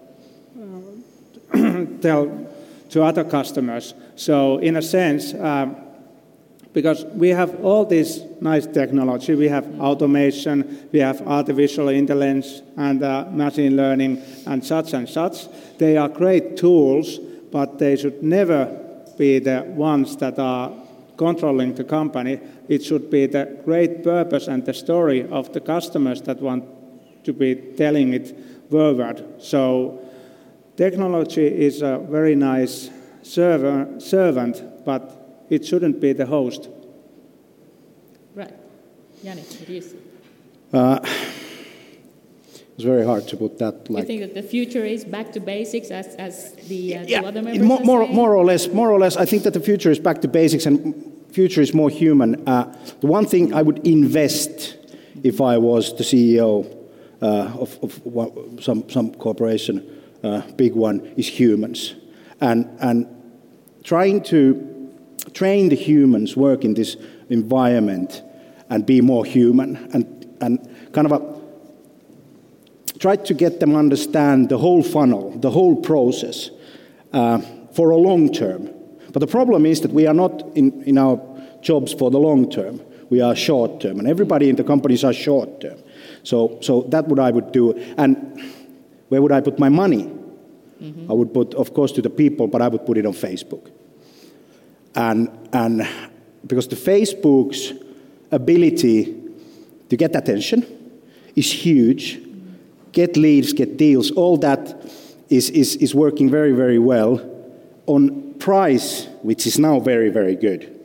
uh, 1.54 1.86
tell 2.02 2.48
to 2.90 3.04
other 3.04 3.24
customers. 3.24 3.94
So, 4.16 4.58
in 4.58 4.76
a 4.76 4.82
sense, 4.82 5.36
um, 5.36 5.76
because 6.74 7.04
we 7.06 7.30
have 7.30 7.64
all 7.64 7.86
this 7.86 8.22
nice 8.40 8.66
technology, 8.66 9.36
we 9.36 9.50
have 9.50 9.68
automation, 9.80 10.88
we 10.92 11.00
have 11.00 11.22
artificial 11.28 11.90
intelligence 11.90 12.62
and 12.78 13.04
uh, 13.04 13.26
machine 13.32 13.76
learning 13.76 14.22
and 14.48 14.64
such 14.64 14.94
and 14.94 15.08
such. 15.10 15.48
They 15.78 15.98
are 15.98 16.08
great 16.08 16.56
tools, 16.56 17.20
but 17.52 17.78
they 17.78 17.98
should 17.98 18.24
never 18.24 18.78
be 19.18 19.40
the 19.40 19.64
ones 19.68 20.16
that 20.18 20.40
are 20.40 20.72
controlling 21.18 21.76
the 21.76 21.84
company. 21.84 22.40
It 22.70 22.84
should 22.84 23.10
be 23.10 23.26
the 23.26 23.60
great 23.66 24.04
purpose 24.04 24.48
and 24.48 24.66
the 24.66 24.74
story 24.74 25.28
of 25.30 25.52
the 25.54 25.60
customers 25.60 26.22
that 26.24 26.42
want 26.42 26.64
to 27.26 27.34
be 27.34 27.56
telling 27.76 28.14
it 28.14 28.34
forward. 28.70 29.24
So 29.40 30.00
technology 30.78 31.46
is 31.46 31.82
a 31.82 32.00
very 32.00 32.36
nice 32.36 32.90
servant, 33.24 34.86
but 34.86 35.21
it 35.52 35.66
shouldn't 35.66 36.00
be 36.00 36.14
the 36.14 36.26
host. 36.26 36.70
Right. 38.34 38.54
Jani, 39.22 39.42
what 39.42 39.68
do 39.68 39.74
you 39.74 39.82
say? 39.82 39.98
Uh, 40.74 41.00
it's 42.76 42.86
very 42.86 43.06
hard 43.06 43.28
to 43.28 43.36
put 43.36 43.60
that. 43.60 43.90
Like, 43.90 44.04
you 44.04 44.08
think 44.08 44.22
that 44.22 44.34
the 44.34 44.48
future 44.48 44.86
is 44.86 45.04
back 45.04 45.34
to 45.34 45.42
basics, 45.42 45.92
as, 45.92 46.16
as 46.16 46.54
the 46.70 46.96
uh, 46.96 47.04
yeah, 47.06 47.20
two 47.20 47.28
other 47.28 47.42
members 47.42 47.68
more, 47.68 47.82
more, 47.82 48.08
more, 48.08 48.36
or 48.36 48.46
less. 48.46 48.70
More 48.70 48.90
or 48.90 48.98
less, 48.98 49.18
I 49.18 49.26
think 49.26 49.44
that 49.44 49.54
the 49.54 49.60
future 49.60 49.92
is 49.92 50.00
back 50.00 50.22
to 50.22 50.30
basics, 50.30 50.66
and 50.66 50.96
future 51.32 51.62
is 51.62 51.74
more 51.74 51.90
human. 51.90 52.48
Uh, 52.48 52.74
the 53.02 53.08
one 53.08 53.26
thing 53.26 53.54
I 53.54 53.62
would 53.62 53.86
invest 53.86 54.78
if 55.24 55.42
I 55.42 55.58
was 55.58 55.94
the 55.98 56.06
CEO 56.06 56.66
uh, 57.22 57.26
of, 57.60 57.78
of 57.84 58.64
some 58.64 58.90
some 58.90 59.14
corporation, 59.16 60.02
uh, 60.24 60.42
big 60.56 60.76
one, 60.76 61.02
is 61.18 61.28
humans, 61.28 61.96
and 62.40 62.70
and 62.80 63.06
trying 63.84 64.24
to 64.24 64.71
train 65.34 65.70
the 65.70 65.76
humans 65.76 66.36
work 66.36 66.64
in 66.64 66.74
this 66.74 66.98
environment 67.30 68.22
and 68.70 68.86
be 68.86 69.02
more 69.02 69.26
human 69.26 69.76
and 69.94 70.22
and 70.42 70.60
kind 70.94 71.06
of 71.06 71.12
a 71.12 71.42
try 73.02 73.16
to 73.16 73.34
get 73.34 73.60
them 73.60 73.76
understand 73.76 74.50
the 74.50 74.58
whole 74.58 74.84
funnel, 74.84 75.32
the 75.40 75.50
whole 75.50 75.76
process 75.76 76.52
uh, 77.14 77.40
for 77.74 77.90
a 77.90 77.98
long 77.98 78.32
term. 78.32 78.70
But 79.12 79.20
the 79.20 79.28
problem 79.28 79.66
is 79.66 79.82
that 79.82 79.92
we 79.92 80.06
are 80.08 80.14
not 80.14 80.44
in, 80.56 80.84
in 80.84 80.98
our 80.98 81.20
jobs 81.62 81.94
for 81.94 82.12
the 82.12 82.20
long 82.20 82.50
term. 82.50 82.80
We 83.10 83.20
are 83.20 83.36
short 83.36 83.82
term, 83.82 84.00
and 84.00 84.08
everybody 84.08 84.50
in 84.50 84.56
the 84.56 84.64
companies 84.64 85.04
are 85.04 85.14
short 85.14 85.60
term. 85.60 85.80
So, 86.24 86.60
so 86.62 86.84
that 86.90 87.08
what 87.08 87.20
I 87.20 87.32
would 87.32 87.52
do. 87.52 87.74
And 87.98 88.42
where 89.10 89.22
would 89.22 89.32
I 89.32 89.42
put 89.42 89.60
my 89.60 89.68
money? 89.68 90.04
Mm-hmm. 90.04 91.12
I 91.12 91.14
would 91.14 91.34
put, 91.34 91.54
of 91.56 91.74
course, 91.74 91.92
to 91.94 92.02
the 92.02 92.10
people, 92.10 92.48
but 92.48 92.62
I 92.62 92.68
would 92.70 92.86
put 92.86 92.98
it 92.98 93.06
on 93.06 93.14
Facebook. 93.14 93.70
And, 94.96 95.30
and 95.54 95.88
because 96.46 96.68
the 96.68 96.76
Facebook's 96.76 97.74
ability 98.32 99.16
to 99.90 99.98
get 99.98 100.16
attention 100.16 100.66
is 101.36 101.52
huge, 101.52 102.20
get 102.92 103.18
leads, 103.18 103.54
get 103.54 103.78
deals, 103.78 104.12
all 104.12 104.38
that 104.38 104.92
is, 105.30 105.50
is, 105.50 105.76
is 105.78 105.96
working 105.96 106.30
very, 106.30 106.52
very 106.52 106.80
well. 106.80 107.22
On 107.88 108.34
price, 108.36 109.08
which 109.22 109.48
is 109.48 109.60
now 109.60 109.80
very, 109.80 110.10
very 110.10 110.36
good, 110.36 110.78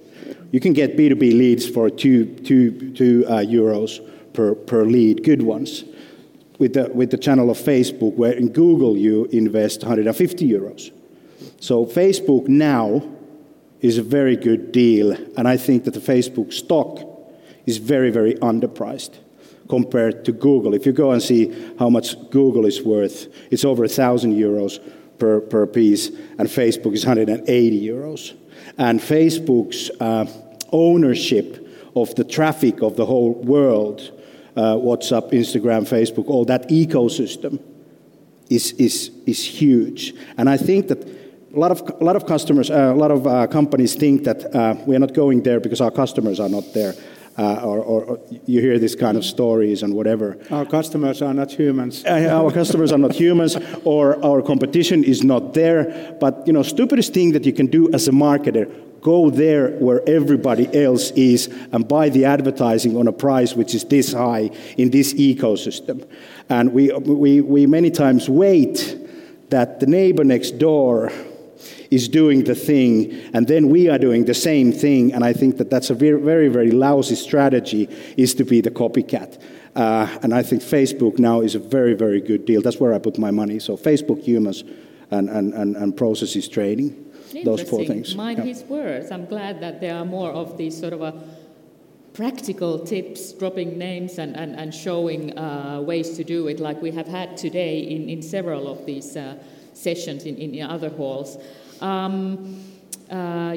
you 0.52 0.60
can 0.60 0.72
get 0.72 0.96
B2B 0.96 1.20
leads 1.20 1.68
for 1.68 1.90
two, 1.90 2.26
two, 2.26 2.92
two 2.92 3.24
uh, 3.28 3.38
euros 3.38 4.00
per, 4.32 4.54
per 4.54 4.84
lead, 4.84 5.24
good 5.24 5.42
ones. 5.42 5.84
With 6.58 6.72
the, 6.72 6.88
with 6.94 7.10
the 7.10 7.18
channel 7.18 7.50
of 7.50 7.58
Facebook, 7.58 8.14
where 8.14 8.32
in 8.32 8.48
Google 8.48 8.96
you 8.96 9.26
invest 9.26 9.82
150 9.82 10.50
euros. 10.50 10.90
So 11.60 11.84
Facebook 11.84 12.48
now 12.48 13.02
is 13.86 13.98
a 13.98 14.02
very 14.02 14.36
good 14.36 14.72
deal, 14.72 15.12
and 15.36 15.46
I 15.46 15.56
think 15.56 15.84
that 15.84 15.94
the 15.94 16.00
Facebook 16.00 16.52
stock 16.52 17.00
is 17.66 17.78
very, 17.78 18.10
very 18.10 18.34
underpriced 18.34 19.14
compared 19.68 20.24
to 20.24 20.32
Google. 20.32 20.74
If 20.74 20.86
you 20.86 20.92
go 20.92 21.12
and 21.12 21.22
see 21.22 21.54
how 21.78 21.88
much 21.88 22.16
Google 22.30 22.66
is 22.66 22.82
worth, 22.82 23.28
it's 23.50 23.64
over 23.64 23.84
a 23.84 23.88
thousand 23.88 24.34
euros 24.34 24.80
per, 25.18 25.40
per 25.40 25.66
piece, 25.66 26.08
and 26.38 26.48
Facebook 26.48 26.94
is 26.94 27.06
180 27.06 27.86
euros. 27.86 28.34
And 28.76 29.00
Facebook's 29.00 29.90
uh, 30.00 30.26
ownership 30.72 31.66
of 31.94 32.14
the 32.16 32.24
traffic 32.24 32.82
of 32.82 32.96
the 32.96 33.06
whole 33.06 33.34
world, 33.34 34.12
uh, 34.56 34.74
WhatsApp, 34.74 35.30
Instagram, 35.32 35.86
Facebook, 35.86 36.26
all 36.28 36.44
that 36.46 36.68
ecosystem 36.68 37.60
is, 38.50 38.72
is, 38.72 39.10
is 39.26 39.44
huge. 39.44 40.14
And 40.36 40.48
I 40.48 40.56
think 40.56 40.88
that 40.88 41.25
a 41.56 41.58
lot 41.58 41.70
of, 41.70 41.80
a 42.00 42.04
lot 42.04 42.16
of 42.16 42.26
customers, 42.26 42.70
uh, 42.70 42.92
a 42.94 42.94
lot 42.94 43.10
of 43.10 43.26
uh, 43.26 43.46
companies 43.46 43.94
think 43.94 44.24
that 44.24 44.54
uh, 44.54 44.74
we 44.86 44.94
are 44.94 44.98
not 44.98 45.14
going 45.14 45.42
there 45.42 45.58
because 45.58 45.80
our 45.80 45.90
customers 45.90 46.38
are 46.38 46.50
not 46.50 46.74
there 46.74 46.94
uh, 47.38 47.60
or, 47.62 47.78
or, 47.80 48.20
you 48.46 48.60
hear 48.60 48.78
these 48.78 48.94
kind 48.94 49.16
of 49.16 49.24
stories 49.24 49.82
and 49.82 49.94
whatever. 49.94 50.38
Our 50.50 50.64
customers 50.64 51.20
are 51.20 51.34
not 51.34 51.52
humans. 51.52 52.04
Uh, 52.04 52.28
our 52.32 52.50
customers 52.50 52.92
are 52.92 52.98
not 52.98 53.14
humans, 53.24 53.56
or 53.84 54.24
our 54.24 54.40
competition 54.40 55.04
is 55.04 55.22
not 55.22 55.52
there. 55.52 56.16
But 56.18 56.46
you 56.46 56.52
know, 56.52 56.62
stupidest 56.62 57.12
thing 57.12 57.32
that 57.32 57.44
you 57.44 57.52
can 57.52 57.66
do 57.66 57.92
as 57.92 58.08
a 58.08 58.10
marketer: 58.12 58.70
go 59.02 59.28
there 59.28 59.72
where 59.78 60.00
everybody 60.08 60.66
else 60.82 61.10
is 61.10 61.48
and 61.72 61.86
buy 61.86 62.08
the 62.08 62.24
advertising 62.24 62.96
on 62.96 63.06
a 63.06 63.12
price 63.12 63.54
which 63.54 63.74
is 63.74 63.84
this 63.84 64.14
high 64.14 64.50
in 64.78 64.90
this 64.90 65.12
ecosystem. 65.12 66.08
And 66.48 66.72
we 66.72 66.90
we 66.92 67.42
we 67.42 67.66
many 67.66 67.90
times 67.90 68.30
wait 68.30 68.96
that 69.50 69.80
the 69.80 69.86
neighbor 69.86 70.24
next 70.24 70.52
door 70.58 71.12
is 71.90 72.08
doing 72.08 72.44
the 72.44 72.54
thing, 72.54 73.12
and 73.32 73.46
then 73.46 73.68
we 73.68 73.88
are 73.88 73.98
doing 73.98 74.24
the 74.24 74.34
same 74.34 74.72
thing. 74.72 75.12
And 75.12 75.24
I 75.24 75.32
think 75.32 75.56
that 75.58 75.70
that's 75.70 75.90
a 75.90 75.94
very, 75.94 76.20
very, 76.20 76.48
very 76.48 76.70
lousy 76.70 77.14
strategy, 77.14 77.88
is 78.16 78.34
to 78.34 78.44
be 78.44 78.60
the 78.60 78.70
copycat. 78.70 79.40
Uh, 79.74 80.08
and 80.22 80.32
I 80.32 80.42
think 80.42 80.62
Facebook 80.62 81.18
now 81.18 81.42
is 81.42 81.54
a 81.54 81.58
very, 81.58 81.94
very 81.94 82.20
good 82.20 82.46
deal. 82.46 82.62
That's 82.62 82.80
where 82.80 82.94
I 82.94 82.98
put 82.98 83.18
my 83.18 83.30
money. 83.30 83.58
So 83.58 83.76
Facebook, 83.76 84.22
humans, 84.22 84.64
and, 85.10 85.28
and, 85.28 85.52
and, 85.54 85.76
and 85.76 85.96
processes 85.96 86.48
training. 86.48 87.02
Those 87.44 87.62
four 87.62 87.84
things. 87.84 88.14
Mind 88.14 88.38
yeah. 88.38 88.44
his 88.44 88.64
words. 88.64 89.10
I'm 89.10 89.26
glad 89.26 89.60
that 89.60 89.80
there 89.80 89.94
are 89.94 90.06
more 90.06 90.30
of 90.30 90.56
these 90.56 90.78
sort 90.78 90.94
of 90.94 91.02
a 91.02 91.22
practical 92.14 92.78
tips, 92.78 93.32
dropping 93.32 93.76
names 93.76 94.18
and, 94.18 94.34
and, 94.34 94.56
and 94.56 94.74
showing 94.74 95.36
uh, 95.38 95.82
ways 95.82 96.16
to 96.16 96.24
do 96.24 96.48
it, 96.48 96.58
like 96.60 96.80
we 96.80 96.90
have 96.92 97.06
had 97.06 97.36
today 97.36 97.80
in, 97.80 98.08
in 98.08 98.22
several 98.22 98.68
of 98.68 98.86
these 98.86 99.18
uh, 99.18 99.36
sessions 99.76 100.24
in, 100.24 100.36
in 100.36 100.66
other 100.66 100.88
halls. 100.88 101.38
Um, 101.80 102.62
uh, 103.10 103.56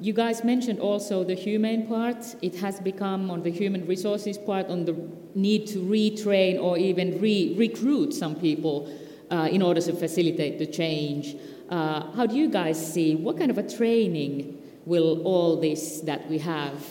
you 0.00 0.14
guys 0.14 0.42
mentioned 0.44 0.80
also 0.80 1.24
the 1.24 1.34
humane 1.34 1.86
part. 1.86 2.34
It 2.40 2.56
has 2.56 2.80
become 2.80 3.30
on 3.30 3.42
the 3.42 3.50
human 3.50 3.86
resources 3.86 4.38
part, 4.38 4.66
on 4.68 4.84
the 4.86 4.96
need 5.34 5.66
to 5.68 5.78
retrain 5.78 6.60
or 6.60 6.78
even 6.78 7.20
re- 7.20 7.54
recruit 7.56 8.14
some 8.14 8.34
people 8.34 8.90
uh, 9.30 9.48
in 9.50 9.62
order 9.62 9.80
to 9.82 9.92
facilitate 9.92 10.58
the 10.58 10.66
change. 10.66 11.36
Uh, 11.68 12.10
how 12.12 12.26
do 12.26 12.34
you 12.34 12.50
guys 12.50 12.78
see 12.94 13.14
what 13.14 13.38
kind 13.38 13.50
of 13.50 13.58
a 13.58 13.76
training 13.76 14.60
will 14.86 15.22
all 15.22 15.60
this 15.60 16.00
that 16.00 16.28
we 16.28 16.38
have 16.38 16.84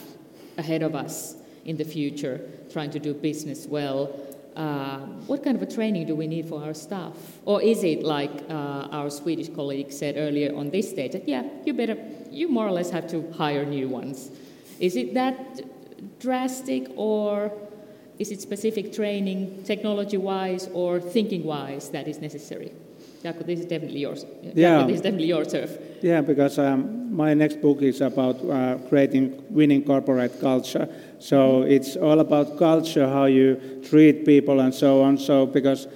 ahead 0.56 0.82
of 0.82 0.94
us 0.94 1.34
in 1.64 1.76
the 1.76 1.84
future, 1.84 2.48
trying 2.72 2.90
to 2.90 3.00
do 3.00 3.12
business 3.12 3.66
well? 3.66 4.16
Uh, 4.56 4.98
what 5.26 5.42
kind 5.44 5.56
of 5.56 5.62
a 5.62 5.70
training 5.70 6.06
do 6.06 6.14
we 6.14 6.26
need 6.26 6.46
for 6.46 6.62
our 6.62 6.74
staff? 6.74 7.12
Or 7.44 7.62
is 7.62 7.84
it 7.84 8.02
like 8.02 8.30
uh, 8.48 8.88
our 8.90 9.10
Swedish 9.10 9.48
colleague 9.48 9.92
said 9.92 10.16
earlier 10.16 10.54
on 10.56 10.70
this 10.70 10.90
stage 10.90 11.12
that, 11.12 11.28
yeah, 11.28 11.44
you 11.64 11.72
better, 11.72 11.96
you 12.30 12.48
more 12.48 12.66
or 12.66 12.72
less 12.72 12.90
have 12.90 13.08
to 13.10 13.30
hire 13.32 13.64
new 13.64 13.88
ones? 13.88 14.30
Is 14.80 14.96
it 14.96 15.14
that 15.14 15.60
drastic 16.18 16.88
or 16.96 17.52
is 18.18 18.30
it 18.30 18.40
specific 18.40 18.92
training, 18.92 19.62
technology 19.64 20.16
wise 20.16 20.68
or 20.72 21.00
thinking 21.00 21.44
wise, 21.44 21.88
that 21.90 22.06
is 22.06 22.20
necessary? 22.20 22.72
Jarkko, 23.22 23.44
this 23.44 23.60
is 23.60 23.66
definitely 23.66 24.00
yours. 24.00 24.24
Yeah. 24.54 24.86
this 24.86 24.96
is 24.96 25.00
definitely 25.02 25.28
your 25.28 25.44
turf. 25.44 25.76
Yeah, 26.00 26.22
because 26.22 26.58
um, 26.58 27.14
my 27.14 27.34
next 27.34 27.60
book 27.60 27.82
is 27.82 28.00
about 28.00 28.42
uh, 28.48 28.78
creating 28.88 29.44
winning 29.50 29.84
corporate 29.84 30.40
culture. 30.40 30.88
So 31.18 31.62
it's 31.62 31.96
all 31.96 32.20
about 32.20 32.56
culture, 32.56 33.06
how 33.06 33.26
you 33.26 33.82
treat 33.84 34.24
people 34.24 34.60
and 34.60 34.74
so 34.74 35.02
on. 35.02 35.18
So 35.18 35.44
because 35.44 35.86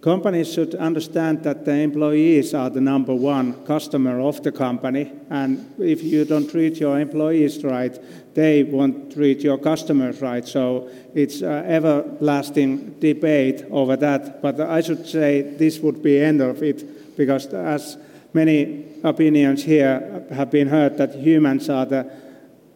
companies 0.00 0.52
should 0.52 0.74
understand 0.74 1.42
that 1.44 1.64
the 1.64 1.74
employees 1.74 2.54
are 2.54 2.70
the 2.70 2.80
number 2.80 3.14
one 3.14 3.52
customer 3.66 4.20
of 4.20 4.42
the 4.42 4.52
company, 4.52 5.12
and 5.28 5.74
if 5.78 6.02
you 6.02 6.24
don't 6.24 6.48
treat 6.50 6.78
your 6.78 6.98
employees 6.98 7.62
right, 7.62 7.98
they 8.34 8.62
won't 8.62 9.12
treat 9.12 9.40
your 9.40 9.58
customers 9.58 10.20
right. 10.22 10.46
So 10.46 10.88
it's 11.14 11.42
an 11.42 11.66
everlasting 11.66 12.98
debate 13.00 13.64
over 13.70 13.96
that. 13.96 14.40
But 14.40 14.60
I 14.60 14.80
should 14.80 15.06
say 15.06 15.42
this 15.42 15.80
would 15.80 16.02
be 16.02 16.20
end 16.20 16.40
of 16.40 16.62
it 16.62 17.16
because 17.16 17.46
as 17.48 17.98
many 18.32 18.86
opinions 19.02 19.64
here 19.64 20.24
have 20.30 20.50
been 20.50 20.68
heard 20.68 20.96
that 20.98 21.14
humans 21.14 21.68
are 21.68 21.84
the 21.84 22.10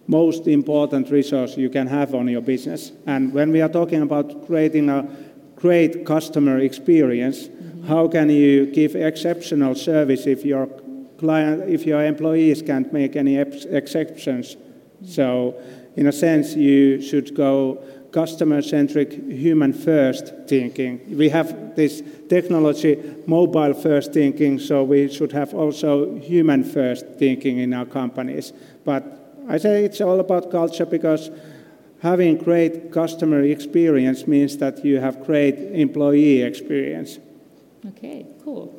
most 0.06 0.46
important 0.46 1.10
resource 1.10 1.56
you 1.56 1.70
can 1.70 1.86
have 1.86 2.14
on 2.14 2.28
your 2.28 2.42
business. 2.42 2.92
And 3.06 3.32
when 3.32 3.50
we 3.52 3.62
are 3.62 3.68
talking 3.68 4.02
about 4.02 4.46
creating 4.46 4.90
a 4.90 5.08
great 5.64 6.04
customer 6.04 6.58
experience, 6.58 7.38
mm-hmm. 7.48 7.86
how 7.86 8.06
can 8.06 8.28
you 8.28 8.66
give 8.66 8.94
exceptional 8.94 9.74
service 9.74 10.26
if 10.26 10.44
your 10.44 10.66
client, 11.16 11.62
if 11.76 11.86
your 11.86 12.04
employees 12.04 12.60
can't 12.60 12.92
make 12.92 13.16
any 13.16 13.38
ex- 13.38 13.64
exceptions? 13.80 14.56
Mm-hmm. 14.56 15.06
So, 15.06 15.54
in 15.96 16.06
a 16.06 16.12
sense, 16.12 16.54
you 16.54 17.00
should 17.00 17.34
go 17.34 17.78
customer 18.12 18.60
centric, 18.60 19.10
human 19.46 19.72
first 19.72 20.34
thinking. 20.46 21.00
We 21.16 21.30
have 21.30 21.74
this 21.74 22.02
technology, 22.28 22.92
mobile 23.26 23.72
first 23.72 24.12
thinking, 24.12 24.58
so 24.58 24.84
we 24.84 25.08
should 25.08 25.32
have 25.32 25.54
also 25.54 25.88
human 26.18 26.62
first 26.62 27.06
thinking 27.18 27.56
in 27.64 27.72
our 27.72 27.86
companies. 27.86 28.52
But 28.84 29.02
I 29.48 29.56
say 29.56 29.84
it's 29.86 30.02
all 30.02 30.20
about 30.20 30.50
culture 30.50 30.84
because 30.86 31.30
having 32.04 32.36
great 32.36 32.92
customer 32.92 33.40
experience 33.42 34.26
means 34.26 34.58
that 34.58 34.84
you 34.84 35.00
have 35.00 35.24
great 35.24 35.56
employee 35.72 36.42
experience. 36.42 37.18
Okay, 37.88 38.26
cool. 38.44 38.78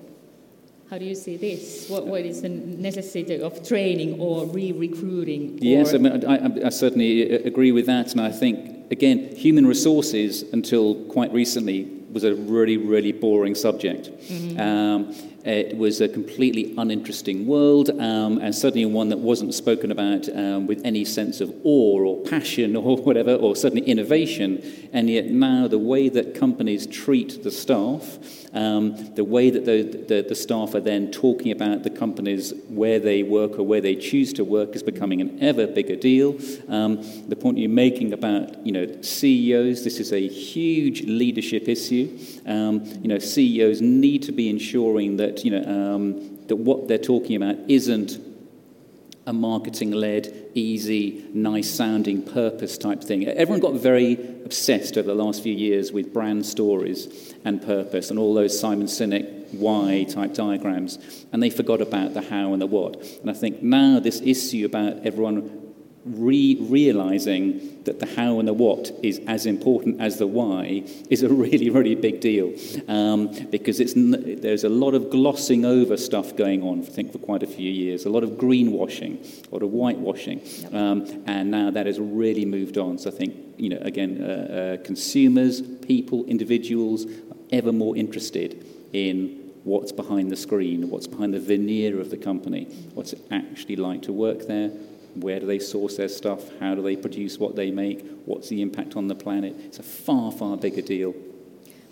How 0.92 1.00
do 1.00 1.06
you 1.06 1.16
see 1.16 1.36
this? 1.36 1.90
What, 1.90 2.06
what 2.06 2.22
is 2.22 2.44
the 2.44 2.50
necessity 2.50 3.42
of 3.42 3.68
training 3.68 4.20
or 4.20 4.46
re-recruiting? 4.46 5.58
Yes, 5.60 5.96
I, 5.96 5.98
mean, 5.98 6.24
I, 6.24 6.68
I, 6.68 6.70
certainly 6.70 7.34
uh, 7.34 7.48
agree 7.48 7.72
with 7.72 7.88
that, 7.88 8.12
and 8.12 8.22
I 8.22 8.32
think 8.32 8.92
again, 8.92 9.36
human 9.36 9.66
resources 9.66 10.44
until 10.54 10.94
quite 11.06 11.34
recently 11.34 11.92
was 12.16 12.24
a 12.24 12.34
really, 12.34 12.78
really 12.78 13.12
boring 13.12 13.54
subject. 13.54 14.10
Mm-hmm. 14.10 14.60
Um, 14.60 15.14
it 15.46 15.78
was 15.78 16.02
a 16.02 16.10
completely 16.10 16.74
uninteresting 16.76 17.46
world, 17.46 17.92
um, 17.92 18.40
and 18.40 18.56
certainly 18.56 18.86
one 18.88 19.10
that 19.10 19.20
wasn't 19.20 19.54
spoken 19.54 19.92
about 19.92 20.28
um, 20.30 20.66
with 20.66 20.82
any 20.84 21.06
sense 21.06 21.40
of 21.40 21.54
awe 21.64 22.00
or 22.00 22.24
passion 22.24 22.76
or 22.76 22.98
whatever, 22.98 23.36
or 23.36 23.56
certainly 23.56 23.86
innovation. 23.86 24.90
And 24.92 25.08
yet 25.08 25.26
now, 25.26 25.68
the 25.68 25.78
way 25.78 26.10
that 26.10 26.34
companies 26.34 26.88
treat 26.88 27.44
the 27.44 27.52
staff, 27.52 28.18
um, 28.56 29.14
the 29.14 29.24
way 29.24 29.52
that 29.52 29.66
the, 29.66 29.84
the, 29.84 30.26
the, 30.28 30.34
staff 30.34 30.74
are 30.74 30.80
then 30.80 31.12
talking 31.12 31.52
about 31.52 31.84
the 31.84 31.90
companies 31.90 32.54
where 32.70 33.00
they 33.00 33.22
work 33.22 33.60
or 33.60 33.64
where 33.64 33.82
they 33.82 33.96
choose 33.96 34.34
to 34.34 34.44
work 34.44 34.76
is 34.76 34.82
becoming 34.82 35.22
an 35.22 35.44
ever 35.44 35.68
bigger 35.68 35.96
deal. 35.96 36.40
Um, 36.70 37.04
the 37.28 37.36
point 37.36 37.60
you're 37.60 37.70
making 37.70 38.14
about 38.14 38.66
you 38.66 38.72
know 38.72 39.02
CEOs, 39.02 39.84
this 39.84 40.00
is 40.00 40.12
a 40.12 40.28
huge 40.28 41.04
leadership 41.04 41.68
issue. 42.06 42.50
Um, 42.50 42.86
you 43.02 43.08
know, 43.08 43.20
CEOs 43.20 43.82
need 43.82 44.24
to 44.24 44.32
be 44.32 44.50
ensuring 44.50 45.18
that 45.18 45.44
you 45.44 45.52
know 45.52 45.96
um, 45.96 46.46
that 46.48 46.56
what 46.56 46.88
they're 46.88 46.98
talking 46.98 47.36
about 47.36 47.58
isn't 47.68 48.20
a 49.28 49.34
marketing 49.34 49.92
led, 49.92 50.52
easy, 50.54 51.26
nice 51.34 51.70
sounding 51.70 52.22
purpose 52.22 52.78
type 52.78 53.04
thing. 53.04 53.28
Everyone 53.28 53.60
got 53.60 53.74
very 53.74 54.14
obsessed 54.46 54.98
over 54.98 55.08
the 55.08 55.16
last 55.16 55.42
few 55.42 55.54
years 55.54 55.92
with 55.92 56.14
brand 56.14 56.46
stories 56.46 57.34
and 57.44 57.60
purpose 57.60 58.12
and 58.12 58.20
all 58.20 58.36
those 58.36 58.60
Simon 58.60 58.86
Sinek 58.86 59.36
why 59.54 60.06
type 60.10 60.34
diagrams, 60.34 61.26
and 61.32 61.42
they 61.42 61.50
forgot 61.50 61.82
about 61.82 62.14
the 62.14 62.22
how 62.22 62.54
and 62.54 62.62
the 62.62 62.68
what. 62.68 63.02
And 63.22 63.30
I 63.30 63.34
think 63.34 63.62
now 63.62 64.00
this 64.00 64.22
issue 64.22 64.66
about 64.66 65.06
everyone 65.06 65.65
re 66.06 66.56
realizing 66.60 67.84
that 67.86 68.00
the 68.00 68.06
how 68.06 68.40
and 68.40 68.48
the 68.48 68.54
what 68.54 68.92
is 69.02 69.20
as 69.28 69.46
important 69.46 70.00
as 70.00 70.18
the 70.18 70.28
why 70.28 70.84
is 71.10 71.24
a 71.24 71.30
really, 71.46 71.70
really 71.70 71.96
big 71.96 72.22
deal. 72.22 72.54
Um, 72.88 73.28
because 73.50 73.80
it's, 73.80 73.94
there's 73.96 74.64
a 74.64 74.70
lot 74.70 74.94
of 74.94 75.10
glossing 75.10 75.66
over 75.66 75.98
stuff 75.98 76.36
going 76.36 76.62
on, 76.62 76.82
I 76.82 76.86
think, 76.86 77.12
for 77.12 77.20
quite 77.20 77.44
a 77.44 77.48
few 77.48 77.72
years, 77.72 78.06
a 78.06 78.10
lot 78.10 78.24
of 78.24 78.32
greenwashing, 78.32 79.48
a 79.48 79.54
lot 79.54 79.64
of 79.64 79.70
whitewashing. 79.70 80.42
Um, 80.74 81.24
and 81.26 81.52
now 81.52 81.72
that 81.72 81.86
has 81.88 82.00
really 82.00 82.46
moved 82.46 82.78
on. 82.78 82.98
So 82.98 83.10
I 83.10 83.14
think, 83.14 83.36
you 83.58 83.70
know, 83.70 83.80
again, 83.82 84.22
uh, 84.22 84.78
uh, 84.80 84.84
consumers, 84.84 85.62
people, 85.62 86.26
individuals, 86.26 87.06
are 87.06 87.38
ever 87.52 87.72
more 87.72 87.98
interested 87.98 88.66
in 88.94 89.46
what's 89.64 89.92
behind 89.92 90.32
the 90.32 90.36
screen, 90.36 90.90
what's 90.90 91.08
behind 91.08 91.34
the 91.34 91.40
veneer 91.40 92.00
of 92.00 92.12
the 92.12 92.18
company, 92.18 92.66
what's 92.94 93.14
it 93.14 93.22
actually 93.32 93.76
like 93.76 94.04
to 94.04 94.14
work 94.14 94.46
there, 94.48 94.72
where 95.16 95.40
do 95.40 95.46
they 95.46 95.60
source 95.60 95.98
their 95.98 96.08
stuff? 96.08 96.42
How 96.60 96.76
do 96.76 96.82
they 96.82 96.96
produce 96.96 97.38
what 97.38 97.56
they 97.56 97.72
make? 97.72 98.06
What's 98.26 98.50
the 98.50 98.62
impact 98.62 98.96
on 98.96 99.08
the 99.08 99.16
planet? 99.16 99.56
It's 99.60 99.80
a 99.80 99.84
far, 99.84 100.32
far 100.32 100.58
bigger 100.58 100.82
deal. 100.82 101.14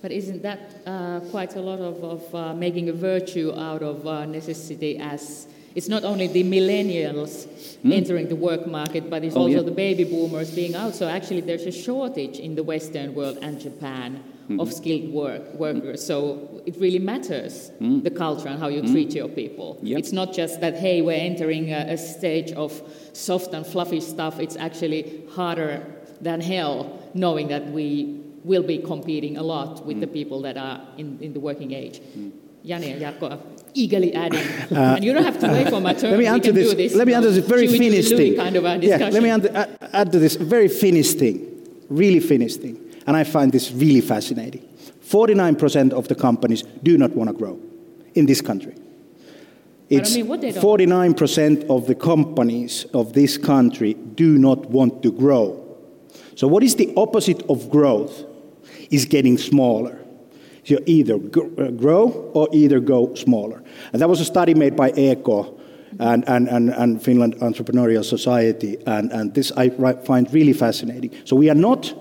But 0.01 0.11
isn't 0.11 0.41
that 0.41 0.81
uh, 0.85 1.21
quite 1.31 1.55
a 1.55 1.61
lot 1.61 1.79
of, 1.79 2.03
of 2.03 2.35
uh, 2.35 2.53
making 2.53 2.89
a 2.89 2.93
virtue 2.93 3.53
out 3.55 3.81
of 3.81 4.05
uh, 4.05 4.25
necessity 4.25 4.97
as 4.97 5.47
it's 5.75 5.89
not 5.89 6.03
only 6.03 6.27
the 6.27 6.43
millennials 6.43 7.47
mm. 7.83 7.93
entering 7.93 8.29
the 8.29 8.35
work 8.35 8.67
market, 8.67 9.09
but 9.09 9.23
it's 9.23 9.35
oh, 9.35 9.41
also 9.41 9.57
yeah. 9.57 9.61
the 9.61 9.71
baby 9.71 10.03
boomers 10.03 10.51
being 10.51 10.75
out. 10.75 10.95
So 10.95 11.07
actually, 11.07 11.41
there's 11.41 11.65
a 11.65 11.71
shortage 11.71 12.39
in 12.39 12.55
the 12.55 12.63
Western 12.63 13.15
world 13.15 13.39
and 13.41 13.59
Japan 13.59 14.23
mm-hmm. 14.43 14.59
of 14.59 14.71
skilled 14.71 15.11
work 15.11 15.53
workers. 15.55 16.05
So 16.05 16.61
it 16.65 16.75
really 16.77 16.99
matters 16.99 17.71
mm. 17.81 18.03
the 18.03 18.11
culture 18.11 18.47
and 18.47 18.59
how 18.59 18.67
you 18.67 18.81
mm. 18.83 18.91
treat 18.91 19.13
your 19.13 19.29
people. 19.29 19.79
Yep. 19.81 19.99
It's 19.99 20.11
not 20.11 20.33
just 20.33 20.61
that 20.61 20.75
hey, 20.75 21.01
we're 21.01 21.13
entering 21.13 21.71
a, 21.71 21.93
a 21.93 21.97
stage 21.97 22.51
of 22.51 22.79
soft 23.13 23.53
and 23.53 23.65
fluffy 23.65 23.99
stuff. 23.99 24.39
It's 24.39 24.57
actually 24.57 25.23
harder 25.31 25.85
than 26.21 26.39
hell, 26.39 26.99
knowing 27.13 27.47
that 27.49 27.65
we 27.71 28.21
will 28.43 28.63
be 28.63 28.77
competing 28.77 29.37
a 29.37 29.43
lot 29.43 29.85
with 29.85 29.99
the 30.01 30.07
mm. 30.07 30.13
people 30.13 30.41
that 30.43 30.57
are 30.57 30.81
in, 30.97 31.17
in 31.21 31.33
the 31.33 31.39
working 31.39 31.71
age. 31.71 31.99
Mm. 31.99 32.31
Jani 32.63 32.93
Jarkko 32.99 33.39
eagerly 33.73 34.13
adding. 34.13 34.43
Uh, 34.73 34.95
and 34.95 35.03
you 35.03 35.13
don't 35.13 35.23
have 35.23 35.39
to 35.39 35.47
wait 35.47 35.69
for 35.69 35.79
my 35.79 35.93
turn. 35.99 36.09
Let 36.11 36.19
me 36.19 36.25
add 36.25 36.41
to 36.43 36.51
this. 36.51 36.73
this. 36.73 36.95
Let 36.95 37.05
me 37.05 37.13
add 37.13 37.21
to 37.21 37.29
this 37.29 37.45
very 37.45 37.67
Finnish 37.67 38.09
thing. 38.09 38.35
Kind 38.35 38.55
of 38.55 38.63
yeah, 38.83 38.97
let 38.97 39.21
me 39.21 39.29
add, 39.29 39.77
add 39.93 40.11
to 40.11 40.17
this 40.17 40.35
very 40.35 40.67
Finnish 40.67 41.13
thing, 41.13 41.85
really 41.89 42.19
Finnish 42.19 42.55
thing. 42.55 42.79
And 43.05 43.15
I 43.15 43.23
find 43.23 43.51
this 43.51 43.71
really 43.71 44.01
fascinating. 44.01 44.67
49% 45.05 45.93
of 45.93 46.07
the 46.07 46.15
companies 46.15 46.63
do 46.81 46.97
not 46.97 47.11
want 47.11 47.29
to 47.29 47.35
grow 47.35 47.59
in 48.15 48.25
this 48.25 48.41
country. 48.41 48.73
It's 49.89 50.15
I 50.15 50.23
mean, 50.23 50.53
49% 50.53 51.69
of 51.69 51.85
the 51.85 51.93
companies 51.93 52.85
of 52.93 53.13
this 53.13 53.37
country 53.37 53.93
do 53.93 54.39
not 54.39 54.69
want 54.71 55.03
to 55.03 55.11
grow. 55.11 55.59
So, 56.35 56.47
what 56.47 56.63
is 56.63 56.75
the 56.75 56.91
opposite 56.97 57.43
of 57.49 57.69
growth? 57.69 58.25
Is 58.89 59.05
getting 59.05 59.37
smaller. 59.39 60.02
You 60.65 60.79
either 60.85 61.15
uh, 61.15 61.71
grow 61.71 62.31
or 62.33 62.47
either 62.51 62.79
go 62.79 63.13
smaller. 63.15 63.63
And 63.91 64.01
that 64.01 64.09
was 64.09 64.21
a 64.21 64.25
study 64.25 64.53
made 64.53 64.75
by 64.75 64.91
ECO 64.91 65.59
and, 65.99 66.27
and, 66.27 66.47
and, 66.47 66.69
and 66.69 67.01
Finland 67.01 67.35
Entrepreneurial 67.37 68.03
Society. 68.03 68.77
And, 68.85 69.11
and 69.11 69.33
this 69.33 69.51
I 69.51 69.69
find 69.69 70.31
really 70.33 70.53
fascinating. 70.53 71.11
So, 71.25 71.35
we 71.35 71.49
are 71.49 71.55
not 71.55 71.93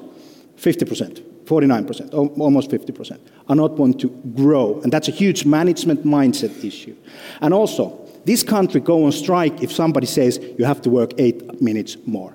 50%. 0.57 1.33
49%, 1.45 2.39
almost 2.39 2.71
50%, 2.71 3.19
are 3.49 3.57
not 3.57 3.73
want 3.73 4.01
to 4.01 4.09
grow. 4.35 4.81
And 4.83 4.93
that's 4.93 5.09
a 5.09 5.11
huge 5.11 5.45
management 5.45 6.05
mindset 6.05 6.65
issue. 6.65 6.97
And 7.41 7.53
also, 7.53 7.99
this 8.25 8.43
country 8.43 8.81
go 8.81 9.05
on 9.05 9.13
strike 9.13 9.63
if 9.63 9.73
somebody 9.73 10.07
says 10.07 10.39
you 10.59 10.65
have 10.65 10.81
to 10.83 10.91
work 10.91 11.13
eight 11.19 11.61
minutes 11.61 11.97
more. 12.07 12.35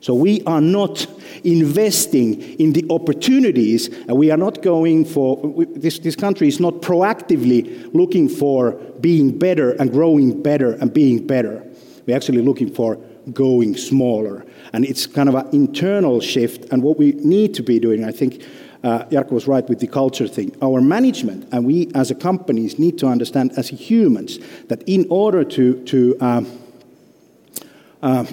So 0.00 0.14
we 0.14 0.42
are 0.42 0.60
not 0.60 1.06
investing 1.44 2.40
in 2.60 2.72
the 2.72 2.84
opportunities, 2.90 3.88
and 3.88 4.16
we 4.16 4.30
are 4.30 4.36
not 4.36 4.62
going 4.62 5.04
for 5.04 5.66
this, 5.74 5.98
this 5.98 6.16
country 6.16 6.48
is 6.48 6.60
not 6.60 6.74
proactively 6.74 7.92
looking 7.94 8.28
for 8.28 8.72
being 9.00 9.38
better 9.38 9.72
and 9.72 9.90
growing 9.90 10.42
better 10.42 10.72
and 10.74 10.92
being 10.92 11.26
better. 11.26 11.64
We're 12.06 12.16
actually 12.16 12.42
looking 12.42 12.72
for 12.72 12.96
going 13.32 13.76
smaller. 13.76 14.44
And 14.72 14.84
it's 14.84 15.06
kind 15.06 15.28
of 15.28 15.34
an 15.34 15.48
internal 15.52 16.20
shift. 16.20 16.66
And 16.72 16.82
what 16.82 16.98
we 16.98 17.12
need 17.12 17.54
to 17.54 17.62
be 17.62 17.78
doing, 17.78 18.04
I 18.04 18.12
think 18.12 18.42
uh, 18.84 19.04
was 19.30 19.48
right 19.48 19.68
with 19.68 19.80
the 19.80 19.86
culture 19.86 20.28
thing. 20.28 20.56
Our 20.62 20.80
management 20.80 21.48
and 21.52 21.66
we 21.66 21.90
as 21.94 22.10
a 22.10 22.14
companies 22.14 22.78
need 22.78 22.98
to 22.98 23.06
understand 23.06 23.52
as 23.56 23.68
humans 23.68 24.38
that 24.68 24.82
in 24.86 25.06
order 25.10 25.42
to, 25.44 25.84
to 25.84 26.16
um, 26.20 26.58
uh, 28.02 28.24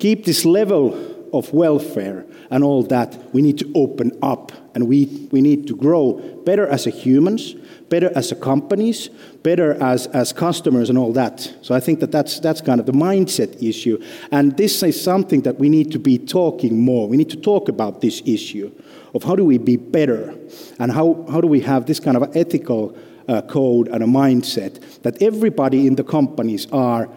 keep 0.00 0.24
this 0.24 0.44
level 0.44 1.16
of 1.32 1.52
welfare 1.52 2.26
and 2.50 2.64
all 2.64 2.82
that, 2.82 3.16
we 3.32 3.42
need 3.42 3.58
to 3.58 3.70
open 3.74 4.18
up 4.22 4.50
and 4.74 4.88
we, 4.88 5.28
we 5.30 5.40
need 5.40 5.66
to 5.68 5.76
grow 5.76 6.14
better 6.44 6.66
as 6.66 6.84
humans, 6.84 7.54
better 7.88 8.10
as 8.16 8.32
companies, 8.40 9.08
better 9.42 9.80
as, 9.82 10.06
as 10.08 10.32
customers 10.32 10.88
and 10.88 10.98
all 10.98 11.12
that. 11.12 11.54
So 11.62 11.74
I 11.74 11.80
think 11.80 12.00
that 12.00 12.10
that's, 12.10 12.40
that's 12.40 12.60
kind 12.60 12.80
of 12.80 12.86
the 12.86 12.92
mindset 12.92 13.62
issue. 13.62 14.02
And 14.32 14.56
this 14.56 14.82
is 14.82 15.00
something 15.00 15.42
that 15.42 15.58
we 15.58 15.68
need 15.68 15.92
to 15.92 15.98
be 15.98 16.18
talking 16.18 16.80
more. 16.80 17.08
We 17.08 17.16
need 17.16 17.30
to 17.30 17.36
talk 17.36 17.68
about 17.68 18.00
this 18.00 18.22
issue 18.24 18.72
of 19.14 19.22
how 19.22 19.36
do 19.36 19.44
we 19.44 19.58
be 19.58 19.76
better 19.76 20.34
and 20.78 20.90
how, 20.92 21.24
how 21.30 21.40
do 21.40 21.46
we 21.46 21.60
have 21.60 21.86
this 21.86 22.00
kind 22.00 22.16
of 22.16 22.36
ethical 22.36 22.96
uh, 23.28 23.42
code 23.42 23.88
and 23.88 24.02
a 24.02 24.06
mindset 24.06 25.02
that 25.02 25.22
everybody 25.22 25.86
in 25.86 25.94
the 25.94 26.04
companies 26.04 26.66
are 26.72 27.08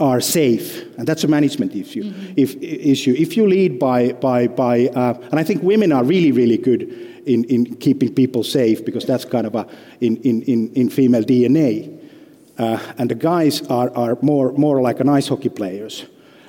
are 0.00 0.20
safe, 0.20 0.82
and 0.96 1.06
that's 1.06 1.24
a 1.24 1.28
management 1.28 1.74
issue. 1.76 2.04
Mm-hmm. 2.04 2.32
If, 2.36 2.56
issue. 2.60 3.14
if 3.16 3.36
you 3.36 3.46
lead 3.46 3.78
by, 3.78 4.12
by, 4.12 4.48
by 4.48 4.86
uh, 4.88 5.14
and 5.30 5.38
I 5.38 5.44
think 5.44 5.62
women 5.62 5.92
are 5.92 6.02
really, 6.02 6.32
really 6.32 6.56
good 6.56 6.82
in, 7.26 7.44
in 7.44 7.76
keeping 7.76 8.14
people 8.14 8.42
safe 8.42 8.84
because 8.84 9.04
that's 9.04 9.24
kind 9.24 9.46
of 9.46 9.54
a, 9.54 9.66
in, 10.00 10.16
in, 10.18 10.42
in, 10.42 10.72
in 10.74 10.90
female 10.90 11.22
DNA. 11.22 11.98
Uh, 12.58 12.78
and 12.98 13.10
the 13.10 13.14
guys 13.14 13.62
are, 13.68 13.90
are 13.96 14.18
more, 14.22 14.52
more 14.52 14.82
like 14.82 15.00
an 15.00 15.08
ice 15.08 15.28
hockey 15.28 15.48
players 15.48 16.06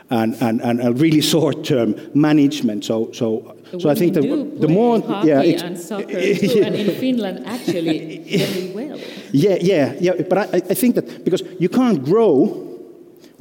and, 0.09 0.35
and, 0.41 0.61
and 0.61 0.81
a 0.81 0.91
really 0.93 1.21
short 1.33 1.63
term 1.63 1.95
management. 2.13 2.85
So, 2.85 3.11
so, 3.11 3.57
so 3.79 3.89
I 3.89 3.95
think 3.95 4.13
the, 4.13 4.21
the 4.21 4.67
more. 4.67 5.01
Hockey 5.01 5.29
yeah, 5.29 5.41
and 5.41 5.79
soccer 5.79 6.07
too, 6.11 6.63
and 6.63 6.75
in 6.75 6.95
Finland 6.95 7.45
actually 7.45 8.17
very 8.37 8.71
well. 8.71 8.99
Yeah, 9.31 9.57
yeah, 9.61 9.95
yeah. 9.99 10.21
But 10.27 10.37
I, 10.37 10.43
I 10.57 10.73
think 10.73 10.95
that 10.95 11.23
because 11.23 11.41
you 11.59 11.69
can't 11.69 12.03
grow 12.03 12.70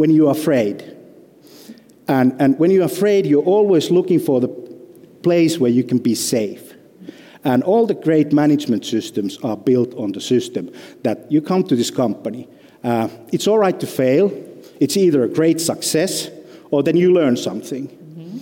when 0.01 0.09
you're 0.09 0.31
afraid. 0.31 0.97
And, 2.09 2.35
and 2.41 2.59
when 2.59 2.71
you're 2.71 2.87
afraid, 2.87 3.27
you're 3.27 3.45
always 3.45 3.91
looking 3.91 4.19
for 4.19 4.41
the 4.41 4.49
place 4.49 5.59
where 5.59 5.71
you 5.71 5.85
can 5.85 5.99
be 5.99 6.15
safe. 6.15 6.73
And 7.45 7.63
all 7.63 7.87
the 7.87 7.93
great 7.93 8.33
management 8.33 8.87
systems 8.87 9.37
are 9.43 9.59
built 9.59 9.93
on 9.97 10.13
the 10.13 10.21
system 10.23 10.73
that 11.03 11.31
you 11.31 11.43
come 11.43 11.65
to 11.65 11.77
this 11.77 11.91
company. 11.91 12.49
Uh, 12.83 13.09
it's 13.31 13.47
all 13.47 13.59
right 13.59 13.79
to 13.79 13.87
fail. 13.87 14.33
It's 14.81 14.97
either 14.97 15.23
a 15.23 15.29
great 15.29 15.61
success 15.61 16.31
or 16.71 16.83
then 16.83 16.97
you 16.97 17.13
learn 17.13 17.37
something. 17.37 17.89
Mm-hmm. 17.89 18.39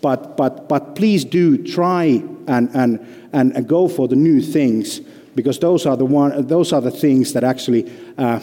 But, 0.00 0.38
but, 0.38 0.66
but 0.66 0.96
please 0.96 1.26
do 1.26 1.62
try 1.62 2.04
and, 2.46 2.70
and, 2.74 3.28
and, 3.34 3.54
and, 3.54 3.68
go 3.68 3.86
for 3.86 4.08
the 4.08 4.16
new 4.16 4.40
things 4.40 5.00
because 5.34 5.58
those 5.58 5.84
are 5.84 5.98
the, 5.98 6.06
one, 6.06 6.46
those 6.46 6.72
are 6.72 6.80
the 6.80 6.90
things 6.90 7.34
that 7.34 7.44
actually 7.44 7.92
uh, 8.16 8.40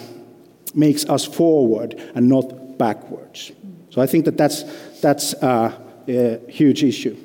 makes 0.76 1.06
us 1.06 1.26
forward 1.26 1.96
and 2.14 2.30
not 2.30 2.59
backwards. 2.80 3.52
So 3.92 4.02
I 4.02 4.08
think 4.08 4.26
that 4.26 4.38
that's, 4.38 4.64
that's 5.02 5.36
uh, 5.36 5.78
a 6.08 6.40
huge 6.50 6.84
issue. 6.84 7.16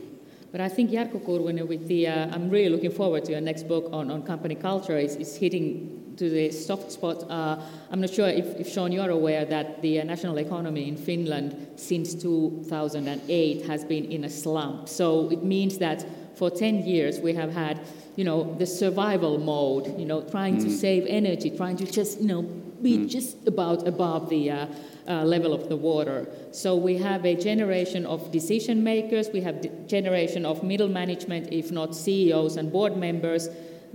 But 0.53 0.61
I 0.61 0.69
think 0.69 0.90
Jarkko 0.90 1.25
Kurvinen, 1.25 1.67
with 1.67 1.88
the, 1.88 2.07
uh, 2.07 2.35
I'm 2.35 2.51
really 2.51 2.69
looking 2.69 2.93
forward 2.93 3.25
to 3.25 3.33
your 3.33 3.40
next 3.40 3.64
book 3.67 3.88
on, 3.93 4.11
on 4.11 4.23
company 4.23 4.55
culture, 4.55 4.97
is, 4.97 5.17
is 5.17 5.35
hitting 5.37 6.14
to 6.17 6.31
the 6.31 6.51
soft 6.53 6.93
spot. 6.93 7.29
Uh, 7.29 7.61
I'm 7.90 8.01
not 8.01 8.11
sure 8.11 8.29
if, 8.29 8.47
if, 8.61 8.73
Sean, 8.73 8.93
you're 8.93 9.11
aware 9.11 9.45
that 9.47 9.83
the 9.83 10.01
uh, 10.01 10.05
national 10.05 10.38
economy 10.38 10.88
in 10.88 10.97
Finland 10.97 11.57
since 11.77 12.14
2008 12.14 13.67
has 13.67 13.85
been 13.85 14.05
in 14.05 14.25
a 14.25 14.31
slump. 14.31 14.88
So 14.88 15.29
it 15.31 15.43
means 15.43 15.79
that 15.79 16.07
for 16.37 16.51
10 16.51 16.87
years 16.87 17.19
we 17.19 17.35
have 17.35 17.53
had, 17.53 17.81
you 18.17 18.25
know, 18.25 18.55
the 18.55 18.67
survival 18.67 19.38
mode, 19.38 19.99
you 19.99 20.07
know, 20.07 20.23
trying 20.23 20.59
mm. 20.59 20.64
to 20.64 20.71
save 20.71 21.05
energy, 21.09 21.51
trying 21.51 21.77
to 21.79 21.85
just, 21.85 22.21
you 22.21 22.29
know, 22.29 22.43
be 22.43 22.99
mm. 22.99 23.09
just 23.09 23.47
about 23.49 23.88
above 23.88 24.31
the 24.31 24.51
uh, 24.51 24.67
uh, 25.09 25.23
level 25.25 25.53
of 25.53 25.69
the 25.69 25.77
water. 25.77 26.27
So 26.53 26.77
we 26.77 26.97
have 26.99 27.25
a 27.27 27.35
generation 27.35 28.07
of 28.07 28.31
decision 28.31 28.83
makers, 28.83 29.29
we 29.33 29.40
have 29.43 29.57
a 29.64 29.69
generation 29.87 30.47
of 30.47 30.62
middle 30.62 30.88
management, 30.88 31.53
if 31.53 31.71
not 31.71 31.95
CEOs 31.95 32.57
and 32.57 32.73
board 32.73 32.97
members, 32.97 33.49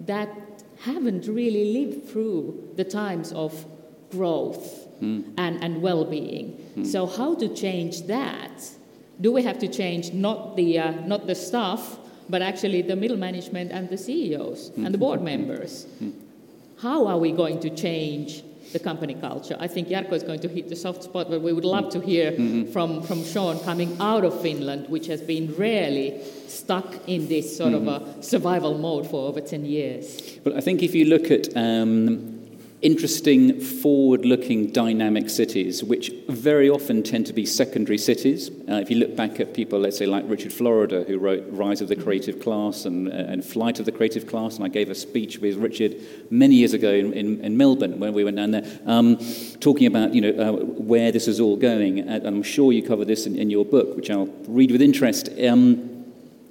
that 0.06 0.30
haven't 0.82 1.28
really 1.28 1.74
lived 1.74 2.08
through 2.10 2.74
the 2.76 2.84
times 2.84 3.32
of 3.34 3.66
growth 4.12 4.88
mm. 5.02 5.24
and, 5.38 5.64
and 5.64 5.82
well 5.82 6.06
being. 6.06 6.58
Mm. 6.76 6.86
So, 6.86 7.06
how 7.06 7.36
to 7.36 7.54
change 7.54 8.04
that? 8.04 8.70
Do 9.22 9.32
we 9.32 9.44
have 9.44 9.60
to 9.60 9.68
change 9.68 10.14
not 10.14 10.56
the, 10.56 10.80
uh, 10.80 10.92
not 11.06 11.28
the 11.28 11.36
staff, 11.36 11.98
but 12.30 12.42
actually 12.42 12.82
the 12.82 12.96
middle 12.96 13.18
management 13.18 13.72
and 13.72 13.90
the 13.90 13.98
CEOs 13.98 14.72
mm. 14.72 14.86
and 14.86 14.94
the 14.94 14.98
board 14.98 15.22
members? 15.22 15.86
Hmm. 16.00 16.12
How 16.80 17.08
are 17.08 17.18
we 17.18 17.34
going 17.34 17.60
to 17.62 17.70
change 17.70 18.44
the 18.72 18.80
company 18.80 19.16
culture. 19.16 19.58
I 19.60 19.68
think 19.68 19.88
Jarkko 19.88 20.14
is 20.14 20.24
going 20.24 20.40
to 20.42 20.48
hit 20.48 20.70
the 20.70 20.76
soft 20.76 21.04
spot, 21.04 21.30
but 21.30 21.42
we 21.42 21.54
would 21.54 21.66
love 21.66 21.90
to 21.92 22.00
hear 22.00 22.32
mm-hmm. 22.32 22.72
from, 22.72 23.02
from 23.02 23.24
Sean 23.24 23.60
coming 23.60 23.98
out 24.00 24.24
of 24.24 24.40
Finland, 24.42 24.90
which 24.90 25.08
has 25.08 25.22
been 25.22 25.56
really 25.56 26.22
stuck 26.48 26.96
in 27.08 27.28
this 27.28 27.58
sort 27.58 27.74
mm-hmm. 27.74 27.88
of 27.88 28.20
a 28.20 28.24
survival 28.24 28.78
mode 28.78 29.10
for 29.10 29.28
over 29.28 29.42
10 29.42 29.66
years. 29.66 30.40
Well, 30.44 30.58
I 30.58 30.62
think 30.62 30.84
if 30.84 30.94
you 30.94 31.06
look 31.06 31.32
at 31.32 31.56
um, 31.56 32.39
interesting, 32.82 33.60
forward 33.60 34.26
looking, 34.26 34.72
dynamic 34.72 35.30
cities, 35.30 35.84
which 35.84 36.12
very 36.30 36.70
often 36.70 37.04
tend 37.04 37.26
to 37.28 37.34
be 37.34 37.46
secondary 37.46 37.98
cities. 37.98 38.50
Uh, 38.70 38.76
if 38.76 38.90
you 38.90 38.98
look 38.98 39.16
back 39.16 39.40
at 39.40 39.54
people, 39.54 39.80
let's 39.80 39.98
say, 39.98 40.06
like 40.06 40.24
Richard 40.28 40.54
Florida, 40.54 41.04
who 41.04 41.18
wrote 41.18 41.46
Rise 41.50 41.82
of 41.82 41.90
the 41.90 41.96
Creative 41.96 42.40
Class 42.40 42.86
and, 42.86 43.10
uh, 43.10 43.12
and 43.12 43.44
Flight 43.44 43.80
of 43.80 43.86
the 43.86 43.92
Creative 43.92 44.26
Class, 44.26 44.56
and 44.56 44.66
I 44.66 44.70
gave 44.70 44.90
a 44.90 44.96
speech 44.96 45.40
with 45.40 45.58
Richard 45.58 45.98
many 46.30 46.56
years 46.56 46.74
ago 46.74 46.92
in, 46.94 47.12
in, 47.14 47.42
in 47.42 47.58
Melbourne 47.58 48.00
when 48.00 48.14
we 48.14 48.24
went 48.24 48.38
down 48.38 48.52
there, 48.52 48.80
um, 48.86 49.18
talking 49.60 49.88
about 49.88 50.14
you 50.14 50.22
know, 50.22 50.42
uh, 50.42 50.52
where 50.64 51.12
this 51.12 51.28
is 51.28 51.40
all 51.40 51.58
going. 51.58 52.00
And 52.00 52.26
I'm 52.26 52.44
sure 52.44 52.72
you 52.72 52.84
cover 52.84 53.04
this 53.04 53.26
in, 53.26 53.36
in 53.36 53.50
your 53.50 53.66
book, 53.66 53.96
which 53.96 54.10
I'll 54.10 54.30
read 54.48 54.72
with 54.72 54.82
interest. 54.82 55.30
Um, 55.46 56.06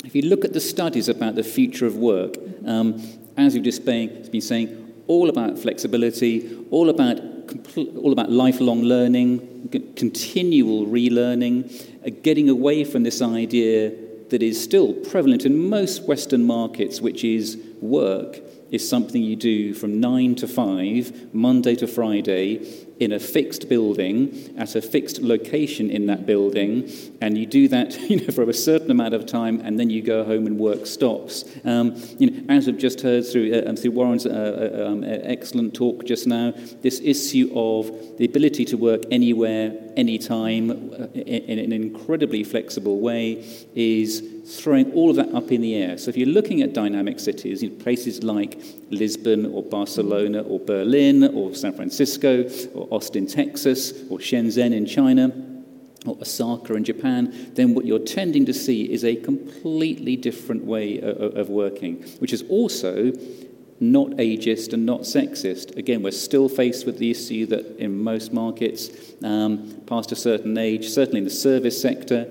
if 0.05 0.15
you 0.15 0.23
look 0.23 0.45
at 0.45 0.53
the 0.53 0.61
studies 0.61 1.09
about 1.09 1.35
the 1.35 1.43
future 1.43 1.87
of 1.87 1.97
work, 1.97 2.35
um, 2.67 3.03
as 3.37 3.55
you've 3.55 3.65
just 3.65 3.85
been, 3.85 4.29
been 4.31 4.41
saying, 4.41 4.88
all 5.09 5.29
about 5.29 5.59
flexibility, 5.59 6.65
all 6.71 6.89
about, 6.89 7.19
all 7.97 8.13
about 8.13 8.31
lifelong 8.31 8.83
learning, 8.83 9.69
continual 9.97 10.87
relearning, 10.87 11.65
uh, 12.07 12.11
getting 12.23 12.49
away 12.49 12.85
from 12.85 13.03
this 13.03 13.21
idea 13.21 13.93
that 14.29 14.43
is 14.43 14.63
still 14.63 14.93
prevalent 14.93 15.45
in 15.45 15.69
most 15.69 16.05
Western 16.05 16.45
markets, 16.45 17.01
which 17.01 17.25
is 17.25 17.59
work 17.81 18.41
is 18.71 18.89
something 18.89 19.23
you 19.23 19.37
do 19.37 19.75
from 19.75 20.01
9 20.01 20.35
to 20.37 20.49
5, 20.49 21.35
Monday 21.35 21.75
to 21.77 21.87
Friday, 21.87 22.87
in 23.01 23.13
a 23.13 23.19
fixed 23.19 23.69
building, 23.69 24.55
at 24.59 24.75
a 24.75 24.83
fixed 24.83 25.23
location 25.23 25.89
in 25.91 26.07
that 26.07 26.27
building, 26.27 26.91
and 27.21 27.39
you 27.39 27.47
do 27.47 27.69
that 27.69 27.99
you 28.11 28.21
know, 28.21 28.33
for 28.33 28.43
a 28.43 28.53
certain 28.53 28.91
amount 28.91 29.15
of 29.15 29.25
time, 29.27 29.61
and 29.61 29.79
then 29.79 29.89
you 29.89 30.03
go 30.03 30.25
home 30.25 30.47
and 30.47 30.59
work 30.59 30.85
stops. 30.87 31.45
Um, 31.65 31.95
you 32.19 32.31
know, 32.31 32.45
as 32.49 32.67
we've 32.67 32.79
just 32.79 33.01
heard 33.01 33.25
through, 33.27 33.53
uh, 33.55 33.69
um, 33.69 33.77
through 33.77 33.93
Warren's 33.93 34.27
uh, 34.27 34.31
uh, 34.31 34.89
um, 34.89 35.05
excellent 35.05 35.75
talk 35.75 36.05
just 36.05 36.27
now, 36.27 36.53
this 36.83 37.01
issue 37.01 37.51
of 37.55 38.19
the 38.19 38.25
ability 38.25 38.65
to 38.67 38.77
work 38.77 39.03
anywhere, 39.11 39.73
anytime, 39.97 40.71
uh, 40.71 41.07
in, 41.15 41.59
in 41.59 41.59
an 41.59 41.73
incredibly 41.73 42.43
flexible 42.43 43.01
way 43.01 43.45
is 43.75 44.23
throwing 44.49 44.93
all 44.93 45.11
of 45.11 45.17
that 45.17 45.35
up 45.35 45.53
in 45.53 45.61
the 45.61 45.75
air. 45.75 45.99
So 45.99 46.09
if 46.09 46.17
you're 46.17 46.29
looking 46.29 46.63
at 46.63 46.73
dynamic 46.73 47.21
cities, 47.21 47.63
in 47.63 47.77
places 47.77 48.23
like 48.23 48.61
Lisbon 48.91 49.47
or 49.47 49.63
Barcelona 49.63 50.43
or 50.43 50.59
Berlin 50.59 51.25
or 51.35 51.55
San 51.55 51.75
Francisco 51.75 52.49
or 52.75 52.89
Austin, 52.91 53.27
Texas 53.27 53.93
or 54.11 54.19
Shenzhen 54.19 54.73
in 54.73 54.87
China, 54.87 55.33
or 56.07 56.17
Osaka 56.21 56.75
in 56.75 56.85
Japan, 56.85 57.53
then 57.55 57.75
what 57.75 57.85
you're 57.85 57.99
tending 57.99 58.47
to 58.47 58.55
see 58.55 58.91
is 58.91 59.05
a 59.05 59.17
completely 59.17 60.17
different 60.17 60.65
way 60.65 60.99
of, 61.01 61.37
of 61.37 61.51
working, 61.51 62.03
which 62.21 62.33
is 62.33 62.43
also 62.49 63.13
not 63.81 64.09
ageist 64.13 64.73
and 64.73 64.85
not 64.85 65.03
sexist. 65.03 65.77
Again, 65.77 66.03
we're 66.03 66.11
still 66.11 66.49
faced 66.49 66.87
with 66.87 66.99
the 66.99 67.11
issue 67.11 67.47
that 67.47 67.79
in 67.79 68.03
most 68.03 68.33
markets, 68.33 68.91
um, 69.23 69.83
past 69.87 70.11
a 70.11 70.17
certain 70.17 70.57
age, 70.59 70.89
certainly 70.89 71.19
in 71.19 71.25
the 71.25 71.31
service 71.31 71.81
sector, 71.81 72.27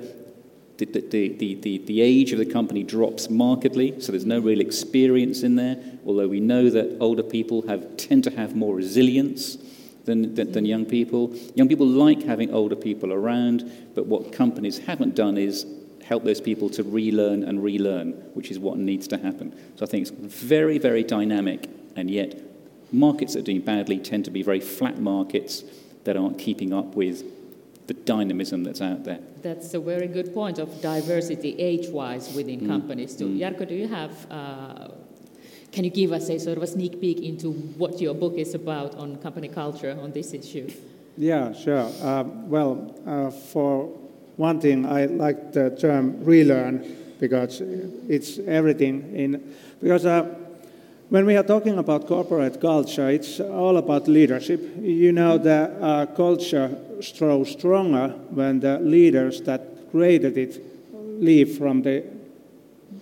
the, 0.78 0.86
the, 0.86 1.30
the, 1.30 1.56
the, 1.56 1.78
the 1.80 2.02
age 2.02 2.32
of 2.32 2.40
the 2.40 2.46
company 2.46 2.84
drops 2.84 3.30
markedly, 3.30 4.00
so 4.00 4.12
there's 4.12 4.26
no 4.26 4.40
real 4.40 4.62
experience 4.62 5.44
in 5.44 5.56
there, 5.56 5.78
although 6.06 6.28
we 6.28 6.40
know 6.40 6.70
that 6.70 6.98
older 7.00 7.24
people 7.24 7.68
have, 7.68 7.98
tend 7.98 8.24
to 8.26 8.32
have 8.32 8.56
more 8.56 8.76
resilience 8.76 9.58
than, 10.06 10.36
than, 10.36 10.52
than 10.52 10.66
young 10.66 10.86
people. 10.86 11.36
Young 11.56 11.68
people 11.68 11.88
like 11.88 12.24
having 12.24 12.54
older 12.54 12.76
people 12.76 13.12
around, 13.12 13.70
but 13.96 14.06
what 14.06 14.32
companies 14.32 14.78
haven't 14.78 15.16
done 15.16 15.38
is 15.38 15.66
help 16.04 16.24
those 16.24 16.40
people 16.40 16.70
to 16.70 16.84
relearn 16.84 17.44
and 17.44 17.62
relearn, 17.62 18.12
which 18.34 18.50
is 18.50 18.60
what 18.60 18.78
needs 18.78 19.08
to 19.10 19.18
happen. 19.18 19.54
So 19.76 19.86
I 19.86 19.90
think 19.90 20.08
it's 20.08 20.12
very, 20.12 20.78
very 20.78 21.04
dynamic, 21.04 21.70
and 21.96 22.10
yet 22.10 22.42
markets 22.92 23.34
that 23.34 23.40
are 23.40 23.44
doing 23.44 23.62
badly 23.62 24.00
tend 24.00 24.26
to 24.26 24.32
be 24.32 24.44
very 24.44 24.62
flat 24.62 25.00
markets 25.00 25.64
that 26.06 26.16
aren't 26.16 26.40
keeping 26.40 26.72
up 26.72 26.96
with 26.96 27.24
the 27.88 27.94
dynamism 27.94 28.64
that's 28.64 28.82
out 28.82 29.04
there. 29.06 29.20
That's 29.42 29.74
a 29.74 29.80
very 29.80 30.08
good 30.08 30.34
point 30.34 30.60
of 30.60 30.82
diversity 30.82 31.56
age-wise 31.58 32.34
within 32.36 32.62
Mm. 32.62 32.68
companies 32.68 33.16
too. 33.16 33.28
Mm. 33.30 33.40
Jarkko, 33.40 33.68
do 33.68 33.76
you 33.76 33.88
have? 33.88 34.12
Uh, 34.30 34.88
can 35.72 35.84
you 35.84 35.90
give 35.90 36.12
us 36.12 36.30
a 36.30 36.38
sort 36.40 36.58
of 36.58 36.64
a 36.64 36.68
sneak 36.68 37.00
peek 37.02 37.22
into 37.22 37.52
what 37.78 38.00
your 38.02 38.14
book 38.14 38.36
is 38.38 38.54
about 38.56 38.96
on 38.96 39.18
company 39.18 39.48
culture 39.48 39.96
on 40.02 40.12
this 40.12 40.34
issue? 40.34 40.68
Yeah, 41.18 41.54
sure. 41.54 41.90
Uh, 42.02 42.24
well, 42.48 42.94
uh, 43.06 43.32
for 43.32 43.90
one 44.38 44.60
thing, 44.60 44.86
I 44.86 45.06
like 45.06 45.52
the 45.54 45.70
term 45.72 46.24
relearn 46.24 46.84
because 47.20 47.62
it's 48.08 48.40
everything 48.48 49.04
in. 49.16 49.54
Because 49.82 50.06
uh, 50.06 50.24
when 51.10 51.26
we 51.26 51.36
are 51.38 51.44
talking 51.44 51.78
about 51.78 52.08
corporate 52.08 52.60
culture, 52.62 53.10
it's 53.10 53.40
all 53.40 53.78
about 53.78 54.08
leadership. 54.08 54.62
You 54.80 55.12
know, 55.12 55.38
the 55.38 55.72
uh, 55.82 56.06
culture 56.16 56.70
grows 57.18 57.52
stronger 57.52 58.10
when 58.30 58.60
the 58.60 58.80
leaders 58.80 59.42
that 59.42 59.92
created 59.92 60.38
it 60.38 60.62
leave 61.20 61.58
from 61.58 61.82
the 61.82 62.04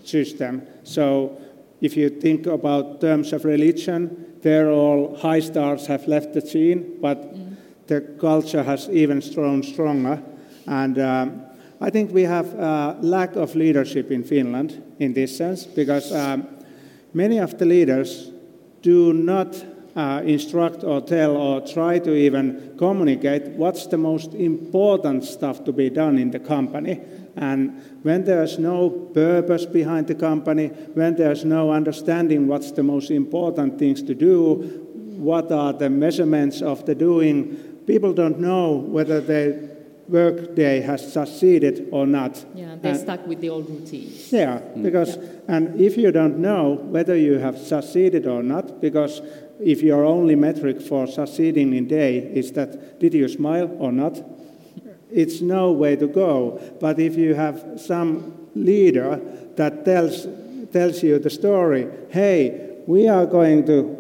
system. 0.04 0.62
So, 0.84 1.42
if 1.82 1.98
you 1.98 2.10
think 2.10 2.48
about 2.48 3.02
terms 3.02 3.34
of 3.34 3.46
religion, 3.46 4.38
there 4.42 4.72
all 4.72 5.16
high 5.18 5.42
stars 5.42 5.88
have 5.88 6.08
left 6.08 6.34
the 6.34 6.42
scene, 6.42 6.98
but 7.02 7.36
the 7.88 8.02
culture 8.20 8.64
has 8.64 8.90
even 8.90 9.22
grown 9.34 9.64
stronger. 9.64 10.22
And 10.66 10.98
um, 11.00 11.42
I 11.82 11.90
think 11.90 12.12
we 12.12 12.24
have 12.24 12.54
a 12.54 12.98
lack 13.02 13.36
of 13.36 13.56
leadership 13.56 14.12
in 14.12 14.24
Finland 14.24 14.82
in 15.00 15.14
this 15.14 15.36
sense 15.36 15.66
because 15.66 16.12
um, 16.14 16.48
many 17.14 17.40
of 17.40 17.58
the 17.58 17.66
leaders 17.66 18.32
do 18.82 19.14
not 19.14 19.64
uh, 19.96 20.22
instruct 20.26 20.84
or 20.84 21.02
tell 21.02 21.38
or 21.38 21.62
try 21.62 22.00
to 22.00 22.14
even 22.14 22.76
communicate 22.78 23.48
what's 23.50 23.88
the 23.88 23.98
most 23.98 24.34
important 24.34 25.24
stuff 25.24 25.64
to 25.64 25.72
be 25.72 25.90
done 25.90 26.18
in 26.18 26.32
the 26.32 26.40
company. 26.40 27.00
And 27.38 27.82
when 28.04 28.26
there's 28.26 28.60
no 28.60 28.90
purpose 28.90 29.66
behind 29.66 30.08
the 30.08 30.16
company, 30.16 30.68
when 30.68 31.16
there's 31.16 31.46
no 31.46 31.72
understanding 31.72 32.48
what's 32.48 32.72
the 32.72 32.84
most 32.84 33.12
important 33.12 33.80
things 33.80 34.02
to 34.04 34.14
do, 34.14 34.86
what 35.18 35.52
are 35.52 35.74
the 35.74 35.90
measurements 35.90 36.62
of 36.62 36.86
the 36.86 36.96
doing, 36.96 37.56
people 37.88 38.14
don't 38.14 38.40
know 38.40 38.74
whether 38.74 39.22
their 39.22 39.75
work 40.08 40.56
day 40.56 40.82
has 40.82 41.12
succeeded 41.12 41.88
or 41.92 42.06
not. 42.06 42.46
Yeah, 42.56 42.76
they're 42.82 42.92
And- 42.92 43.00
stuck 43.00 43.28
with 43.28 43.42
the 43.42 43.50
old 43.50 43.70
routine. 43.70 44.10
yeah, 44.30 44.60
mm. 44.60 44.84
because 44.84 45.18
and 45.48 45.80
if 45.80 45.98
you 45.98 46.12
don't 46.12 46.38
know 46.40 46.80
whether 46.92 47.16
you 47.18 47.40
have 47.40 47.58
succeeded 47.58 48.28
or 48.28 48.44
not, 48.44 48.82
because 48.82 49.22
if 49.60 49.82
your 49.82 50.04
only 50.06 50.36
metric 50.36 50.82
for 50.82 51.08
succeeding 51.08 51.74
in 51.74 51.88
day 51.88 52.18
is 52.34 52.52
that 52.52 53.00
did 53.00 53.14
you 53.14 53.28
smile 53.28 53.70
or 53.80 53.92
not, 53.92 54.22
it's 55.12 55.42
no 55.42 55.72
way 55.72 55.96
to 55.96 56.08
go. 56.08 56.60
But 56.80 57.00
if 57.00 57.16
you 57.16 57.34
have 57.36 57.64
some 57.78 58.34
leader 58.54 59.20
that 59.56 59.86
tells 59.86 60.28
tells 60.72 61.02
you 61.02 61.18
the 61.20 61.30
story, 61.30 61.88
hey, 62.10 62.82
we 62.86 63.08
are 63.08 63.26
going 63.26 63.66
to 63.66 63.96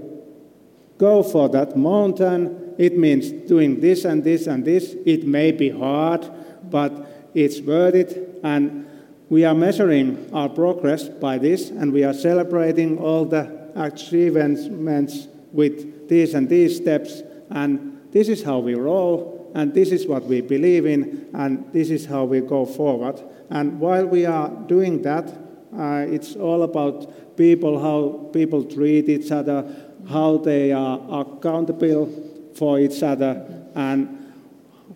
go 0.98 1.24
for 1.24 1.48
that 1.50 1.78
mountain. 1.78 2.65
It 2.78 2.98
means 2.98 3.32
doing 3.32 3.80
this 3.80 4.06
and 4.06 4.24
this 4.24 4.48
and 4.48 4.66
this. 4.66 4.96
It 5.06 5.26
may 5.26 5.52
be 5.52 5.70
hard, 5.70 6.30
but 6.70 7.30
it's 7.34 7.62
worth 7.62 7.96
it. 7.96 8.40
And 8.44 8.88
we 9.30 9.44
are 9.46 9.56
measuring 9.56 10.30
our 10.34 10.50
progress 10.50 11.10
by 11.10 11.38
this, 11.38 11.70
and 11.70 11.92
we 11.92 12.04
are 12.04 12.14
celebrating 12.14 12.98
all 13.00 13.26
the 13.26 13.72
achievements 13.76 15.28
with 15.52 16.08
these 16.08 16.34
and 16.34 16.48
these 16.48 16.78
steps. 16.78 17.22
And 17.50 18.00
this 18.12 18.30
is 18.30 18.44
how 18.44 18.60
we 18.60 18.76
roll, 18.76 19.52
and 19.56 19.74
this 19.74 19.92
is 19.92 20.06
what 20.06 20.26
we 20.26 20.42
believe 20.42 20.86
in, 20.86 21.30
and 21.34 21.72
this 21.74 21.90
is 21.90 22.06
how 22.06 22.26
we 22.26 22.42
go 22.42 22.66
forward. 22.66 23.22
And 23.50 23.80
while 23.80 24.06
we 24.06 24.26
are 24.26 24.50
doing 24.68 25.02
that, 25.04 25.34
uh, 25.78 26.06
it's 26.08 26.36
all 26.36 26.64
about 26.64 27.36
people, 27.36 27.80
how 27.80 28.30
people 28.32 28.64
treat 28.64 29.10
each 29.10 29.32
other, 29.32 29.66
how 30.10 30.38
they 30.38 30.72
are 30.72 31.00
accountable 31.10 32.25
for 32.56 32.80
each 32.80 33.04
other, 33.04 33.46
and 33.76 34.34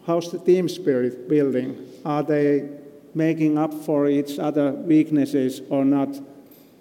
how's 0.05 0.31
the 0.31 0.39
team 0.39 0.69
spirit 0.69 1.27
building? 1.27 1.85
Are 2.05 2.23
they 2.23 2.69
making 3.13 3.57
up 3.57 3.73
for 3.73 4.07
each 4.07 4.39
other 4.39 4.71
weaknesses 4.71 5.61
or 5.69 5.83
not? 5.85 6.19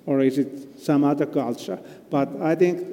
Or 0.06 0.20
is 0.20 0.38
it 0.38 0.80
some 0.80 1.04
other 1.04 1.26
culture? 1.26 1.78
But 2.10 2.40
I 2.40 2.54
think 2.54 2.86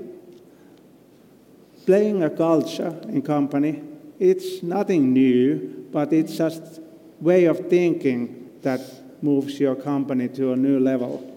playing 1.86 2.24
a 2.24 2.30
culture 2.30 3.00
in 3.08 3.22
company, 3.22 3.82
it's 4.20 4.64
nothing 4.64 5.14
new, 5.14 5.88
but 5.92 6.12
it's 6.12 6.36
just 6.36 6.82
way 7.22 7.46
of 7.46 7.70
thinking 7.70 8.50
that 8.62 8.82
moves 9.22 9.60
your 9.60 9.76
company 9.76 10.28
to 10.30 10.54
a 10.54 10.56
new 10.56 10.80
level. 10.80 11.32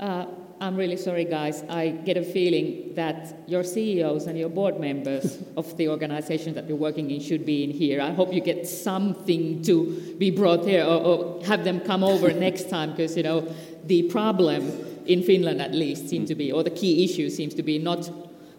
Uh, 0.00 0.26
I'm 0.64 0.76
really 0.76 0.96
sorry, 0.96 1.26
guys. 1.26 1.62
I 1.68 1.90
get 1.90 2.16
a 2.16 2.22
feeling 2.22 2.94
that 2.94 3.36
your 3.46 3.62
CEOs 3.62 4.26
and 4.26 4.38
your 4.38 4.48
board 4.48 4.80
members 4.80 5.38
of 5.58 5.76
the 5.76 5.90
organization 5.90 6.54
that 6.54 6.66
you're 6.66 6.78
working 6.78 7.10
in 7.10 7.20
should 7.20 7.44
be 7.44 7.64
in 7.64 7.70
here. 7.70 8.00
I 8.00 8.12
hope 8.12 8.32
you 8.32 8.40
get 8.40 8.66
something 8.66 9.60
to 9.64 10.14
be 10.16 10.30
brought 10.30 10.64
here 10.64 10.82
or, 10.82 11.02
or 11.02 11.44
have 11.44 11.64
them 11.64 11.80
come 11.80 12.02
over 12.02 12.32
next 12.32 12.70
time 12.70 12.92
because, 12.92 13.14
you 13.14 13.22
know, 13.22 13.46
the 13.84 14.04
problem 14.04 14.72
in 15.04 15.22
Finland 15.22 15.60
at 15.60 15.74
least 15.74 16.08
seems 16.08 16.30
to 16.30 16.34
be, 16.34 16.50
or 16.50 16.62
the 16.62 16.70
key 16.70 17.04
issue 17.04 17.28
seems 17.28 17.52
to 17.56 17.62
be 17.62 17.78
not 17.78 18.10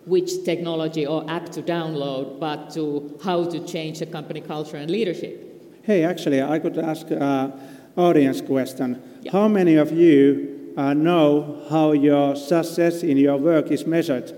which 0.05 0.43
technology 0.45 1.07
or 1.07 1.27
app 1.27 1.49
to 1.53 1.63
download, 1.63 2.39
but 2.39 2.69
to 2.75 3.17
how 3.23 3.45
to 3.45 3.65
change 3.65 3.97
the 3.97 4.05
company 4.05 4.41
culture 4.41 4.77
and 4.77 4.91
leadership. 4.91 5.41
Hey, 5.81 6.03
actually, 6.03 6.43
I 6.43 6.59
could 6.59 6.77
ask 6.77 7.11
uh, 7.11 7.49
audience 7.97 8.41
question. 8.41 9.01
How 9.31 9.47
many 9.47 9.73
of 9.73 9.91
you 9.91 10.54
know 10.75 11.63
how 11.69 11.91
your 11.93 12.35
success 12.35 13.03
in 13.03 13.17
your 13.17 13.37
work 13.37 13.71
is 13.71 13.85
measured? 13.85 14.31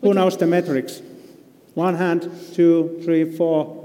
Who 0.00 0.14
knows 0.14 0.36
the 0.36 0.46
metrics? 0.46 1.00
One 1.74 1.94
hand, 1.94 2.28
two, 2.54 3.00
three, 3.04 3.36
four. 3.36 3.78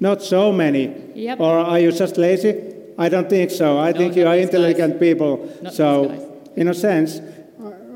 Not 0.00 0.22
so 0.22 0.52
many. 0.52 0.94
Yep. 1.14 1.40
Or 1.40 1.58
are 1.58 1.78
you 1.80 1.90
just 1.90 2.16
lazy? 2.18 2.74
I 2.98 3.08
don't 3.08 3.28
think 3.28 3.50
so. 3.50 3.78
I 3.78 3.92
No, 3.92 3.98
think 3.98 4.16
you 4.16 4.26
are 4.26 4.36
intelligent 4.36 4.94
guys. 4.94 5.00
people. 5.00 5.50
Not 5.62 5.72
so, 5.74 6.40
in 6.56 6.68
a 6.68 6.74
sense, 6.74 7.20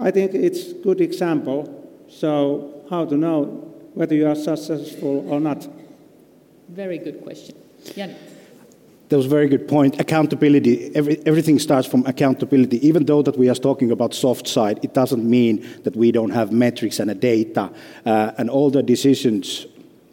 I 0.01 0.11
think 0.11 0.35
it's 0.35 0.73
good 0.73 1.01
example. 1.01 1.69
So, 2.09 2.85
how 2.91 3.05
to 3.05 3.17
know 3.17 3.45
whether 3.95 4.15
you 4.15 4.27
are 4.29 4.35
successful 4.35 5.27
or 5.31 5.39
not? 5.41 5.69
Very 6.69 6.99
good 6.99 7.23
question. 7.23 7.57
Jani. 7.95 8.15
That 9.13 9.19
was 9.19 9.27
a 9.27 9.29
very 9.29 9.47
good 9.47 9.69
point. 9.69 10.01
Accountability. 10.01 10.91
Every, 10.97 11.21
everything 11.27 11.59
starts 11.59 11.87
from 11.87 12.07
accountability. 12.07 12.79
Even 12.89 13.05
though 13.05 13.21
that 13.21 13.37
we 13.37 13.51
are 13.51 13.55
talking 13.55 13.91
about 13.91 14.15
soft 14.15 14.49
side, 14.49 14.83
it 14.83 14.95
doesn't 14.95 15.23
mean 15.23 15.69
that 15.83 15.95
we 15.95 16.13
don't 16.13 16.31
have 16.31 16.51
metrics 16.51 16.99
and 16.99 17.21
data. 17.21 17.71
Uh, 18.07 18.33
and 18.39 18.49
all 18.49 18.71
the 18.71 18.83
decisions, 18.83 19.67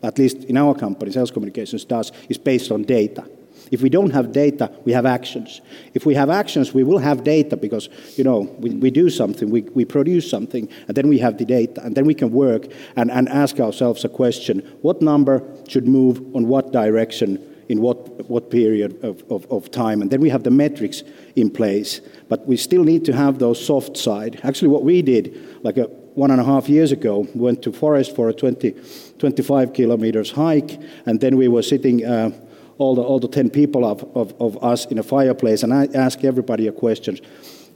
at 0.04 0.20
least 0.20 0.44
in 0.44 0.58
our 0.58 0.76
company, 0.76 1.14
sales 1.14 1.32
communications 1.32 1.86
does, 1.86 2.12
is 2.28 2.38
based 2.38 2.74
on 2.74 2.84
data. 2.84 3.24
If 3.72 3.82
we 3.82 3.88
don't 3.88 4.10
have 4.10 4.34
data, 4.34 4.70
we 4.84 4.92
have 4.92 5.06
actions. 5.06 5.62
If 5.94 6.06
we 6.06 6.14
have 6.16 6.30
actions, 6.30 6.74
we 6.74 6.84
will 6.84 6.98
have 6.98 7.24
data 7.24 7.56
because, 7.56 7.88
you 8.18 8.26
know, 8.26 8.54
we, 8.60 8.72
we 8.72 8.92
do 8.92 9.10
something, 9.10 9.50
we, 9.50 9.62
we 9.62 9.86
produce 9.86 10.30
something, 10.30 10.68
and 10.90 10.98
then 10.98 11.08
we 11.08 11.20
have 11.20 11.38
the 11.38 11.46
data, 11.46 11.82
and 11.86 11.96
then 11.96 12.06
we 12.06 12.16
can 12.16 12.32
work 12.32 12.66
and, 12.98 13.10
and 13.12 13.30
ask 13.30 13.62
ourselves 13.62 14.04
a 14.04 14.10
question, 14.10 14.60
what 14.82 15.02
number 15.02 15.42
should 15.70 15.88
move 15.88 16.20
on 16.36 16.50
what 16.50 16.74
direction 16.74 17.49
in 17.70 17.82
what, 17.82 18.28
what 18.28 18.50
period 18.50 19.00
of, 19.04 19.72
time. 19.72 20.02
And 20.02 20.10
then 20.10 20.20
we 20.20 20.30
have 20.30 20.44
the 20.44 20.52
metrics 20.52 21.04
in 21.36 21.52
place. 21.52 22.02
But 22.28 22.46
we 22.48 22.58
still 22.58 22.84
need 22.84 23.06
to 23.06 23.14
have 23.14 23.38
those 23.38 23.64
soft 23.64 23.96
side. 23.96 24.40
Actually, 24.44 24.70
what 24.70 24.84
we 24.84 25.04
did, 25.04 25.64
like 25.64 25.78
a, 25.78 25.84
one 26.16 26.32
and 26.32 26.42
a 26.42 26.44
half 26.44 26.68
years 26.68 26.92
ago, 26.92 27.28
we 27.36 27.42
went 27.42 27.62
to 27.62 27.72
forest 27.72 28.16
for 28.16 28.28
a 28.28 28.34
20, 28.34 28.76
25 29.20 29.74
kilometers 29.74 30.32
hike, 30.32 30.80
and 31.06 31.22
then 31.22 31.38
we 31.38 31.48
were 31.48 31.62
sitting, 31.62 32.04
uh, 32.04 32.32
all, 32.80 32.96
the, 32.96 33.02
all 33.02 33.20
the 33.20 33.28
10 33.28 33.52
people 33.52 33.86
of, 33.86 34.64
us 34.64 34.86
in 34.88 34.98
a 34.98 35.04
fireplace, 35.04 35.62
and 35.62 35.72
I 35.72 35.88
asked 35.94 36.26
everybody 36.26 36.68
a 36.68 36.72
question. 36.72 37.20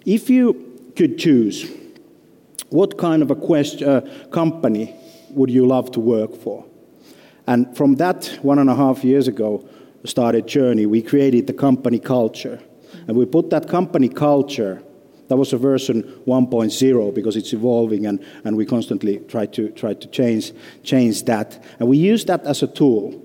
If 0.05 0.29
you 0.29 0.91
could 0.95 1.19
choose, 1.19 1.69
what 2.69 2.97
kind 2.97 3.21
of 3.21 3.29
a 3.29 3.35
uh, 3.35 4.01
company 4.31 4.95
would 5.29 5.51
you 5.51 5.67
love 5.67 5.91
to 5.91 5.99
work 5.99 6.35
for? 6.35 6.65
And 7.45 7.75
from 7.77 7.95
that 7.95 8.39
one 8.41 8.57
and 8.57 8.69
a 8.69 8.75
half 8.75 9.03
years 9.03 9.27
ago 9.27 9.67
started 10.05 10.47
journey, 10.47 10.85
we 10.85 11.01
created 11.01 11.47
the 11.47 11.53
company 11.53 11.99
culture. 11.99 12.59
And 13.07 13.17
we 13.17 13.25
put 13.25 13.49
that 13.49 13.67
company 13.67 14.09
culture 14.09 14.83
that 15.27 15.37
was 15.37 15.53
a 15.53 15.57
version 15.57 16.03
1.0 16.27 17.15
because 17.15 17.35
it's 17.35 17.53
evolving 17.53 18.05
and, 18.05 18.23
and 18.43 18.57
we 18.57 18.65
constantly 18.65 19.19
try 19.19 19.45
to, 19.47 19.69
try 19.69 19.93
to 19.93 20.07
change, 20.09 20.51
change 20.83 21.23
that. 21.23 21.63
And 21.79 21.87
we 21.87 21.97
use 21.97 22.25
that 22.25 22.43
as 22.45 22.61
a 22.61 22.67
tool, 22.67 23.19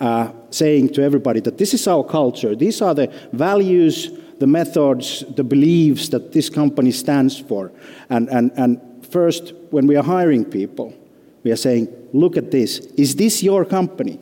uh, 0.00 0.32
saying 0.50 0.90
to 0.94 1.02
everybody 1.02 1.40
that 1.40 1.56
this 1.56 1.72
is 1.72 1.86
our 1.86 2.04
culture, 2.04 2.54
these 2.56 2.82
are 2.82 2.94
the 2.94 3.12
values, 3.32 4.10
the 4.38 4.46
methods, 4.46 5.24
the 5.36 5.44
beliefs 5.44 6.08
that 6.08 6.32
this 6.32 6.50
company 6.50 6.90
stands 6.90 7.38
for. 7.38 7.72
And, 8.08 8.28
and, 8.28 8.50
and 8.56 9.06
first, 9.08 9.54
when 9.70 9.86
we 9.86 9.96
are 9.96 10.04
hiring 10.04 10.44
people, 10.44 10.94
we 11.42 11.52
are 11.52 11.56
saying, 11.56 11.88
look 12.12 12.36
at 12.36 12.50
this. 12.50 12.80
Is 12.98 13.16
this 13.16 13.42
your 13.42 13.64
company? 13.64 14.20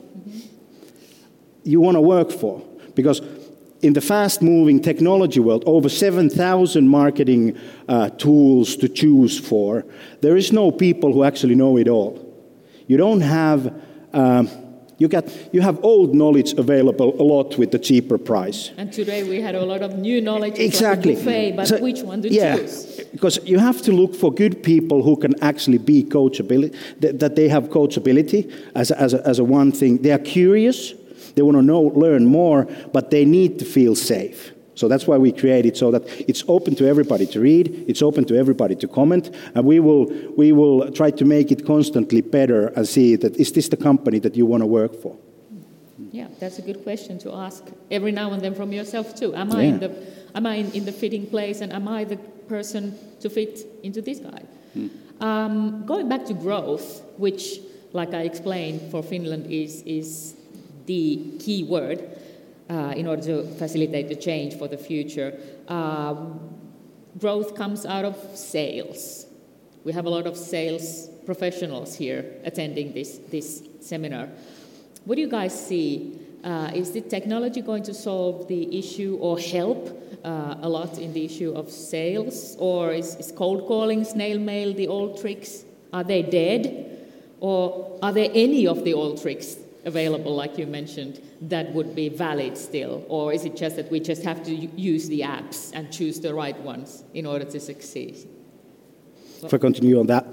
You 1.63 1.81
want 1.81 1.95
to 1.95 2.01
work 2.01 2.31
for? 2.31 2.61
Because 2.95 3.21
in 3.81 3.93
the 3.93 4.01
fast 4.01 4.41
moving 4.41 4.81
technology 4.81 5.39
world, 5.39 5.63
over 5.65 5.89
7,000 5.89 6.87
marketing 6.87 7.57
uh, 7.87 8.09
tools 8.09 8.75
to 8.77 8.89
choose 8.89 9.39
for, 9.39 9.85
there 10.21 10.35
is 10.35 10.51
no 10.51 10.71
people 10.71 11.13
who 11.13 11.23
actually 11.23 11.55
know 11.55 11.77
it 11.77 11.87
all. 11.87 12.25
You 12.87 12.97
don't 12.97 13.21
have. 13.21 13.73
Um, 14.13 14.49
you, 14.97 15.07
get, 15.07 15.49
you 15.53 15.61
have 15.61 15.81
old 15.81 16.13
knowledge 16.13 16.53
available 16.53 17.15
a 17.21 17.23
lot 17.23 17.57
with 17.57 17.71
the 17.71 17.79
cheaper 17.79 18.17
price. 18.17 18.71
And 18.75 18.91
today 18.91 19.23
we 19.23 19.39
had 19.39 19.55
a 19.55 19.63
lot 19.63 19.81
of 19.81 19.97
new 19.97 20.19
knowledge. 20.19 20.59
Exactly. 20.59 21.15
Buffet, 21.15 21.53
but 21.55 21.67
so, 21.69 21.79
which 21.79 22.01
one 22.01 22.21
to 22.21 22.29
yeah, 22.29 22.57
choose? 22.57 22.99
Because 23.13 23.39
you 23.45 23.59
have 23.59 23.81
to 23.83 23.93
look 23.93 24.13
for 24.13 24.33
good 24.33 24.61
people 24.61 25.01
who 25.01 25.15
can 25.15 25.41
actually 25.41 25.77
be 25.77 26.03
coachability, 26.03 26.75
that 26.99 27.37
they 27.37 27.47
have 27.47 27.69
coachability 27.69 28.51
as 28.75 28.91
a, 28.91 28.99
as 28.99 29.13
a, 29.13 29.25
as 29.25 29.39
a 29.39 29.43
one 29.45 29.71
thing. 29.71 30.01
They 30.01 30.11
are 30.11 30.19
curious, 30.19 30.93
they 31.39 31.43
want 31.43 31.57
to 31.57 31.61
know, 31.61 31.81
learn 31.81 32.25
more, 32.25 32.67
but 32.91 33.11
they 33.11 33.23
need 33.23 33.59
to 33.59 33.65
feel 33.65 33.95
safe. 33.95 34.51
So 34.75 34.89
that's 34.89 35.07
why 35.07 35.17
we 35.17 35.31
create 35.31 35.65
it 35.65 35.77
so 35.77 35.89
that 35.91 36.03
it's 36.29 36.43
open 36.49 36.75
to 36.75 36.85
everybody 36.85 37.25
to 37.27 37.39
read, 37.39 37.85
it's 37.87 38.01
open 38.01 38.25
to 38.25 38.35
everybody 38.35 38.75
to 38.75 38.87
comment, 38.87 39.33
and 39.55 39.65
we 39.65 39.79
will, 39.79 40.05
we 40.35 40.51
will 40.51 40.91
try 40.91 41.11
to 41.11 41.25
make 41.25 41.49
it 41.51 41.65
constantly 41.65 42.19
better 42.21 42.67
and 42.75 42.85
see 42.85 43.15
that 43.17 43.37
is 43.37 43.53
this 43.53 43.69
the 43.69 43.77
company 43.77 44.19
that 44.19 44.35
you 44.35 44.45
want 44.45 44.63
to 44.63 44.67
work 44.67 45.01
for? 45.01 45.17
Yeah, 46.11 46.27
that's 46.39 46.59
a 46.59 46.61
good 46.61 46.83
question 46.83 47.19
to 47.19 47.33
ask 47.33 47.63
every 47.89 48.11
now 48.11 48.31
and 48.33 48.41
then 48.41 48.53
from 48.53 48.73
yourself 48.73 49.15
too. 49.15 49.33
Am 49.33 49.51
I, 49.53 49.61
in, 49.63 49.79
the, 49.79 49.91
am 50.35 50.45
I 50.45 50.55
in, 50.55 50.71
in 50.71 50.85
the 50.85 50.91
fitting 50.91 51.25
place 51.27 51.61
and 51.61 51.71
am 51.71 51.87
I 51.87 52.03
the 52.03 52.17
person 52.47 52.97
to 53.21 53.29
fit 53.29 53.65
into 53.83 54.01
this 54.01 54.19
guy? 54.19 54.43
Hmm. 54.73 54.87
Um, 55.21 55.85
going 55.85 56.09
back 56.09 56.25
to 56.25 56.33
growth, 56.33 57.01
which, 57.17 57.59
like 57.93 58.13
I 58.13 58.21
explained, 58.21 58.91
for 58.91 59.03
Finland 59.03 59.47
is, 59.47 59.83
is 59.85 60.35
the 60.89 61.37
key 61.37 61.63
word 61.63 61.99
uh, 62.67 62.93
in 62.97 63.05
order 63.05 63.21
to 63.21 63.43
facilitate 63.61 64.07
the 64.09 64.15
change 64.15 64.57
for 64.57 64.67
the 64.67 64.77
future. 64.77 65.39
Uh, 65.67 66.15
growth 67.19 67.53
comes 67.53 67.85
out 67.85 68.05
of 68.05 68.17
sales. 68.35 69.27
We 69.83 69.91
have 69.93 70.05
a 70.07 70.09
lot 70.09 70.25
of 70.25 70.35
sales 70.35 71.07
professionals 71.27 71.93
here 71.93 72.25
attending 72.43 72.93
this, 72.93 73.19
this 73.29 73.61
seminar. 73.81 74.29
What 75.05 75.15
do 75.15 75.21
you 75.21 75.29
guys 75.29 75.53
see? 75.67 76.19
Uh, 76.43 76.71
is 76.73 76.91
the 76.91 77.01
technology 77.01 77.61
going 77.61 77.83
to 77.83 77.93
solve 77.93 78.47
the 78.47 78.79
issue 78.79 79.17
or 79.21 79.37
help 79.37 79.81
uh, 80.23 80.55
a 80.61 80.69
lot 80.69 80.97
in 80.97 81.13
the 81.13 81.23
issue 81.23 81.51
of 81.53 81.69
sales? 81.69 82.55
Or 82.57 82.93
is, 82.93 83.15
is 83.15 83.31
cold 83.31 83.67
calling, 83.67 84.03
snail 84.05 84.39
mail, 84.39 84.73
the 84.73 84.87
old 84.87 85.21
tricks? 85.21 85.65
Are 85.93 86.03
they 86.03 86.23
dead? 86.23 86.63
Or 87.41 87.99
are 88.01 88.11
there 88.11 88.31
any 88.33 88.65
of 88.65 88.83
the 88.83 88.93
old 88.95 89.21
tricks 89.21 89.57
available, 89.85 90.35
like 90.35 90.57
you 90.57 90.67
mentioned, 90.67 91.21
that 91.41 91.73
would 91.73 91.95
be 91.95 92.09
valid 92.09 92.57
still? 92.57 93.05
Or 93.07 93.33
is 93.33 93.45
it 93.45 93.55
just 93.55 93.75
that 93.77 93.89
we 93.91 93.99
just 93.99 94.23
have 94.23 94.43
to 94.43 94.53
use 94.53 95.07
the 95.07 95.21
apps 95.21 95.71
and 95.73 95.91
choose 95.91 96.19
the 96.19 96.33
right 96.33 96.59
ones 96.61 97.03
in 97.13 97.25
order 97.25 97.45
to 97.45 97.59
succeed? 97.59 98.27
If 99.43 99.53
I 99.53 99.57
continue 99.57 99.99
on 99.99 100.07
that, 100.07 100.25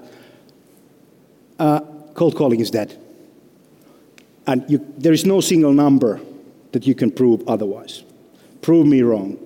uh, 1.59 1.81
cold 2.15 2.35
calling 2.37 2.61
is 2.61 2.71
dead. 2.71 3.01
And 4.47 4.65
you, 4.69 4.85
there 4.99 5.13
is 5.13 5.25
no 5.25 5.41
single 5.41 5.73
number 5.73 6.21
that 6.73 6.87
you 6.87 6.95
can 6.95 7.11
prove 7.11 7.47
otherwise. 7.49 8.05
Prove 8.63 8.87
me 8.87 9.03
wrong. 9.03 9.39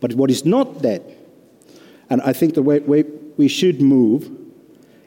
But 0.00 0.14
what 0.14 0.30
is 0.30 0.44
not 0.44 0.82
dead, 0.82 1.16
and 2.10 2.22
I 2.22 2.32
think 2.32 2.54
the 2.54 2.62
way, 2.62 2.80
way 2.80 3.04
we 3.36 3.48
should 3.48 3.80
move 3.80 4.30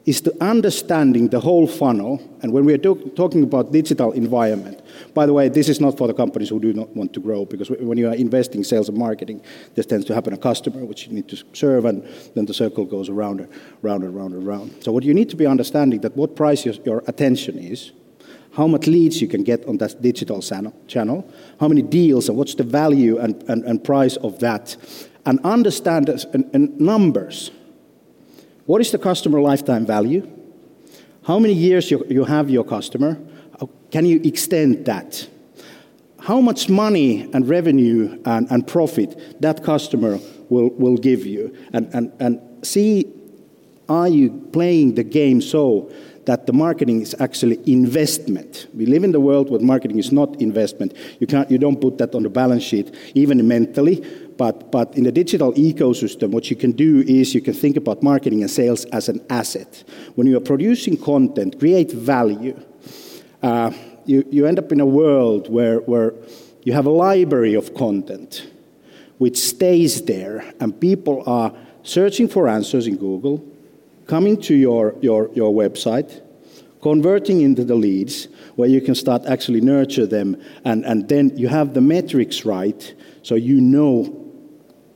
is 0.06 0.20
to 0.22 0.36
understanding 0.44 1.28
the 1.30 1.40
whole 1.40 1.68
funnel. 1.68 2.20
And 2.42 2.52
when 2.52 2.66
we 2.66 2.74
are 2.74 2.78
talking 2.78 3.44
about 3.44 3.72
digital 3.72 4.12
environment, 4.14 4.82
by 5.14 5.26
the 5.26 5.34
way, 5.34 5.48
this 5.48 5.70
is 5.70 5.80
not 5.80 5.98
for 5.98 6.08
the 6.08 6.14
companies 6.14 6.50
who 6.50 6.60
do 6.60 6.74
not 6.74 6.90
want 6.96 7.14
to 7.14 7.20
grow, 7.20 7.46
because 7.46 7.70
when 7.70 7.98
you 7.98 8.10
are 8.10 8.16
investing 8.16 8.64
sales 8.64 8.90
and 8.90 8.98
marketing, 8.98 9.42
this 9.76 9.86
tends 9.86 10.06
to 10.06 10.16
happen 10.16 10.34
a 10.34 10.38
customer, 10.38 10.86
which 10.86 11.08
you 11.08 11.14
need 11.14 11.28
to 11.28 11.44
serve, 11.54 11.86
and 11.86 12.04
then 12.34 12.46
the 12.46 12.54
circle 12.54 12.86
goes 12.86 13.10
around 13.10 13.42
and 13.42 13.50
round 13.82 14.04
and 14.04 14.16
round 14.16 14.34
and 14.34 14.46
round. 14.46 14.84
So 14.84 14.92
what 14.92 15.04
you 15.04 15.14
need 15.14 15.30
to 15.30 15.36
be 15.36 15.46
understanding 15.46 16.02
that 16.02 16.18
what 16.18 16.36
price 16.36 16.66
your, 16.66 17.04
attention 17.08 17.60
is, 17.60 17.92
how 18.54 18.68
much 18.68 18.88
leads 18.88 19.22
you 19.22 19.28
can 19.28 19.44
get 19.44 19.66
on 19.66 19.78
that 19.78 20.02
digital 20.02 20.42
channel, 20.42 21.32
how 21.60 21.68
many 21.68 21.82
deals, 21.82 22.28
and 22.28 22.38
what's 22.38 22.56
the 22.56 22.64
value 22.64 23.18
and, 23.20 23.42
and, 23.44 23.64
and 23.66 23.84
price 23.84 24.18
of 24.18 24.40
that, 24.40 24.76
and 25.26 25.40
understand 25.44 26.10
and, 26.10 26.50
and 26.54 26.80
numbers 26.80 27.52
what 28.72 28.80
is 28.80 28.90
the 28.90 28.98
customer 28.98 29.42
lifetime 29.42 29.86
value? 29.86 30.26
How 31.24 31.40
many 31.40 31.54
years 31.54 31.92
you, 31.92 32.06
you 32.08 32.24
have 32.24 32.50
your 32.50 32.64
customer? 32.64 33.20
Can 33.92 34.06
you 34.06 34.22
extend 34.24 34.86
that? 34.86 35.28
How 36.22 36.40
much 36.40 36.70
money 36.70 37.30
and 37.34 37.50
revenue 37.50 38.18
and, 38.24 38.50
and 38.50 38.66
profit 38.66 39.42
that 39.42 39.62
customer 39.66 40.20
will, 40.48 40.70
will 40.70 40.96
give 40.96 41.26
you? 41.26 41.54
And, 41.74 41.94
and, 41.94 42.14
and 42.22 42.66
see, 42.66 43.12
are 43.90 44.08
you 44.08 44.30
playing 44.54 44.96
the 44.96 45.04
game 45.04 45.42
so 45.42 45.92
that 46.26 46.46
the 46.46 46.54
marketing 46.54 47.02
is 47.02 47.16
actually 47.20 47.60
investment. 47.66 48.68
We 48.74 48.86
live 48.86 49.04
in 49.04 49.12
the 49.12 49.20
world 49.20 49.50
where 49.50 49.60
marketing 49.60 49.98
is 49.98 50.12
not 50.12 50.40
investment. 50.40 50.94
You, 51.20 51.28
can't, 51.28 51.50
you 51.50 51.58
don't 51.58 51.82
put 51.82 51.98
that 51.98 52.14
on 52.14 52.24
the 52.24 52.30
balance 52.30 52.64
sheet, 52.64 52.94
even 53.16 53.46
mentally. 53.48 54.06
But, 54.42 54.72
but 54.72 54.98
in 54.98 55.04
the 55.04 55.12
digital 55.12 55.54
ecosystem, 55.54 56.32
what 56.32 56.50
you 56.50 56.56
can 56.56 56.72
do 56.72 57.02
is 57.02 57.36
you 57.36 57.42
can 57.42 57.54
think 57.54 57.78
about 57.78 58.02
marketing 58.02 58.42
and 58.42 58.50
sales 58.50 58.86
as 58.86 59.08
an 59.08 59.24
asset. 59.30 59.84
When 60.16 60.26
you 60.26 60.36
are 60.36 60.48
producing 60.54 60.98
content, 60.98 61.60
create 61.60 61.92
value, 61.92 62.60
uh, 63.44 63.72
you, 64.08 64.26
you 64.32 64.48
end 64.48 64.58
up 64.58 64.72
in 64.72 64.80
a 64.80 64.86
world 64.88 65.48
where, 65.48 65.82
where 65.82 66.16
you 66.64 66.74
have 66.74 66.88
a 66.88 66.90
library 66.90 67.54
of 67.54 67.76
content 67.76 68.50
which 69.20 69.38
stays 69.38 70.02
there, 70.06 70.44
and 70.60 70.82
people 70.82 71.22
are 71.28 71.54
searching 71.84 72.28
for 72.28 72.48
answers 72.48 72.88
in 72.88 72.98
Google, 72.98 73.46
coming 74.08 74.42
to 74.42 74.56
your, 74.56 74.96
your, 75.02 75.30
your 75.36 75.54
website, 75.54 76.20
converting 76.82 77.42
into 77.42 77.64
the 77.64 77.76
leads, 77.76 78.28
where 78.56 78.68
you 78.68 78.82
can 78.82 78.96
start 78.96 79.24
actually 79.28 79.62
nurture 79.62 80.08
them, 80.08 80.36
and, 80.66 80.84
and 80.84 81.08
then 81.08 81.38
you 81.38 81.48
have 81.48 81.76
the 81.76 81.82
metrics 81.82 82.44
right, 82.44 82.96
so 83.22 83.36
you 83.36 83.62
know 83.62 84.18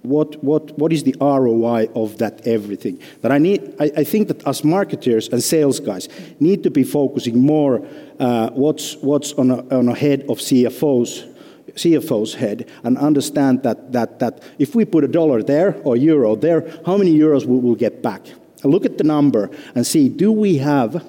what, 0.06 0.44
what, 0.44 0.78
what 0.78 0.94
is 0.94 1.04
the 1.04 1.16
ROI 1.20 1.90
of 1.96 2.18
that 2.20 2.46
everything? 2.48 3.00
That 3.22 3.32
I 3.32 3.38
need, 3.38 3.76
I, 3.80 3.92
I 3.98 4.04
think 4.04 4.28
that 4.30 4.48
as 4.48 4.64
marketers 4.64 5.28
and 5.30 5.44
sales 5.44 5.80
guys 5.80 6.08
need 6.40 6.64
to 6.64 6.72
be 6.72 6.84
focusing 6.84 7.40
more 7.40 7.86
uh, 8.20 8.50
what's, 8.52 8.96
what's 8.98 9.34
on 9.34 9.52
a, 9.52 9.76
on 9.76 9.90
a 9.90 9.96
head 9.96 10.22
of 10.30 10.40
CFOs 10.40 11.32
CFO's 11.76 12.36
head 12.36 12.70
and 12.84 12.98
understand 12.98 13.64
that, 13.64 13.92
that, 13.92 14.20
that 14.20 14.42
if 14.60 14.76
we 14.76 14.86
put 14.86 15.04
a 15.04 15.08
dollar 15.08 15.44
there 15.44 15.76
or 15.84 15.98
euro 15.98 16.36
there, 16.36 16.72
how 16.86 16.96
many 16.96 17.14
euros 17.14 17.46
we 17.46 17.58
will 17.58 17.76
get 17.76 18.02
back? 18.02 18.26
And 18.64 18.72
look 18.72 18.86
at 18.86 18.98
the 18.98 19.04
number 19.04 19.50
and 19.74 19.86
see 19.86 20.08
do 20.08 20.32
we 20.32 20.58
have 20.58 21.06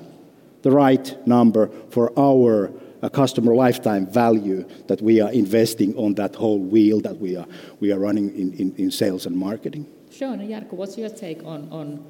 the 0.63 0.71
right 0.71 1.17
number 1.27 1.71
for 1.91 2.13
our 2.19 2.73
a 3.03 3.11
customer 3.11 3.55
lifetime 3.55 4.07
value 4.07 4.67
that 4.87 5.01
we 5.03 5.21
are 5.21 5.31
investing 5.33 5.95
on 5.97 6.15
that 6.15 6.35
whole 6.35 6.59
wheel 6.59 7.01
that 7.01 7.19
we 7.19 7.37
are, 7.37 7.47
we 7.81 7.93
are 7.93 7.99
running 7.99 8.31
in, 8.37 8.53
in, 8.55 8.75
in 8.77 8.91
sales 8.91 9.27
and 9.27 9.37
marketing. 9.37 9.87
Sean 10.11 10.41
and 10.41 10.49
Jarkko, 10.49 10.73
what's 10.73 10.97
your 10.97 11.11
take 11.11 11.45
on, 11.45 11.69
on 11.71 12.05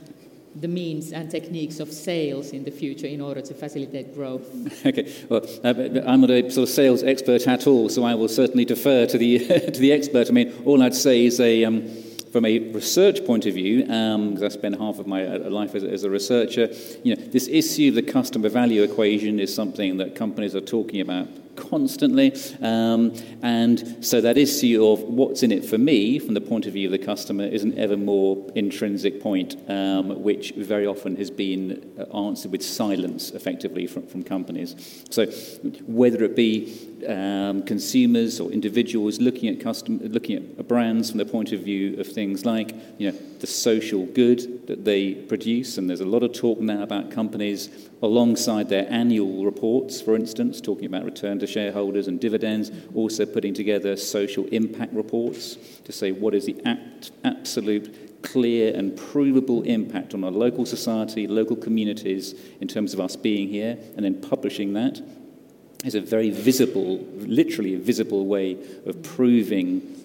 the 0.55 0.69
means 0.69 1.13
and 1.13 1.31
techniques 1.31 1.81
of 1.81 1.93
sales 1.93 2.53
in 2.53 2.65
the 2.65 2.71
future 2.71 3.07
in 3.07 3.21
order 3.21 3.41
to 3.41 3.55
facilitate 3.55 4.15
growth? 4.15 4.47
Okay, 4.87 5.13
well, 5.29 5.45
uh, 5.65 5.75
I'm 6.07 6.21
not 6.21 6.31
a 6.31 6.49
sort 6.51 6.69
of 6.69 6.75
sales 6.75 7.03
expert 7.03 7.47
at 7.49 7.67
all, 7.67 7.89
so 7.89 8.05
I 8.05 8.15
will 8.15 8.29
certainly 8.29 8.65
defer 8.65 9.07
to 9.07 9.19
the 9.19 9.39
to 9.49 9.81
the 9.81 9.93
expert. 9.93 10.29
I 10.29 10.33
mean, 10.33 10.53
all 10.65 10.83
I'd 10.83 10.95
say 10.95 11.27
is 11.27 11.41
a. 11.41 11.65
Um, 11.65 12.06
from 12.37 12.45
a 12.45 12.59
research 12.59 13.25
point 13.25 13.47
of 13.47 13.55
view, 13.55 13.81
because 13.81 14.43
um, 14.43 14.45
I 14.45 14.49
spent 14.49 14.79
half 14.79 14.99
of 14.99 15.07
my 15.07 15.25
uh, 15.25 15.49
life 15.49 15.75
as, 15.75 15.83
as, 15.83 16.05
a 16.05 16.11
researcher, 16.11 16.69
you 17.03 17.17
know, 17.17 17.23
this 17.29 17.49
issue 17.49 17.89
of 17.89 17.95
the 17.95 18.03
customer 18.03 18.51
value 18.51 18.83
equation 18.83 19.41
is 19.41 19.55
something 19.55 19.97
that 19.97 20.15
companies 20.15 20.55
are 20.55 20.61
talking 20.61 21.01
about 21.01 21.29
constantly. 21.57 22.35
Um, 22.61 23.15
and 23.43 24.05
so 24.05 24.21
that 24.21 24.37
issue 24.37 24.87
of 24.87 25.01
what's 25.05 25.43
in 25.43 25.51
it 25.51 25.65
for 25.65 25.79
me 25.79 26.19
from 26.19 26.35
the 26.35 26.43
point 26.43 26.67
of 26.67 26.75
view 26.75 26.89
of 26.89 26.93
the 26.93 26.99
customer 26.99 27.45
is 27.45 27.63
an 27.63 27.79
ever 27.79 27.97
more 27.97 28.53
intrinsic 28.55 29.23
point, 29.23 29.57
um, 29.71 30.23
which 30.23 30.53
very 30.53 30.87
often 30.87 31.17
has 31.17 31.31
been 31.31 31.91
uh, 31.99 32.03
answered 32.17 32.53
with 32.53 32.63
silence 32.63 33.31
effectively 33.31 33.87
from, 33.87 34.07
from 34.07 34.23
companies. 34.23 35.05
So 35.09 35.25
whether 35.87 36.23
it 36.23 36.37
be 36.37 36.96
um, 37.07 37.63
consumers 37.65 38.41
or 38.41 38.51
individuals 38.51 39.21
looking 39.21 39.49
at 39.49 39.61
custom, 39.61 39.99
looking 39.99 40.37
at 40.37 40.69
brands 40.69 41.11
from 41.11 41.19
the 41.19 41.25
point 41.25 41.53
of 41.53 41.61
view 41.61 41.99
of 42.01 42.07
things 42.07 42.45
like 42.45 42.75
you 42.99 43.11
know 43.11 43.19
the 43.41 43.47
social 43.47 44.07
good 44.07 44.67
that 44.67 44.85
they 44.85 45.15
produce, 45.15 45.79
and 45.79 45.89
there's 45.89 46.01
a 46.01 46.07
lot 46.07 46.23
of 46.23 46.33
talk 46.33 46.59
now 46.61 46.83
about 46.83 47.11
companies 47.11 47.89
alongside 48.03 48.69
their 48.69 48.91
annual 48.91 49.45
reports, 49.45 50.01
for 50.01 50.15
instance, 50.15 50.61
talking 50.61 50.87
about 50.87 51.05
return 51.05 51.39
to 51.39 51.47
shareholders 51.47 52.09
and 52.09 52.21
dividends, 52.21 52.71
also 52.95 53.27
putting 53.27 53.55
together 53.55 53.97
social 53.97 54.45
impact 54.47 54.93
reports 54.93 55.57
to 55.85 55.93
say 55.93 56.13
what 56.13 56.35
is 56.35 56.47
the 56.47 56.61
act, 56.65 57.11
absolute 57.25 58.23
clear 58.23 58.75
and 58.75 58.97
provable 58.97 59.63
impact 59.63 60.15
on 60.15 60.25
our 60.25 60.31
local 60.31 60.67
society, 60.67 61.27
local 61.27 61.57
communities 61.57 62.35
in 62.61 62.69
terms 62.69 62.93
of 62.93 63.01
us 63.01 63.17
being 63.17 63.49
here, 63.49 63.79
and 63.97 64.05
then 64.05 64.21
publishing 64.21 64.73
that 64.73 65.01
is 65.87 65.95
a 65.95 66.01
very 66.01 66.31
visible, 66.31 66.99
literally 67.19 67.75
a 67.75 67.79
visible 67.79 68.27
way 68.27 68.57
of 68.87 69.03
proving 69.03 69.97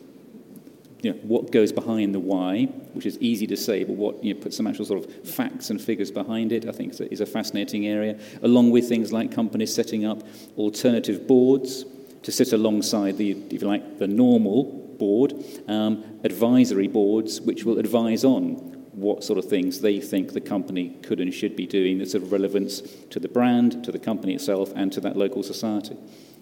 you 1.01 1.11
know, 1.11 1.17
what 1.23 1.51
goes 1.51 1.71
behind 1.71 2.13
the 2.13 2.19
why, 2.19 2.65
which 2.93 3.07
is 3.07 3.17
easy 3.19 3.47
to 3.47 3.57
say, 3.57 3.83
but 3.83 3.95
what 3.95 4.23
you 4.23 4.33
know, 4.33 4.39
put 4.39 4.53
some 4.53 4.67
actual 4.67 4.85
sort 4.85 5.03
of 5.03 5.27
facts 5.27 5.71
and 5.71 5.81
figures 5.81 6.11
behind 6.11 6.51
it, 6.51 6.67
I 6.67 6.71
think 6.71 6.93
is 6.93 6.99
a, 6.99 7.11
is 7.11 7.21
a 7.21 7.25
fascinating 7.25 7.87
area. 7.87 8.19
Along 8.43 8.69
with 8.69 8.87
things 8.87 9.11
like 9.11 9.31
companies 9.31 9.73
setting 9.73 10.05
up 10.05 10.21
alternative 10.57 11.27
boards 11.27 11.85
to 12.21 12.31
sit 12.31 12.53
alongside 12.53 13.17
the, 13.17 13.31
if 13.31 13.61
you 13.63 13.67
like, 13.67 13.97
the 13.97 14.07
normal 14.07 14.65
board, 14.99 15.33
um, 15.67 16.03
advisory 16.23 16.87
boards, 16.87 17.41
which 17.41 17.63
will 17.63 17.79
advise 17.79 18.23
on 18.23 18.70
what 18.93 19.23
sort 19.23 19.39
of 19.39 19.45
things 19.45 19.81
they 19.81 19.99
think 19.99 20.33
the 20.33 20.41
company 20.41 20.97
could 21.01 21.19
and 21.19 21.33
should 21.33 21.55
be 21.55 21.65
doing 21.65 21.97
that's 21.97 22.13
of 22.13 22.31
relevance 22.31 22.81
to 23.09 23.19
the 23.19 23.27
brand, 23.27 23.83
to 23.83 23.91
the 23.91 23.99
company 23.99 24.33
itself, 24.33 24.71
and 24.75 24.91
to 24.91 25.01
that 25.01 25.15
local 25.15 25.43
society. 25.43 25.97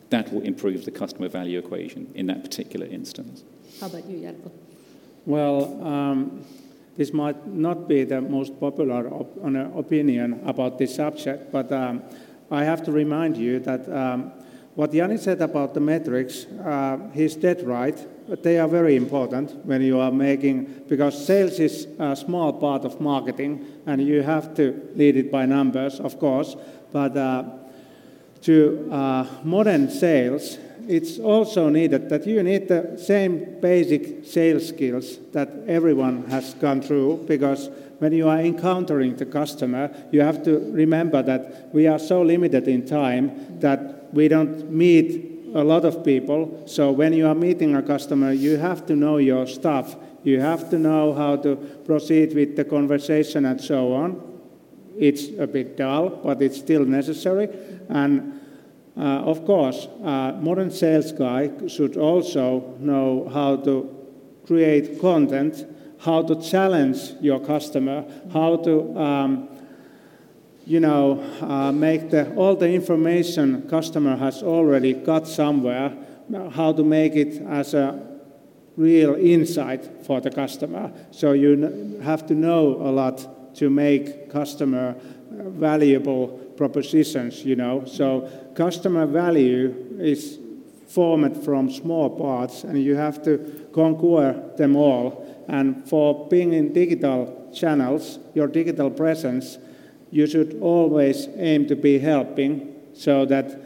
That 0.09 0.33
will 0.33 0.41
improve 0.41 0.85
the 0.85 0.91
customer 0.91 1.29
value 1.29 1.59
equation 1.59 2.11
in 2.15 2.25
that 2.27 2.43
particular 2.43 2.87
instance. 2.87 3.43
How 3.79 3.87
about 3.87 4.05
you, 4.05 4.17
Jarkko? 4.17 4.51
Well, 5.25 5.85
um, 5.85 6.45
this 6.97 7.13
might 7.13 7.47
not 7.47 7.87
be 7.87 8.03
the 8.03 8.19
most 8.19 8.59
popular 8.59 9.07
op- 9.07 9.37
opinion 9.77 10.41
about 10.45 10.79
this 10.79 10.95
subject, 10.95 11.51
but 11.51 11.71
um, 11.71 12.03
I 12.49 12.63
have 12.63 12.83
to 12.85 12.91
remind 12.91 13.37
you 13.37 13.59
that 13.59 13.87
um, 13.89 14.31
what 14.79 14.93
Jani 14.93 15.17
said 15.17 15.41
about 15.41 15.73
the 15.73 15.81
metrics, 15.81 16.45
uh, 16.45 16.97
he's 17.13 17.35
dead 17.35 17.67
right. 17.67 17.97
They 18.41 18.59
are 18.59 18.67
very 18.69 18.95
important 18.95 19.65
when 19.65 19.81
you 19.81 19.99
are 19.99 20.09
making, 20.09 20.85
because 20.87 21.27
sales 21.27 21.59
is 21.59 21.85
a 21.99 22.15
small 22.15 22.53
part 22.53 22.85
of 22.85 23.01
marketing 23.01 23.65
and 23.85 24.01
you 24.01 24.21
have 24.21 24.55
to 24.55 24.89
lead 24.95 25.17
it 25.17 25.29
by 25.29 25.45
numbers, 25.45 25.99
of 25.99 26.17
course. 26.17 26.55
But 26.93 27.17
uh, 27.17 27.43
to 28.43 28.89
uh, 28.89 29.27
modern 29.43 29.89
sales, 29.89 30.57
it's 30.87 31.19
also 31.19 31.67
needed 31.67 32.07
that 32.07 32.25
you 32.25 32.41
need 32.41 32.69
the 32.69 32.97
same 32.97 33.59
basic 33.59 34.25
sales 34.25 34.69
skills 34.69 35.17
that 35.33 35.49
everyone 35.67 36.23
has 36.29 36.53
gone 36.53 36.81
through 36.81 37.25
because 37.27 37.69
when 37.97 38.13
you 38.13 38.29
are 38.29 38.39
encountering 38.39 39.17
the 39.17 39.25
customer, 39.25 39.93
you 40.11 40.21
have 40.21 40.41
to 40.45 40.71
remember 40.71 41.21
that 41.21 41.69
we 41.73 41.85
are 41.85 41.99
so 41.99 42.21
limited 42.21 42.65
in 42.69 42.85
time 42.85 43.59
that 43.59 43.98
we 44.13 44.27
don't 44.27 44.71
meet 44.71 45.29
a 45.53 45.63
lot 45.63 45.85
of 45.85 46.03
people. 46.03 46.63
So 46.67 46.91
when 46.91 47.13
you 47.13 47.27
are 47.27 47.35
meeting 47.35 47.75
a 47.75 47.81
customer, 47.81 48.31
you 48.31 48.57
have 48.57 48.85
to 48.87 48.95
know 48.95 49.17
your 49.17 49.47
stuff. 49.47 49.95
You 50.23 50.41
have 50.41 50.69
to 50.69 50.77
know 50.77 51.13
how 51.13 51.37
to 51.37 51.55
proceed 51.85 52.33
with 52.35 52.55
the 52.55 52.65
conversation 52.65 53.45
and 53.45 53.59
so 53.59 53.93
on. 53.93 54.21
It's 54.97 55.29
a 55.39 55.47
bit 55.47 55.77
dull, 55.77 56.09
but 56.09 56.41
it's 56.41 56.57
still 56.57 56.85
necessary. 56.85 57.49
And 57.87 58.39
uh, 58.97 59.21
of 59.23 59.45
course, 59.45 59.87
a 60.03 60.37
modern 60.41 60.71
sales 60.71 61.11
guy 61.11 61.49
should 61.67 61.95
also 61.95 62.75
know 62.79 63.29
how 63.33 63.55
to 63.57 63.95
create 64.45 64.99
content, 64.99 65.65
how 65.99 66.21
to 66.23 66.35
challenge 66.41 67.13
your 67.21 67.39
customer, 67.39 68.03
how 68.33 68.57
to 68.57 68.97
um, 68.99 69.48
you 70.69 70.79
know, 70.79 71.19
uh, 71.41 71.71
make 71.71 72.11
the, 72.11 72.31
all 72.35 72.55
the 72.55 72.69
information 72.69 73.67
customer 73.67 74.15
has 74.15 74.43
already 74.43 74.93
got 74.93 75.27
somewhere, 75.27 75.91
how 76.51 76.71
to 76.71 76.83
make 76.83 77.15
it 77.15 77.41
as 77.47 77.73
a 77.73 77.99
real 78.77 79.15
insight 79.15 80.05
for 80.05 80.21
the 80.21 80.29
customer. 80.29 80.91
So 81.09 81.31
you 81.31 81.99
have 82.03 82.27
to 82.27 82.35
know 82.35 82.75
a 82.75 82.91
lot 82.91 83.55
to 83.55 83.71
make 83.71 84.29
customer 84.29 84.95
valuable 85.31 86.27
propositions, 86.55 87.43
you 87.43 87.55
know. 87.55 87.85
So 87.85 88.29
customer 88.53 89.07
value 89.07 89.97
is 89.99 90.37
formed 90.87 91.43
from 91.43 91.71
small 91.71 92.11
parts 92.11 92.63
and 92.63 92.81
you 92.81 92.95
have 92.95 93.23
to 93.23 93.67
conquer 93.73 94.51
them 94.55 94.75
all. 94.75 95.25
And 95.47 95.89
for 95.89 96.27
being 96.27 96.53
in 96.53 96.73
digital 96.73 97.51
channels, 97.55 98.19
your 98.35 98.47
digital 98.47 98.91
presence, 98.91 99.57
you 100.11 100.27
should 100.27 100.57
always 100.61 101.27
aim 101.37 101.67
to 101.67 101.75
be 101.75 101.99
helping 101.99 102.75
so 102.93 103.25
that 103.25 103.59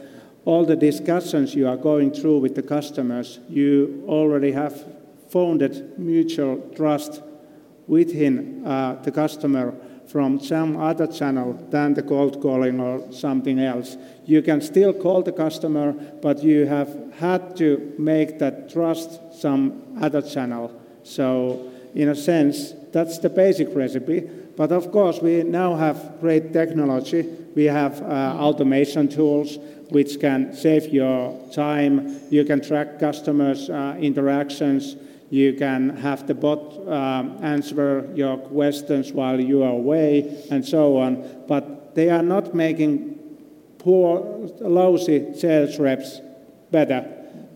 all 0.44 0.64
the 0.64 0.76
discussions 0.76 1.54
you 1.54 1.66
are 1.66 1.76
going 1.76 2.12
through 2.12 2.38
with 2.38 2.54
the 2.54 2.62
customers, 2.62 3.40
you 3.48 4.04
already 4.06 4.52
have 4.52 4.84
founded 5.30 5.98
mutual 5.98 6.58
trust 6.76 7.22
within 7.86 8.64
uh, 8.66 8.94
the 9.02 9.10
customer 9.10 9.74
from 10.06 10.38
some 10.38 10.76
other 10.76 11.06
channel 11.06 11.54
than 11.70 11.94
the 11.94 12.02
cold 12.02 12.40
calling 12.40 12.78
or 12.78 13.10
something 13.10 13.58
else. 13.58 13.96
You 14.26 14.42
can 14.42 14.60
still 14.60 14.92
call 14.92 15.22
the 15.22 15.32
customer, 15.32 15.92
but 15.92 16.42
you 16.42 16.66
have 16.66 17.12
had 17.14 17.56
to 17.56 17.94
make 17.98 18.38
that 18.38 18.70
trust 18.70 19.18
some 19.34 19.82
other 20.00 20.20
channel. 20.20 20.78
So, 21.02 21.70
in 21.94 22.08
a 22.08 22.14
sense, 22.14 22.74
that's 22.92 23.18
the 23.18 23.30
basic 23.30 23.74
recipe. 23.74 24.28
But 24.56 24.70
of 24.72 24.92
course, 24.92 25.20
we 25.20 25.42
now 25.42 25.74
have 25.74 26.20
great 26.20 26.52
technology. 26.52 27.28
We 27.54 27.64
have 27.64 28.00
uh, 28.02 28.36
automation 28.38 29.08
tools 29.08 29.58
which 29.90 30.20
can 30.20 30.54
save 30.54 30.92
your 30.92 31.38
time. 31.52 32.20
You 32.30 32.44
can 32.44 32.60
track 32.60 32.98
customers' 32.98 33.68
uh, 33.68 33.96
interactions. 34.00 34.96
You 35.30 35.54
can 35.54 35.96
have 35.96 36.26
the 36.26 36.34
bot 36.34 36.76
um, 36.88 37.38
answer 37.42 38.08
your 38.14 38.36
questions 38.36 39.12
while 39.12 39.40
you 39.40 39.62
are 39.62 39.72
away, 39.72 40.44
and 40.50 40.64
so 40.64 40.96
on. 40.98 41.44
But 41.48 41.94
they 41.94 42.10
are 42.10 42.22
not 42.22 42.54
making 42.54 43.18
poor, 43.78 44.20
lousy 44.60 45.34
sales 45.34 45.78
reps 45.78 46.20
better. 46.70 47.06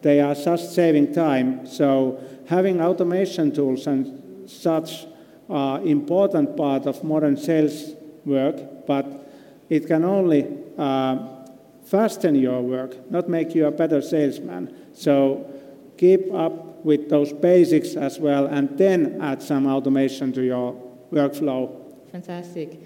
They 0.02 0.20
are 0.20 0.34
just 0.34 0.74
saving 0.74 1.12
time. 1.12 1.66
So 1.66 2.20
having 2.46 2.80
automation 2.80 3.52
tools 3.52 3.86
and 3.86 4.48
such 4.48 5.06
uh, 5.48 5.80
important 5.84 6.56
part 6.56 6.86
of 6.86 7.02
modern 7.02 7.36
sales 7.36 7.94
work, 8.24 8.86
but 8.86 9.06
it 9.68 9.86
can 9.86 10.04
only 10.04 10.46
uh, 10.76 11.18
fasten 11.84 12.34
your 12.34 12.60
work, 12.60 13.10
not 13.10 13.28
make 13.28 13.54
you 13.54 13.66
a 13.66 13.70
better 13.70 14.00
salesman. 14.02 14.74
So 14.94 15.50
keep 15.96 16.32
up 16.32 16.84
with 16.84 17.08
those 17.08 17.32
basics 17.32 17.96
as 17.96 18.18
well, 18.18 18.46
and 18.46 18.76
then 18.78 19.20
add 19.20 19.42
some 19.42 19.66
automation 19.66 20.32
to 20.34 20.42
your 20.42 20.74
workflow. 21.12 21.70
Fantastic. 22.12 22.80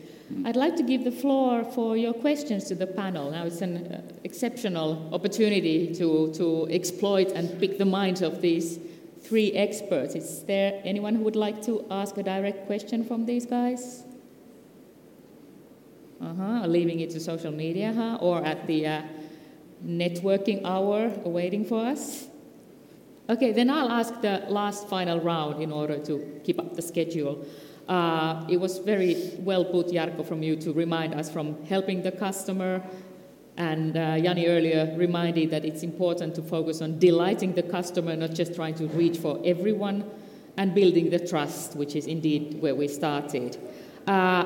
I'd 0.44 0.56
like 0.56 0.76
to 0.76 0.82
give 0.82 1.04
the 1.04 1.12
floor 1.12 1.64
for 1.64 1.96
your 1.96 2.14
questions 2.14 2.64
to 2.64 2.74
the 2.74 2.86
panel. 2.86 3.30
Now 3.30 3.44
it's 3.44 3.60
an 3.60 3.76
uh, 3.76 4.00
exceptional 4.24 5.10
opportunity 5.12 5.94
to, 5.94 6.32
to 6.34 6.68
exploit 6.70 7.32
and 7.32 7.60
pick 7.60 7.76
the 7.76 7.84
minds 7.84 8.22
of 8.22 8.40
these 8.40 8.78
three 9.22 9.52
experts. 9.52 10.14
Is 10.14 10.44
there 10.44 10.80
anyone 10.84 11.14
who 11.14 11.22
would 11.24 11.36
like 11.36 11.62
to 11.62 11.84
ask 11.90 12.16
a 12.16 12.22
direct 12.22 12.66
question 12.66 13.04
from 13.04 13.26
these 13.26 13.46
guys? 13.46 14.04
Uh-huh, 16.20 16.66
leaving 16.66 17.00
it 17.00 17.10
to 17.10 17.20
social 17.20 17.50
media, 17.50 17.92
huh? 17.92 18.18
Or 18.20 18.44
at 18.44 18.66
the 18.66 18.86
uh, 18.86 19.02
networking 19.84 20.64
hour 20.64 21.08
waiting 21.24 21.64
for 21.64 21.84
us? 21.84 22.26
Okay, 23.28 23.52
then 23.52 23.70
I'll 23.70 23.90
ask 23.90 24.20
the 24.20 24.44
last 24.48 24.88
final 24.88 25.20
round 25.20 25.62
in 25.62 25.72
order 25.72 25.98
to 25.98 26.40
keep 26.44 26.58
up 26.58 26.74
the 26.74 26.82
schedule. 26.82 27.44
Uh, 27.88 28.44
it 28.48 28.58
was 28.58 28.78
very 28.78 29.32
well 29.38 29.64
put, 29.64 29.88
Jarkko, 29.88 30.24
from 30.26 30.42
you 30.42 30.56
to 30.56 30.72
remind 30.72 31.14
us 31.14 31.30
from 31.30 31.64
helping 31.64 32.02
the 32.02 32.12
customer 32.12 32.82
and 33.56 33.96
uh, 33.96 34.18
Jani 34.20 34.46
earlier 34.46 34.94
reminded 34.96 35.50
that 35.50 35.64
it's 35.64 35.82
important 35.82 36.34
to 36.36 36.42
focus 36.42 36.80
on 36.80 36.98
delighting 36.98 37.52
the 37.52 37.62
customer, 37.62 38.16
not 38.16 38.32
just 38.32 38.54
trying 38.54 38.74
to 38.76 38.86
reach 38.88 39.18
for 39.18 39.40
everyone, 39.44 40.04
and 40.56 40.74
building 40.74 41.10
the 41.10 41.18
trust, 41.18 41.76
which 41.76 41.94
is 41.94 42.06
indeed 42.06 42.60
where 42.60 42.74
we 42.74 42.88
started. 42.88 43.56
Uh, 44.06 44.44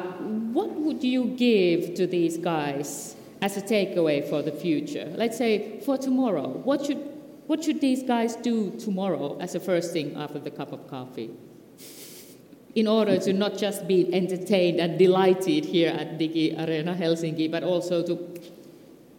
what 0.53 0.71
would 0.71 1.03
you 1.03 1.27
give 1.37 1.95
to 1.95 2.07
these 2.07 2.37
guys 2.37 3.17
as 3.41 3.57
a 3.57 3.63
takeaway 3.63 4.29
for 4.29 4.43
the 4.43 4.53
future? 4.53 5.13
Let's 5.17 5.39
say 5.39 5.81
for 5.81 5.97
tomorrow, 5.97 6.49
what 6.49 6.85
should, 6.85 6.99
what 7.47 7.65
should 7.65 7.81
these 7.81 8.03
guys 8.03 8.37
do 8.37 8.71
tomorrow 8.73 9.39
as 9.39 9.55
a 9.55 9.61
first 9.61 9.93
thing 9.93 10.17
after 10.17 10.39
the 10.39 10.51
cup 10.51 10.73
of 10.73 10.89
coffee? 10.89 11.31
In 12.75 12.87
order 12.87 13.19
to 13.21 13.33
not 13.33 13.57
just 13.57 13.89
be 13.89 14.13
entertained 14.13 14.81
and 14.81 14.99
delighted 14.99 15.65
here 15.65 15.91
at 15.91 16.19
Digi 16.19 16.53
Arena 16.59 16.95
Helsinki, 16.95 17.51
but 17.51 17.63
also 17.63 18.03
to 18.03 18.17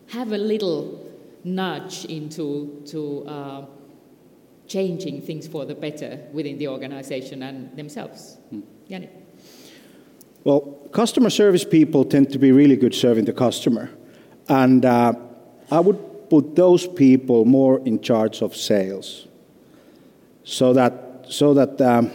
have 0.07 0.31
a 0.31 0.37
little 0.37 1.05
nudge 1.43 2.05
into 2.05 2.81
to, 2.87 3.25
uh, 3.27 3.65
changing 4.67 5.21
things 5.21 5.47
for 5.47 5.65
the 5.65 5.75
better 5.75 6.19
within 6.33 6.57
the 6.57 6.67
organization 6.67 7.43
and 7.43 7.75
themselves. 7.77 8.37
Mm. 8.53 8.63
Jani. 8.87 9.09
Well, 10.43 10.61
customer 10.91 11.29
service 11.29 11.63
people 11.63 12.05
tend 12.05 12.31
to 12.31 12.39
be 12.39 12.51
really 12.51 12.75
good 12.75 12.93
serving 12.93 13.25
the 13.25 13.33
customer. 13.33 13.89
And 14.47 14.85
uh, 14.85 15.13
I 15.71 15.79
would 15.79 16.29
put 16.29 16.55
those 16.55 16.87
people 16.87 17.45
more 17.45 17.79
in 17.85 18.01
charge 18.01 18.41
of 18.41 18.55
sales. 18.55 19.27
So 20.43 20.73
that, 20.73 21.25
so 21.29 21.53
that 21.53 21.81
um, 21.81 22.11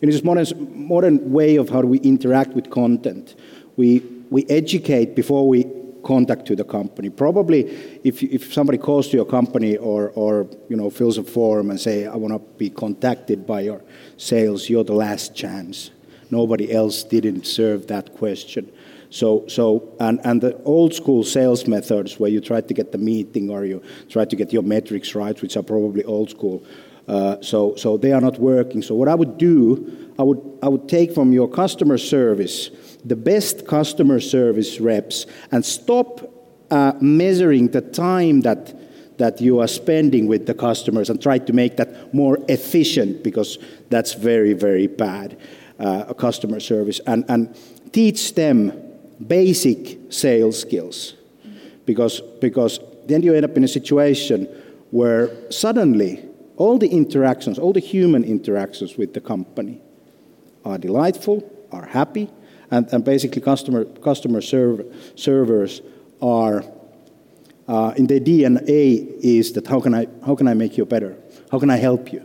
in 0.00 0.10
this 0.10 0.24
modern, 0.24 0.46
modern 0.86 1.30
way 1.30 1.56
of 1.56 1.68
how 1.68 1.82
do 1.82 1.88
we 1.88 1.98
interact 1.98 2.50
with 2.54 2.70
content, 2.70 3.36
we, 3.76 4.00
we 4.30 4.44
educate 4.48 5.14
before 5.14 5.46
we 5.46 5.66
contact 6.02 6.46
to 6.46 6.56
the 6.56 6.64
company. 6.64 7.10
Probably 7.10 7.60
if, 8.04 8.22
if 8.22 8.52
somebody 8.52 8.78
calls 8.78 9.08
to 9.08 9.16
your 9.16 9.26
company 9.26 9.76
or, 9.76 10.10
or 10.10 10.48
you 10.68 10.76
know, 10.76 10.90
fills 10.90 11.18
a 11.18 11.24
form 11.24 11.70
and 11.70 11.80
say, 11.80 12.06
I 12.06 12.16
want 12.16 12.34
to 12.34 12.40
be 12.58 12.70
contacted 12.70 13.46
by 13.46 13.60
your 13.62 13.82
sales, 14.16 14.68
you're 14.68 14.84
the 14.84 14.94
last 14.94 15.34
chance. 15.34 15.90
Nobody 16.30 16.72
else 16.72 17.02
didn't 17.02 17.46
serve 17.46 17.88
that 17.88 18.14
question. 18.14 18.70
So, 19.10 19.44
so 19.48 19.96
and, 19.98 20.20
and 20.24 20.40
the 20.40 20.56
old 20.62 20.94
school 20.94 21.24
sales 21.24 21.66
methods 21.66 22.20
where 22.20 22.30
you 22.30 22.40
try 22.40 22.60
to 22.60 22.74
get 22.74 22.92
the 22.92 22.98
meeting 22.98 23.50
or 23.50 23.64
you 23.64 23.82
try 24.08 24.24
to 24.24 24.36
get 24.36 24.52
your 24.52 24.62
metrics 24.62 25.14
right, 25.14 25.40
which 25.42 25.56
are 25.56 25.62
probably 25.64 26.04
old 26.04 26.30
school, 26.30 26.64
uh, 27.10 27.42
so, 27.42 27.74
so 27.74 27.96
they 27.96 28.12
are 28.12 28.20
not 28.20 28.38
working. 28.38 28.82
So 28.82 28.94
what 28.94 29.08
I 29.08 29.14
would 29.14 29.36
do, 29.36 30.12
I 30.18 30.22
would, 30.22 30.40
I 30.62 30.68
would 30.68 30.88
take 30.88 31.12
from 31.12 31.32
your 31.32 31.48
customer 31.48 31.98
service 31.98 32.70
the 33.04 33.16
best 33.16 33.66
customer 33.66 34.20
service 34.20 34.78
reps 34.78 35.26
and 35.50 35.64
stop 35.64 36.32
uh, 36.70 36.92
measuring 37.00 37.68
the 37.68 37.80
time 37.80 38.42
that 38.42 38.76
that 39.18 39.38
you 39.38 39.60
are 39.60 39.68
spending 39.68 40.26
with 40.26 40.46
the 40.46 40.54
customers 40.54 41.10
and 41.10 41.20
try 41.20 41.36
to 41.36 41.52
make 41.52 41.76
that 41.76 42.14
more 42.14 42.38
efficient 42.48 43.22
because 43.22 43.58
that's 43.90 44.14
very 44.14 44.52
very 44.52 44.86
bad 44.86 45.36
uh, 45.78 46.14
customer 46.14 46.60
service 46.60 47.00
and, 47.06 47.24
and 47.28 47.54
teach 47.92 48.34
them 48.34 48.72
basic 49.26 49.98
sales 50.12 50.60
skills 50.60 51.14
because, 51.86 52.20
because 52.40 52.80
then 53.06 53.22
you 53.22 53.34
end 53.34 53.44
up 53.44 53.56
in 53.56 53.64
a 53.64 53.68
situation 53.68 54.46
where 54.90 55.30
suddenly 55.50 56.24
all 56.60 56.76
the 56.76 56.88
interactions, 56.88 57.58
all 57.58 57.72
the 57.72 57.80
human 57.80 58.22
interactions 58.22 58.98
with 58.98 59.14
the 59.14 59.20
company 59.20 59.80
are 60.62 60.76
delightful, 60.76 61.42
are 61.72 61.86
happy, 61.86 62.28
and, 62.70 62.86
and 62.92 63.02
basically 63.02 63.40
customer, 63.40 63.86
customer 63.86 64.42
serv- 64.42 64.84
servers 65.16 65.80
are, 66.20 66.62
uh, 67.66 67.94
in 67.96 68.06
their 68.06 68.20
DNA 68.20 69.08
is 69.22 69.54
that 69.54 69.66
how 69.66 69.80
can, 69.80 69.94
I, 69.94 70.06
how 70.26 70.34
can 70.36 70.46
I 70.48 70.52
make 70.52 70.76
you 70.76 70.84
better? 70.84 71.16
How 71.50 71.58
can 71.58 71.70
I 71.70 71.78
help 71.78 72.12
you? 72.12 72.22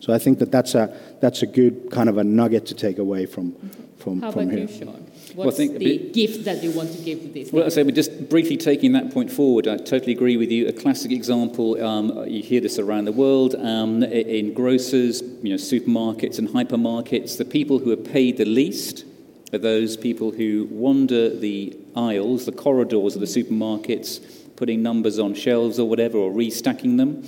So 0.00 0.14
I 0.14 0.18
think 0.18 0.38
that 0.38 0.50
that's 0.50 0.74
a, 0.74 0.98
that's 1.20 1.42
a 1.42 1.46
good 1.46 1.90
kind 1.90 2.08
of 2.08 2.16
a 2.16 2.24
nugget 2.24 2.64
to 2.68 2.74
take 2.74 2.96
away 2.96 3.26
from, 3.26 3.52
from, 3.98 4.22
How 4.22 4.32
from 4.32 4.48
here. 4.48 4.60
you? 4.60 5.09
What's 5.34 5.58
well, 5.58 5.68
the 5.68 5.78
bit, 5.78 6.12
gift 6.12 6.44
that 6.44 6.62
you 6.62 6.72
want 6.72 6.92
to 6.92 7.02
give 7.02 7.22
to 7.22 7.28
this? 7.28 7.52
Well, 7.52 7.64
I 7.64 7.68
say, 7.68 7.82
but 7.82 7.94
just 7.94 8.28
briefly 8.28 8.56
taking 8.56 8.92
that 8.92 9.12
point 9.12 9.30
forward, 9.30 9.68
I 9.68 9.76
totally 9.76 10.12
agree 10.12 10.36
with 10.36 10.50
you. 10.50 10.66
A 10.66 10.72
classic 10.72 11.12
example, 11.12 11.82
um, 11.84 12.26
you 12.26 12.42
hear 12.42 12.60
this 12.60 12.78
around 12.78 13.04
the 13.04 13.12
world, 13.12 13.54
um, 13.54 14.02
in 14.02 14.52
grocers, 14.54 15.22
you 15.22 15.50
know, 15.50 15.56
supermarkets 15.56 16.38
and 16.38 16.48
hypermarkets, 16.48 17.38
the 17.38 17.44
people 17.44 17.78
who 17.78 17.92
are 17.92 17.96
paid 17.96 18.38
the 18.38 18.44
least 18.44 19.04
are 19.52 19.58
those 19.58 19.96
people 19.96 20.30
who 20.32 20.68
wander 20.70 21.34
the 21.34 21.76
aisles, 21.96 22.46
the 22.46 22.52
corridors 22.52 23.14
of 23.14 23.20
the 23.20 23.26
supermarkets, 23.26 24.20
putting 24.56 24.82
numbers 24.82 25.18
on 25.18 25.34
shelves 25.34 25.78
or 25.78 25.88
whatever, 25.88 26.18
or 26.18 26.30
restacking 26.30 26.96
them. 26.96 27.26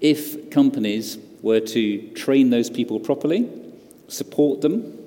If 0.00 0.50
companies 0.50 1.18
were 1.42 1.60
to 1.60 2.08
train 2.12 2.50
those 2.50 2.70
people 2.70 3.00
properly, 3.00 3.48
support 4.08 4.60
them, 4.60 4.97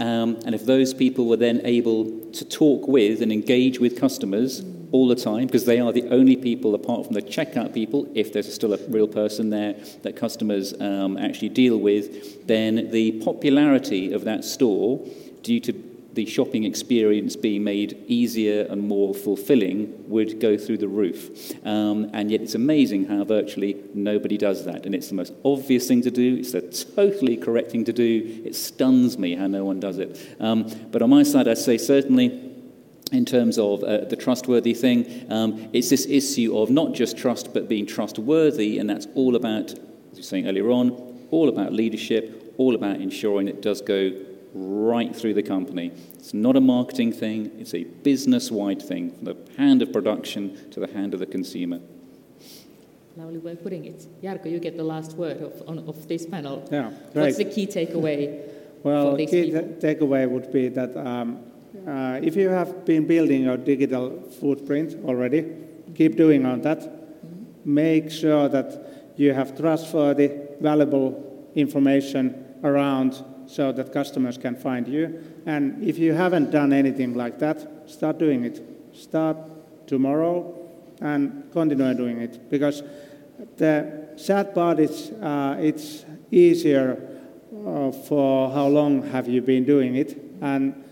um, 0.00 0.40
and 0.46 0.54
if 0.54 0.64
those 0.64 0.94
people 0.94 1.26
were 1.26 1.36
then 1.36 1.60
able 1.64 2.30
to 2.32 2.44
talk 2.44 2.88
with 2.88 3.20
and 3.20 3.30
engage 3.30 3.78
with 3.78 4.00
customers 4.00 4.64
all 4.92 5.06
the 5.06 5.14
time, 5.14 5.46
because 5.46 5.66
they 5.66 5.78
are 5.78 5.92
the 5.92 6.08
only 6.08 6.36
people, 6.36 6.74
apart 6.74 7.04
from 7.04 7.14
the 7.14 7.22
checkout 7.22 7.72
people, 7.72 8.10
if 8.14 8.32
there's 8.32 8.52
still 8.52 8.72
a 8.72 8.78
real 8.88 9.06
person 9.06 9.50
there 9.50 9.74
that 10.02 10.16
customers 10.16 10.72
um, 10.80 11.16
actually 11.18 11.50
deal 11.50 11.76
with, 11.76 12.46
then 12.46 12.90
the 12.90 13.12
popularity 13.22 14.12
of 14.12 14.24
that 14.24 14.42
store, 14.42 15.06
due 15.42 15.60
to 15.60 15.72
the 16.12 16.26
shopping 16.26 16.64
experience 16.64 17.36
being 17.36 17.62
made 17.62 18.02
easier 18.06 18.66
and 18.68 18.82
more 18.82 19.14
fulfilling 19.14 20.08
would 20.08 20.40
go 20.40 20.56
through 20.56 20.78
the 20.78 20.88
roof. 20.88 21.52
Um, 21.64 22.10
and 22.12 22.30
yet 22.30 22.40
it's 22.40 22.54
amazing 22.54 23.06
how 23.06 23.22
virtually 23.24 23.76
nobody 23.94 24.36
does 24.36 24.64
that. 24.64 24.86
And 24.86 24.94
it's 24.94 25.08
the 25.08 25.14
most 25.14 25.32
obvious 25.44 25.86
thing 25.86 26.02
to 26.02 26.10
do, 26.10 26.36
it's 26.36 26.52
the 26.52 26.62
totally 26.62 27.36
correct 27.36 27.70
thing 27.70 27.84
to 27.84 27.92
do. 27.92 28.42
It 28.44 28.54
stuns 28.56 29.18
me 29.18 29.36
how 29.36 29.46
no 29.46 29.64
one 29.64 29.78
does 29.78 29.98
it. 29.98 30.36
Um, 30.40 30.68
but 30.90 31.02
on 31.02 31.10
my 31.10 31.22
side, 31.22 31.46
I'd 31.46 31.58
say 31.58 31.78
certainly 31.78 32.50
in 33.12 33.24
terms 33.24 33.58
of 33.58 33.82
uh, 33.82 34.04
the 34.04 34.16
trustworthy 34.16 34.74
thing. 34.74 35.26
Um, 35.30 35.68
it's 35.72 35.90
this 35.90 36.06
issue 36.06 36.56
of 36.56 36.70
not 36.70 36.92
just 36.92 37.16
trust, 37.16 37.52
but 37.52 37.68
being 37.68 37.86
trustworthy, 37.86 38.78
and 38.78 38.88
that's 38.88 39.08
all 39.14 39.34
about, 39.34 39.72
as 39.72 39.78
you 40.12 40.18
were 40.18 40.22
saying 40.22 40.46
earlier 40.46 40.70
on, 40.70 40.90
all 41.32 41.48
about 41.48 41.72
leadership, 41.72 42.54
all 42.56 42.74
about 42.74 43.00
ensuring 43.00 43.48
it 43.48 43.62
does 43.62 43.80
go 43.80 44.12
right 44.54 45.14
through 45.14 45.34
the 45.34 45.42
company. 45.42 45.92
It's 46.14 46.34
not 46.34 46.56
a 46.56 46.60
marketing 46.60 47.12
thing, 47.12 47.52
it's 47.58 47.74
a 47.74 47.84
business 47.84 48.50
wide 48.50 48.82
thing, 48.82 49.12
from 49.12 49.24
the 49.24 49.36
hand 49.56 49.82
of 49.82 49.92
production 49.92 50.70
to 50.70 50.80
the 50.80 50.88
hand 50.88 51.14
of 51.14 51.20
the 51.20 51.26
consumer. 51.26 51.80
Lovely 53.16 53.38
way 53.38 53.52
of 53.52 53.62
putting 53.62 53.84
it. 53.84 54.06
Jarkko, 54.22 54.50
you 54.50 54.60
get 54.60 54.76
the 54.76 54.84
last 54.84 55.16
word 55.16 55.42
of, 55.42 55.68
on, 55.68 55.78
of 55.80 56.08
this 56.08 56.26
panel. 56.26 56.66
Yeah, 56.70 56.90
great. 57.12 57.24
What's 57.24 57.36
the 57.36 57.44
key 57.44 57.66
takeaway? 57.66 58.48
Well, 58.82 59.16
the 59.16 59.26
key 59.26 59.50
takeaway 59.50 60.28
would 60.28 60.52
be 60.52 60.68
that 60.68 60.96
um, 60.96 61.40
uh, 61.86 62.20
if 62.22 62.36
you 62.36 62.48
have 62.48 62.84
been 62.84 63.06
building 63.06 63.42
your 63.42 63.56
digital 63.56 64.22
footprint 64.40 64.96
already, 65.04 65.44
keep 65.94 66.16
doing 66.16 66.46
on 66.46 66.62
that. 66.62 66.78
Mm-hmm. 66.78 67.74
Make 67.74 68.10
sure 68.10 68.48
that 68.48 69.12
you 69.16 69.34
have 69.34 69.56
trustworthy, 69.56 70.30
valuable 70.60 71.50
information 71.54 72.44
around 72.62 73.22
so 73.50 73.72
that 73.72 73.92
customers 73.92 74.38
can 74.38 74.54
find 74.54 74.86
you. 74.86 75.22
And 75.44 75.82
if 75.82 75.98
you 75.98 76.12
haven't 76.12 76.50
done 76.50 76.72
anything 76.72 77.14
like 77.14 77.38
that, 77.40 77.90
start 77.90 78.18
doing 78.18 78.44
it. 78.44 78.62
Start 78.94 79.36
tomorrow 79.86 80.56
and 81.00 81.50
continue 81.52 81.94
doing 81.94 82.20
it 82.20 82.48
because 82.48 82.82
the 83.56 84.08
sad 84.16 84.54
part 84.54 84.78
is 84.78 85.10
uh, 85.12 85.56
it's 85.58 86.04
easier 86.30 87.18
uh, 87.66 87.90
for 87.90 88.50
how 88.52 88.66
long 88.66 89.02
have 89.10 89.26
you 89.26 89.40
been 89.40 89.64
doing 89.64 89.96
it 89.96 90.16
and 90.40 90.84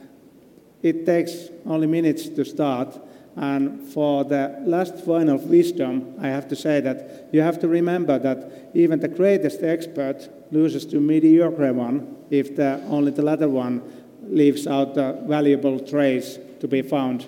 it 0.82 1.04
takes 1.04 1.48
only 1.66 1.86
minutes 1.86 2.28
to 2.28 2.44
start 2.44 2.98
and 3.36 3.86
for 3.86 4.24
the 4.24 4.61
last 4.64 5.04
point 5.04 5.28
of 5.28 5.44
wisdom, 5.44 6.16
I 6.20 6.26
have 6.26 6.48
to 6.48 6.56
say 6.56 6.80
that 6.80 7.28
you 7.32 7.40
have 7.40 7.61
to 7.61 7.68
remember 7.68 8.18
that 8.18 8.70
even 8.74 8.98
the 8.98 9.06
greatest 9.06 9.62
expert 9.62 10.28
loses 10.51 10.84
to 10.86 11.01
mediocre 11.01 11.72
one 11.72 12.16
if 12.30 12.57
the, 12.57 12.82
only 12.88 13.11
the 13.11 13.22
latter 13.22 13.49
one 13.49 13.82
leaves 14.22 14.66
out 14.66 14.94
the 14.94 15.22
valuable 15.26 15.80
trace 15.80 16.38
to 16.61 16.68
be 16.68 16.82
found. 16.82 17.26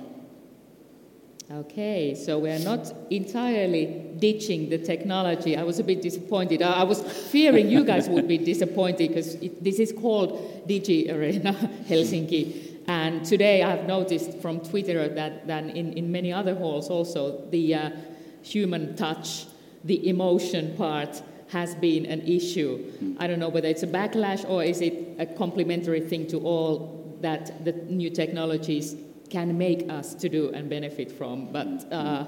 Okay, 1.52 2.14
so 2.14 2.38
we're 2.38 2.60
not 2.60 2.92
entirely 3.10 3.86
ditching 4.20 4.70
the 4.70 4.78
technology. 4.78 5.56
I 5.56 5.64
was 5.64 5.80
a 5.80 5.84
bit 5.84 6.00
disappointed. 6.00 6.62
I 6.62 6.84
was 6.84 7.02
fearing 7.02 7.68
you 7.68 7.84
guys 7.84 8.08
would 8.08 8.28
be 8.28 8.38
disappointed 8.38 9.08
because 9.08 9.36
this 9.60 9.80
is 9.80 9.90
called 9.92 10.68
Digi 10.68 11.12
Arena 11.12 11.52
Helsinki. 11.88 12.84
And 12.86 13.24
today 13.24 13.64
I've 13.64 13.84
noticed 13.86 14.38
from 14.38 14.60
Twitter 14.60 15.08
that, 15.08 15.48
that 15.48 15.64
in, 15.64 15.92
in 15.94 16.12
many 16.12 16.32
other 16.32 16.54
halls 16.54 16.88
also 16.88 17.44
the 17.50 17.74
uh, 17.74 17.90
human 18.42 18.94
touch, 18.94 19.46
the 19.84 20.08
emotion 20.08 20.76
part 20.76 21.20
has 21.52 21.74
been 21.74 22.06
an 22.06 22.20
issue. 22.22 23.16
I 23.18 23.26
don't 23.26 23.38
know 23.38 23.48
whether 23.48 23.68
it's 23.68 23.82
a 23.82 23.86
backlash 23.86 24.48
or 24.48 24.62
is 24.62 24.80
it 24.80 25.16
a 25.18 25.26
complementary 25.26 26.00
thing 26.00 26.26
to 26.28 26.38
all 26.38 27.18
that 27.20 27.64
the 27.64 27.72
new 27.72 28.10
technologies 28.10 28.96
can 29.30 29.56
make 29.56 29.88
us 29.88 30.14
to 30.14 30.28
do 30.28 30.50
and 30.50 30.68
benefit 30.68 31.10
from. 31.10 31.52
But 31.52 31.92
uh, 31.92 32.26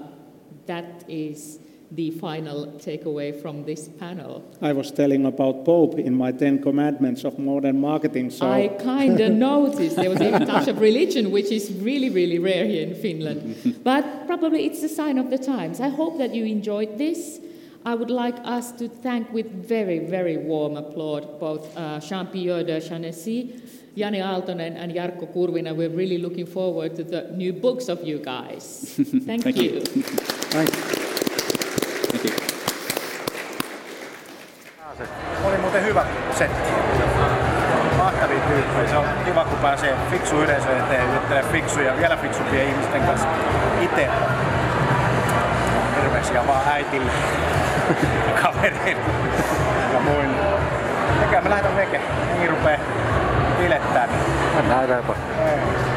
that 0.66 1.04
is 1.08 1.58
the 1.90 2.10
final 2.12 2.66
takeaway 2.78 3.38
from 3.42 3.64
this 3.64 3.88
panel? 3.88 4.42
I 4.62 4.72
was 4.72 4.90
telling 4.90 5.26
about 5.26 5.64
Pope 5.64 5.98
in 5.98 6.14
my 6.14 6.32
Ten 6.32 6.62
Commandments 6.62 7.24
of 7.24 7.38
modern 7.38 7.80
marketing. 7.80 8.30
So 8.30 8.50
I 8.50 8.68
kind 8.68 9.20
of 9.20 9.32
noticed 9.50 9.96
there 9.96 10.08
was 10.08 10.20
even 10.20 10.42
a 10.42 10.46
touch 10.46 10.68
of 10.68 10.80
religion, 10.80 11.30
which 11.30 11.50
is 11.50 11.72
really, 11.72 12.08
really 12.08 12.38
rare 12.38 12.64
here 12.64 12.86
in 12.86 12.94
Finland. 12.94 13.80
But 13.84 14.26
probably 14.26 14.64
it's 14.66 14.82
a 14.82 14.88
sign 14.88 15.18
of 15.18 15.28
the 15.28 15.38
times. 15.38 15.80
I 15.80 15.88
hope 15.88 16.18
that 16.18 16.34
you 16.34 16.44
enjoyed 16.44 16.96
this. 16.98 17.40
I 17.84 17.94
would 17.96 18.10
like 18.10 18.36
us 18.44 18.70
to 18.72 18.88
thank 18.88 19.32
with 19.32 19.50
very, 19.68 19.98
very 19.98 20.36
warm 20.36 20.76
applause 20.76 21.26
both 21.40 21.76
uh, 21.76 21.98
Jean-Pierre 21.98 22.62
de 22.62 22.80
Chanessy, 22.80 23.60
Jani 23.96 24.18
Aaltonen 24.18 24.76
and 24.76 24.92
Jarkko 24.92 25.32
Kurvinen. 25.34 25.74
We're 25.74 25.88
really 25.90 26.18
looking 26.18 26.46
forward 26.46 26.94
to 26.94 27.02
the 27.02 27.32
new 27.34 27.52
books 27.52 27.88
of 27.88 28.04
you 28.04 28.20
guys. 28.20 28.94
Thank, 29.26 29.42
Thank 29.42 29.56
you. 29.56 29.72
you. 29.72 29.80
Thank 29.80 30.70
you. 30.70 31.02
Oli 35.44 35.58
muuten 35.58 35.84
hyvä 35.84 36.06
setti. 36.38 36.70
Mahtavia 37.98 38.40
tyyppejä. 38.40 38.88
Se 38.88 38.96
on 38.96 39.04
kiva, 39.24 39.44
kun 39.44 39.58
pääsee 39.58 39.94
fiksu 40.10 40.36
yleisö 40.36 40.78
eteen 40.78 41.08
ja 41.08 41.14
juttelee 41.14 41.44
fiksuja, 41.52 41.96
vielä 41.96 42.16
fiksumpia 42.16 42.62
ihmisten 42.62 43.02
kanssa 43.02 43.28
itse. 43.80 44.08
Terveisiä 45.94 46.46
vaan 46.46 46.68
äitille 46.68 47.10
kavereille 48.42 49.02
ja 49.92 50.00
muille. 50.00 50.36
Eikä 51.22 51.40
me 51.40 51.50
lähdetään 51.50 51.76
veke. 51.76 52.00
Niin 52.38 52.50
rupee 52.50 52.80
bilettää. 53.58 54.08
Mennään 54.56 54.84
eteenpäin. 54.84 55.91